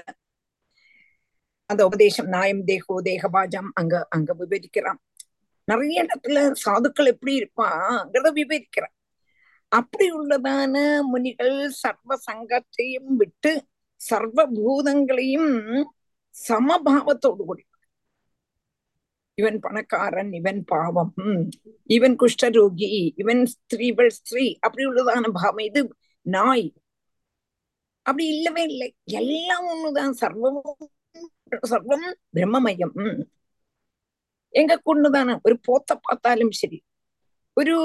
அந்த 1.70 1.82
உபதேசம் 1.86 2.30
நாயம் 2.30 2.64
தேகோ 2.64 2.96
தேகபாஜம் 3.06 3.70
அங்க 3.74 3.94
அங்க 4.10 4.32
விபரிக்கிறான் 4.39 5.00
நிறைய 5.64 6.05
இடத்துல 6.05 6.38
சாதுக்கள் 6.66 7.05
எப்படி 7.05 7.34
இருப்பாங்கிறத 7.39 8.30
விவரிக்கிறார். 8.39 8.95
அப்படி 9.68 10.07
உள்ளதான 10.11 10.76
முனிகள் 11.11 11.70
சர்வ 11.82 12.18
சங்கத்தையும் 12.32 13.11
விட்டு 13.18 13.51
சர்வ 13.95 14.47
பூதங்களையும் 14.47 15.51
சமபாவத்தோடு 16.36 17.43
கூடி 17.45 17.64
இவன் 19.38 19.59
பணக்காரன் 19.59 20.32
இவன் 20.34 20.64
பாவம் 20.64 21.14
இவன் 21.86 22.16
குஷ்டரோகி 22.16 22.89
இவன் 23.16 23.41
ஸ்திரீவள் 23.53 24.07
ஸ்திரீ 24.07 24.45
அப்படி 24.59 24.84
உள்ளதான 24.86 25.30
பாவம். 25.34 25.64
இது 25.70 25.82
நாய். 26.26 26.68
அப்படி 28.01 28.28
இல்லவே 28.28 28.64
இல்லை. 28.64 28.89
எல்லாம் 29.03 29.66
ஒண்ணுதான். 29.66 30.14
சர்வம் 30.22 30.61
சர்வம் 31.70 32.07
பிரம்மமயம். 32.36 32.95
எங்க 34.54 34.74
கொண்டுதானே 34.88 35.34
ஒரு 35.47 35.56
போத்த 35.68 35.91
பார்த்தாலும் 36.08 36.54
சரி. 36.62 36.80
ஒரு 37.58 37.76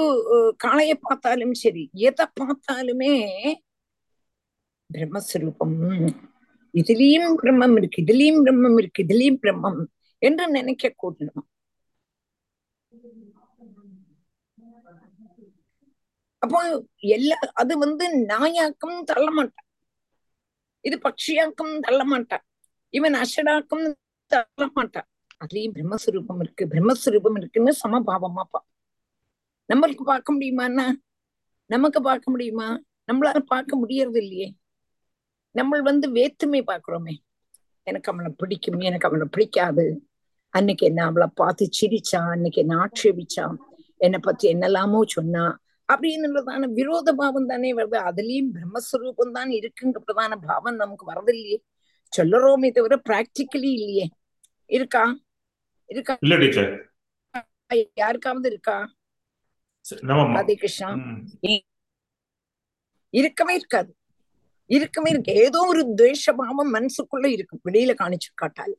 காளைய 0.63 0.93
பார்த்தாலும் 1.07 1.55
சரி. 1.63 1.83
எதை 2.07 2.25
பார்த்தாலுமே 2.39 3.13
பிரம்மஸ்வரூபம். 4.89 5.77
இதுலயும் 6.73 7.35
பிரம்மம் 7.41 7.75
இருக்கு 7.79 7.99
இதுலயும் 8.03 8.41
பிரம்மம் 8.45 8.77
இருக்கு 8.81 9.03
இதுலயும் 9.05 9.39
பிரம்மம் 9.43 9.79
என்று 10.21 10.45
நினைக்க 10.57 10.93
கூடணும். 11.03 11.47
அப்போ 16.41 16.59
எல்லா 17.15 17.35
அது 17.61 17.73
வந்து 17.77 18.05
நாயாக்கம் 18.31 18.97
தள்ள 19.09 19.27
மாட்டான் 19.37 19.67
இது 20.85 20.97
பட்சியாக்கம் 21.05 21.73
தள்ள 21.85 22.01
மாட்டான் 22.11 22.43
இவன் 22.93 23.15
அஷடாக்கம் 23.23 23.85
தள்ள 24.31 24.67
மாட்டான் 24.77 25.07
அதுலயும் 25.41 25.75
பிரம்மஸ்வரூபம் 25.75 26.41
இருக்கு. 26.43 26.63
பிரம்மஸ்வரூபம் 26.73 27.37
இருக்குன்னு 27.37 27.71
சமபாவமா 27.83 28.43
பா 28.53 28.59
நம்மளுக்கு 29.69 30.03
பார்க்க 30.03 30.35
முடியுமாண்ணா 30.35 30.85
நமக்கு 31.69 32.01
பார்க்க 32.01 32.31
முடியுமா? 32.31 32.67
நம்மளால 33.07 33.39
பார்க்க 33.53 33.79
முடியறது 33.81 34.19
இல்லையே 34.23 34.47
நம்ம 35.55 35.79
வந்து 35.81 36.07
வேற்றுமை 36.11 36.61
பாக்குறோமே 36.63 37.15
எனக்கு 37.87 38.11
அவனை 38.11 38.31
பிடிக்கும் 38.37 38.79
எனக்கு 38.79 39.07
அவனை 39.07 39.25
பிடிக்காது. 39.31 39.85
அன்னைக்கு 40.53 40.83
என்ன 40.85 41.01
அவளை 41.05 41.27
பார்த்து 41.33 41.63
சிரிச்சான் 41.79 42.29
அன்னைக்கு 42.31 42.61
என்ன 42.61 42.75
ஆட்சேபிச்சான் 42.83 43.55
என்னை 43.97 44.19
பத்தி 44.19 44.45
என்னெல்லாமோ 44.53 44.99
சொன்னா 45.15 45.43
அப்படின்னுள்ளதான 45.89 46.67
விரோத 46.73 47.13
பாவம் 47.13 47.45
தானே 47.45 47.69
வருது. 47.73 47.97
அதுலயும் 48.09 48.51
பிரம்மஸ்வரூபம் 48.55 49.31
தான் 49.31 49.51
இருக்குங்கிறதான 49.59 50.35
பாவம் 50.45 50.75
நமக்கு 50.75 51.05
வரதில்லையே. 51.11 51.57
சொல்லுறோமே 52.13 52.69
தவிர 52.71 52.95
பிராக்டிக்கலி 53.09 53.69
இல்லையே. 53.79 54.05
இருக்கா? 54.69 55.03
இருக்கா? 55.89 56.17
இல்ல 56.21 56.35
டீச்சர். 56.37 56.71
யாருக்காவது 57.95 58.47
இருக்கா? 58.49 58.77
ராதே 60.07 60.55
கிருஷ்ணா. 60.55 60.89
இருக்கவே 63.13 63.53
இருக்காது. 63.55 63.91
இருக்கவே 64.69 65.09
இருக்கு. 65.09 65.31
ஏதோ 65.33 65.59
ஒரு 65.67 65.81
துவேஷ 65.97 66.33
பாவம் 66.35 66.73
மனசுக்குள்ள 66.73 67.27
இருக்கும் 67.27 67.61
வெளியில 67.65 67.93
காணிச்சு 68.01 68.29
காட்டால். 68.33 68.75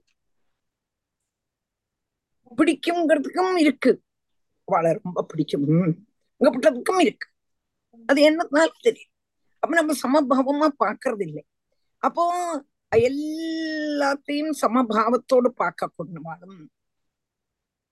பிடிக்குங்கிறதுக்கும் 2.57 3.57
இருக்கு. 3.57 3.93
அவளை 4.65 4.99
ரொம்ப 5.03 5.25
பிடிக்கும். 5.25 5.69
இங்கப்பட்டதுக்கும் 6.41 7.01
இருக்கு. 7.01 7.29
அது 8.07 8.21
என்னதுனால 8.27 8.69
தெரியும் 8.81 9.15
அப்ப 9.59 9.73
நம்ம 9.79 9.93
சமபாவமா 10.03 10.69
பாக்குறது 10.85 11.23
இல்லை 11.23 11.45
அப்போ 11.99 12.25
எல்லாத்தையும் 12.97 14.53
சமபாவத்தோடு 14.61 15.49
பார்க்க 15.63 15.91
கொண்டுவாலும் 15.97 16.71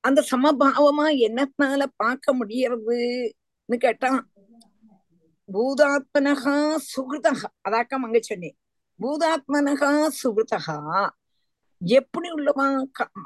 அந்த 0.08 0.20
சமபாவமா 0.30 1.06
என்னத்தினால 1.26 1.82
பார்க்க 1.96 2.34
முடியறதுன்னு 2.34 3.78
கேட்டா 3.80 4.10
பூதாத்மனகா 5.48 6.54
சுகிருதகா 6.92 7.48
அதாக்கம் 7.66 8.04
அங்க 8.06 8.18
சொன்னேன். 8.20 8.56
பூதாத்மனகா 9.00 9.90
சுகிருதகா 10.20 10.76
எப்படி 11.80 12.28
உள்ளவா? 12.30 12.66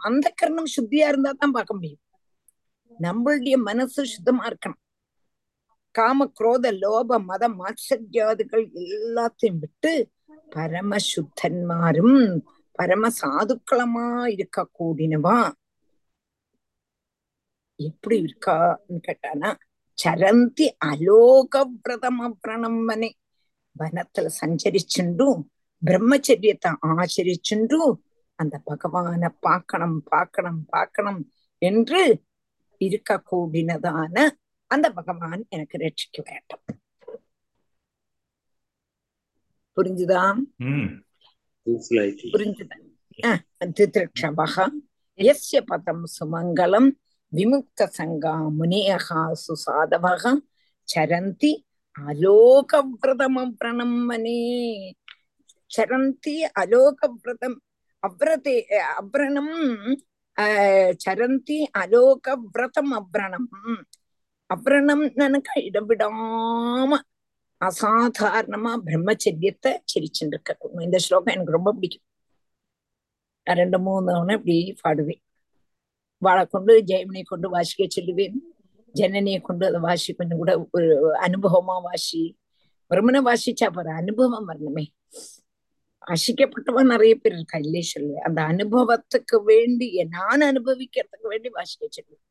அந்த 0.00 0.26
கர்ணம் 0.40 0.70
சுத்தியா 0.76 1.06
இருந்தா 1.08 1.30
தான் 1.32 1.50
பார்க்க 1.50 1.74
முடியும். 1.74 2.02
நம்மளுடைய 2.98 3.56
மனசு 3.68 4.00
சுத்தமா 4.06 4.42
இருக்கணும். 4.46 4.80
காம 5.94 6.26
குரோத 6.38 6.66
லோப 6.82 7.18
மத 7.20 7.44
மாத்சரியாதிகள் 7.60 8.64
எல்லாத்தையும் 8.82 9.58
விட்டு 9.58 9.92
பரம 10.48 10.96
சுத்தன்மாரும் 11.12 12.16
பரம 12.78 13.10
சாதுக்களமா 13.20 14.06
இருக்க 14.26 14.66
கூடினவா 14.78 15.38
எப்படி 17.88 18.16
இருக்கான்னு 18.24 19.00
கேட்டானா 19.08 19.50
சரந்தி 19.98 20.66
அலோக 20.90 21.64
விரதம் 21.74 22.20
அப்ரணம் 22.26 22.80
மனை. 22.88 23.10
வனத்துல 23.76 24.30
சஞ்சரிச்சுண்டும் 24.40 25.42
பிரம்மச்சரியத்தை 25.82 26.70
ஆச்சரிச்சுண்டும் 26.92 27.94
அந்த 28.38 28.56
பகவான 28.70 29.30
பார்க்கணும் 29.46 29.98
பார்க்கணும் 30.12 30.62
பார்க்கணும் 30.74 31.20
என்று 31.62 32.00
இருக்க 32.80 33.10
கூடினதான 33.30 34.16
அந்த 34.70 34.86
பகவான் 34.98 35.42
எனக்கு 35.54 35.76
ரட்சிக்க 35.84 36.18
வேண்டும். 36.28 36.64
புரிஞ்சுதா? 39.76 40.22
புரிஞ்சுதா? 42.34 42.76
திருத்திருட்சவக 43.76 44.66
எஸ்ய 45.18 45.60
பதம் 45.70 46.04
சுமங்கலம். 46.16 46.90
விமுக்த 47.32 47.80
சங்கா 47.96 48.32
முனியகா 48.58 49.20
சுசாதவக 49.44 50.24
சரந்தி 50.88 51.52
அலோகவிரதம 51.96 53.44
பிரணம்மனே 53.58 54.40
சரந்தி 55.70 56.34
அலோகவிரதம் 56.62 57.56
அவ்ரதே 58.02 58.56
அவ்ரணம் 59.00 59.54
ஆஹ் 60.36 60.92
சரந்தி 61.04 61.58
அலோகவிரதம் 61.82 62.92
அவ்ரணம் 63.00 63.48
அவ்ரணம் 64.50 65.04
எனக்கு 65.26 65.54
இடவிடாம 65.68 66.90
அசாதாரணமா 67.60 68.72
பிரம்மச்சரியத்தை 68.86 69.72
சிரிச்சுட்டு 69.92 70.34
இருக்க 70.34 70.52
இந்த 70.86 70.98
ஸ்லோகம் 71.06 71.34
எனக்கு 71.34 71.56
ரொம்ப 71.58 71.72
பிடிக்கும். 71.72 72.06
ரெண்டு 73.46 73.78
மூணு 73.78 74.06
தவணை 74.08 74.34
இப்படி 74.38 74.56
பாடுவேன். 74.82 75.22
வாழை 76.24 76.44
கொண்டு 76.46 76.72
ஜெயமணியை 76.90 77.22
கொண்டு 77.24 77.48
வாசிக்க 77.50 77.82
சொல்லுவேன். 77.94 78.36
ஜனனியை 78.94 79.40
கொண்டு 79.40 79.64
அதை 79.66 79.80
வாசி 79.80 80.14
கொஞ்சம் 80.14 80.40
கூட 80.42 80.52
ஒரு 80.72 80.88
அனுபவமா 81.26 81.76
வாசி. 81.86 82.22
வெறுமனை 82.90 83.20
வாசிச்சா 83.28 83.68
பாரு 83.72 83.90
அனுபவம் 84.00 84.48
வரணுமே. 84.48 84.84
வாசிக்கப்பட்டவன் 86.06 86.90
நிறைய 86.94 87.12
பேர் 87.14 87.34
இருக்கா 87.34 87.58
இல்லையே 87.58 87.84
சொல்லு 87.92 88.14
அந்த 88.28 88.40
அனுபவத்துக்கு 88.42 89.36
வேண்டி 89.44 89.88
நான் 90.16 90.42
அனுபவிக்கிறதுக்கு 90.50 91.28
வேண்டி 91.32 91.48
வாசிக்க 91.48 91.88
சொல்லுவேன். 91.96 92.24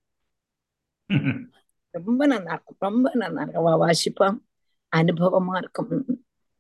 ரொம்ப 1.90 2.26
நல்லா 2.34 2.52
இருக்கும் 2.52 2.78
ரொம்ப 2.80 3.12
நல்லா 3.14 3.42
இருக்கும். 3.42 3.66
அவ 3.66 3.78
வாசிப்பான் 3.86 4.38
அனுபவமா 4.96 5.56
இருக்கும். 5.62 5.92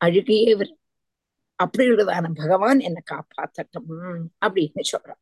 அழுகியே 0.06 0.52
வரும். 0.58 0.80
அப்படி 1.64 1.90
உள்ளதான 1.90 2.34
பகவான் 2.42 2.80
என்னை 2.88 3.02
காப்பாத்தட்டும் 3.12 3.90
அப்படின்னு 4.46 4.84
சொல்றான். 4.92 5.22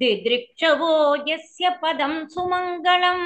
दिदृक्षवो 0.00 0.92
यस्य 1.28 1.64
पदं 1.82 2.14
सुमङ्गलं 2.32 3.20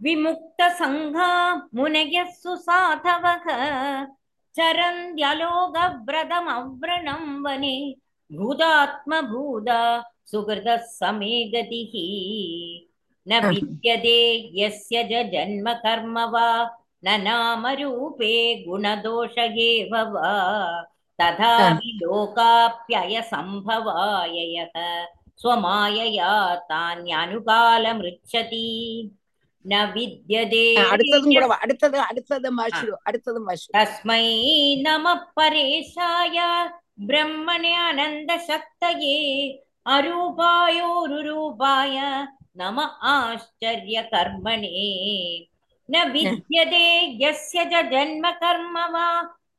विमुक्तसङ्घा 0.00 1.30
मुनयः 1.76 2.28
सुसाधवः 2.42 3.46
चरन्त्यलोकव्रतमव्रणं 4.54 7.22
वने 7.44 7.76
भूतात्मभूता 8.30 9.80
सुहृदः 10.30 10.82
समे 10.98 11.34
गतिः 11.54 11.92
न 13.26 13.30
हा. 13.42 13.48
विद्यते 13.48 14.18
यस्य 14.60 14.96
च 15.10 15.12
जन्म 15.32 15.66
कर्म 15.84 16.16
वा 16.34 16.48
न 17.04 17.06
नामरूपे 17.22 18.34
गुणदोष 18.66 19.34
एव 19.38 19.92
वा 20.14 20.30
तथापि 21.18 21.90
लोकाप्ययसम्भवाय 22.02 24.36
यः 24.56 24.74
ஸ்வமாயையா 25.41 26.31
தானியனுகாலம் 26.71 28.01
ரிச்சதி 28.05 28.67
ந 29.65 29.79
வித்யதே 29.93 30.65
அடுத்ததும் 30.85 31.35
கூட 31.35 31.45
அடுத்தது 31.63 31.97
அடுத்தது 32.09 32.49
மாஷு 32.57 32.89
அடுத்தது 33.07 33.39
மாஷு 33.47 33.67
தஸ்மை 33.77 34.25
நம 34.85 35.13
பரேஷாய 35.37 36.37
பிரம்மணே 37.09 37.73
அனந்த 37.85 38.31
சக்தயே 38.49 39.17
அரூபாயோருரூபாய 39.95 41.95
நம 42.53 42.77
ஆச்சரிய 43.11 43.97
கர்மணே 44.13 44.75
ந 45.89 46.03
வித்யதே 46.13 46.87
யஸ்ய 47.23 47.61
ஜன்ம 47.93 48.25
கர்ம 48.41 48.77
வா 48.93 49.07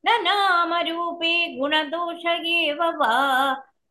ந 0.04 0.14
நாம 0.26 0.78
ரூபே 0.88 1.34
குணதோஷ 1.56 2.24
ஏவ 2.56 2.90
வா 3.00 3.14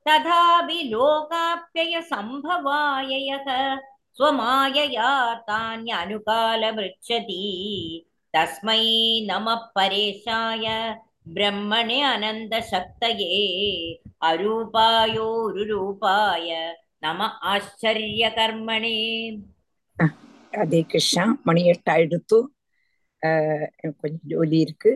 तथापि 0.06 0.78
लोकाप्ययसम्भवाय 0.92 3.10
यः 3.28 3.48
स्वमायया 4.18 5.10
तान्यनुकालमृच्छति 5.48 7.42
तस्मै 8.34 8.82
नमः 9.28 9.60
परेशाय 9.76 10.66
ब्रह्मणे 11.36 11.98
अनन्दशक्तये 12.12 13.34
अरूपायोरुरूपाय 15.18 16.50
नम 17.04 17.20
आश्चर्यकर्मणे 17.52 18.96
அதே 20.52 20.78
கிருஷ்ணா 20.90 21.22
மணி 21.46 21.62
எட்டாயிடுத்து 21.70 22.36
ஆஹ் 23.22 23.64
எனக்கு 23.78 23.98
கொஞ்சம் 24.02 24.28
ஜோலி 24.30 24.58
இருக்கு 24.64 24.90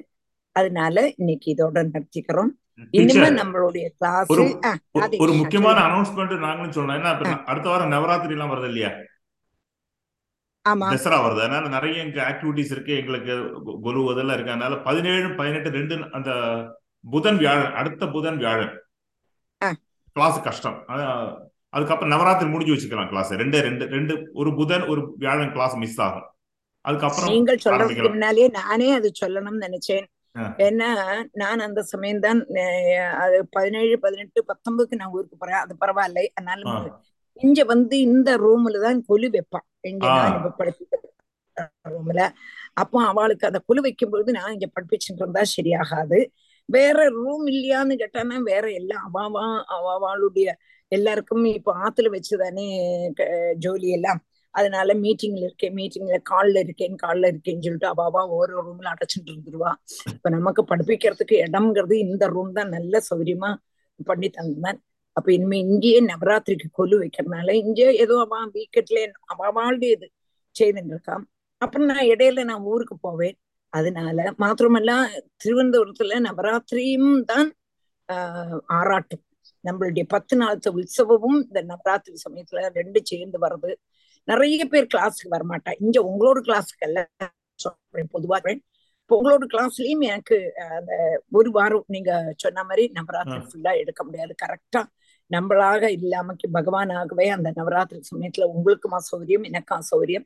அதனால 0.56 0.94
இன்னைக்கு 1.18 1.46
இதோட 1.54 1.78
நிறுத்திக்கிறோம் 1.88 2.52
இனிமே 2.75 3.19
டீச்சர் 3.19 3.47
நம்மளுடைய 3.47 3.87
கிளாஸ் 3.97 4.31
ஒரு 5.17 5.33
முக்கியமான 5.33 5.79
அனௌன்ஸ்மெண்ட் 5.79 6.39
நாங்களும் 6.39 6.71
சொல்லணும். 6.71 6.91
ஏன்னா 6.91 7.15
இப்ப 7.15 7.43
அடுத்த 7.43 7.69
வாரம் 7.69 7.91
நவராத்திரி 7.91 8.29
எல்லாம் 8.29 8.51
வருது 8.51 8.65
இல்லையா? 8.65 8.89
தசரா 10.69 11.17
வருது. 11.17 11.37
அதனால 11.37 11.67
நிறைய 11.67 12.03
எங்க 12.03 12.29
ஆக்டிவிட்டிஸ் 12.29 12.71
இருக்கு. 12.71 12.95
எங்களுக்கு 12.95 13.51
குரு 13.81 14.11
இதெல்லாம் 14.11 14.33
இருக்கு. 14.33 14.53
அதனால 14.53 14.81
பதினேழு 14.81 15.35
பதினெட்டு 15.35 15.69
ரெண்டு 15.69 16.11
அந்த 16.11 16.31
புதன் 17.09 17.37
வியாழன் 17.37 17.73
அடுத்த 17.73 18.07
புதன் 18.07 18.37
வியாழன். 18.37 18.83
கிளாஸ் 20.13 20.43
கஷ்டம். 20.43 20.83
அது- 20.87 21.37
அதுக்கப்புறம் 21.69 22.19
நவராத்திரி 22.19 22.49
முடிஞ்சு 22.49 22.73
வச்சுக்கலாம் 22.73 23.07
கிளாஸ் 23.07 23.31
ரெண்டு 23.31 23.61
ரெண்டு 23.61 23.85
ரெண்டு 23.85 24.29
ஒரு 24.33 24.55
புதன் 24.55 24.87
ஒரு 24.87 25.13
வியாழன் 25.17 25.51
கிளாஸ் 25.51 25.75
மிஸ் 25.75 26.01
ஆகும். 26.01 26.29
அதுக்கப்புறம் 26.81 27.29
நீங்கள் 27.29 27.57
சொல்றதுக்கு 27.65 28.07
முன்னாலே 28.09 28.47
நானே 28.47 28.93
அது 28.93 29.11
சொல்லணும்னு 29.25 29.67
நினைச்சேன். 29.67 30.05
ஏன்னா 30.59 30.89
நான் 31.33 31.59
அந்த 31.59 31.81
சமயம்தான் 31.91 32.39
அஹ், 32.61 32.91
அது 33.23 33.37
பதினேழு 33.51 33.95
பதினெட்டு 33.99 34.39
பத்தொன்பதுக்கு 34.47 34.99
நான் 34.99 35.13
ஊருக்கு 35.13 35.37
போறேன். 35.37 35.61
அது 35.61 35.73
பரவாயில்ல. 35.81 36.21
அதனால 36.33 36.61
இங்க 37.39 37.61
வந்து 37.65 37.95
இந்த 38.07 38.29
ரூம்ல 38.37 38.81
தான் 38.81 38.99
கொலு 39.05 39.29
வைப்பான். 39.33 39.65
இங்க. 39.83 40.05
நான் 40.17 40.35
இப்ப 40.37 40.53
படிப்பிக்கிற 40.59 41.01
ரூம்ல 41.87 42.21
அப்போ 42.73 42.97
அவளுக்கு 43.05 43.47
அந்த 43.47 43.59
கொலு 43.67 43.81
வைக்கும்போது 43.81 44.29
நான் 44.31 44.53
இங்க 44.53 44.67
படிப்பிச்சுட்டு 44.75 45.21
இருந்தா 45.21 45.43
சரியாகாது. 45.53 46.19
வேற 46.69 46.97
ரூம் 47.17 47.45
இல்லையான்னு 47.47 47.95
கேட்டானா 47.95 48.37
வேற 48.45 48.65
எல்லாம் 48.73 49.03
அவாவா 49.07 49.43
அவளுடைய 49.77 50.47
எல்லாருக்கும் 50.91 51.45
இப்ப 51.51 51.73
ஆத்துல 51.83 52.09
வச்சுதானே 52.15 52.65
ஜோலி 53.57 53.89
எல்லாம். 53.91 54.19
அதனால 54.55 54.89
மீட்டிங்ல 54.95 55.43
இருக்கேன் 55.47 55.75
மீட்டிங்ல 55.75 56.17
கால்ல 56.31 56.59
இருக்கேன் 56.59 56.95
கால்ல 57.03 57.29
இருக்கேன்னு 57.31 57.65
சொல்லிட்டு 57.65 57.89
அவாவா 57.93 58.21
ஒரு 58.37 58.53
ரூம்ல 58.65 58.87
அடைச்சிட்டு 58.93 59.31
இருந்துருவா. 59.33 59.71
இப்ப 60.13 60.29
நமக்கு 60.29 60.61
படிப்பிக்கிறதுக்கு 60.71 61.37
இடம்ங்கிறது 61.47 61.95
இந்த 62.05 62.27
ரூம் 62.27 62.51
தான் 62.53 62.73
நல்ல 62.77 63.01
சௌகரியமா 63.09 63.49
பண்ணி 63.99 64.29
தந்தான். 64.29 64.79
அப்ப 65.17 65.27
இனிமே 65.33 65.57
இங்கேயே 65.65 65.99
நவராத்திரிக்கு 66.09 66.69
கொலு 66.71 66.95
வைக்கிறதுனால 67.01 67.49
இங்கே 67.63 67.87
ஏதோ 68.03 68.15
அவன் 68.25 68.53
வீக்கெட்ல 68.55 69.01
அவாவாளுடைய 69.33 69.91
இது 69.97 70.07
செய்துட்டு 70.55 70.93
இருக்கான் 70.95 71.23
அப்புறம் 71.61 71.89
நான் 71.91 72.09
இடையில 72.13 72.43
நான் 72.43 72.65
ஊருக்கு 72.71 72.95
போவேன். 72.97 73.35
அதனால 73.73 74.17
மாத்திரமல்ல 74.39 74.91
திருவனந்தபுரத்துல 75.43 76.17
நவராத்திரியும் 76.27 77.13
தான் 77.31 77.49
ஆஹ் 78.09 78.59
ஆராட்டும். 78.77 79.23
நம்மளுடைய 79.63 80.03
பத்து 80.07 80.33
நாளத்து 80.41 80.69
உற்சவமும் 80.79 81.37
இந்த 81.45 81.61
நவராத்திரி 81.71 82.17
சமயத்துல 82.25 82.67
ரெண்டு 82.73 82.99
சேர்ந்து 83.03 83.37
வர்றது 83.39 83.73
நிறைய 84.25 84.65
பேர் 84.65 84.87
கிளாஸுக்கு 84.93 85.31
வரமாட்டா. 85.31 85.73
இங்க 85.79 86.01
உங்களோட 86.01 86.37
கிளாஸுக்கு 86.37 86.79
எல்லாம் 86.79 87.07
சொல்றேன் 87.53 88.09
பொதுவா 88.13 88.59
இப்போ 89.01 89.21
உங்களோட 89.23 89.41
கிளாஸ்லயும் 89.53 89.99
எனக்கு 89.99 90.53
அந்த 90.69 91.23
ஒரு 91.31 91.51
வாரம் 91.51 91.83
நீங்க 91.87 92.33
சொன்ன 92.37 92.63
மாதிரி 92.63 92.91
நவராத்திரி. 92.93 93.37
ஃபுல்லா 93.37 93.77
எடுக்க 93.77 94.03
முடியாது. 94.03 94.35
கரெக்டா 94.45 94.83
நம்மளாக 95.31 95.89
இல்லாமக்கு 95.89 96.49
பகவானாகவே 96.53 97.27
அந்த 97.27 97.51
நவராத்திரி 97.55 98.01
சமயத்துல 98.15 98.43
உங்களுக்கும் 98.43 98.91
அசௌகரியம் 98.91 99.43
எனக்கும் 99.43 99.81
அசௌகரியம். 99.81 100.25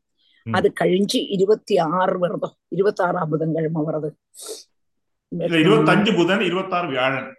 அது 0.51 0.73
கழிஞ்சு 0.79 1.25
இருபத்தி 1.29 1.77
ஆறு 1.77 2.19
வருதம் 2.19 2.55
இருபத்தி 2.67 3.03
ஆறாம் 3.03 3.29
புதன்கிழமை 3.29 3.83
வருது 3.85 4.11
இருபத்தஞ்சு 5.37 6.15
புதன் 6.15 6.41
இருபத்தாறு 6.41 6.87
வியாழன். 6.87 7.35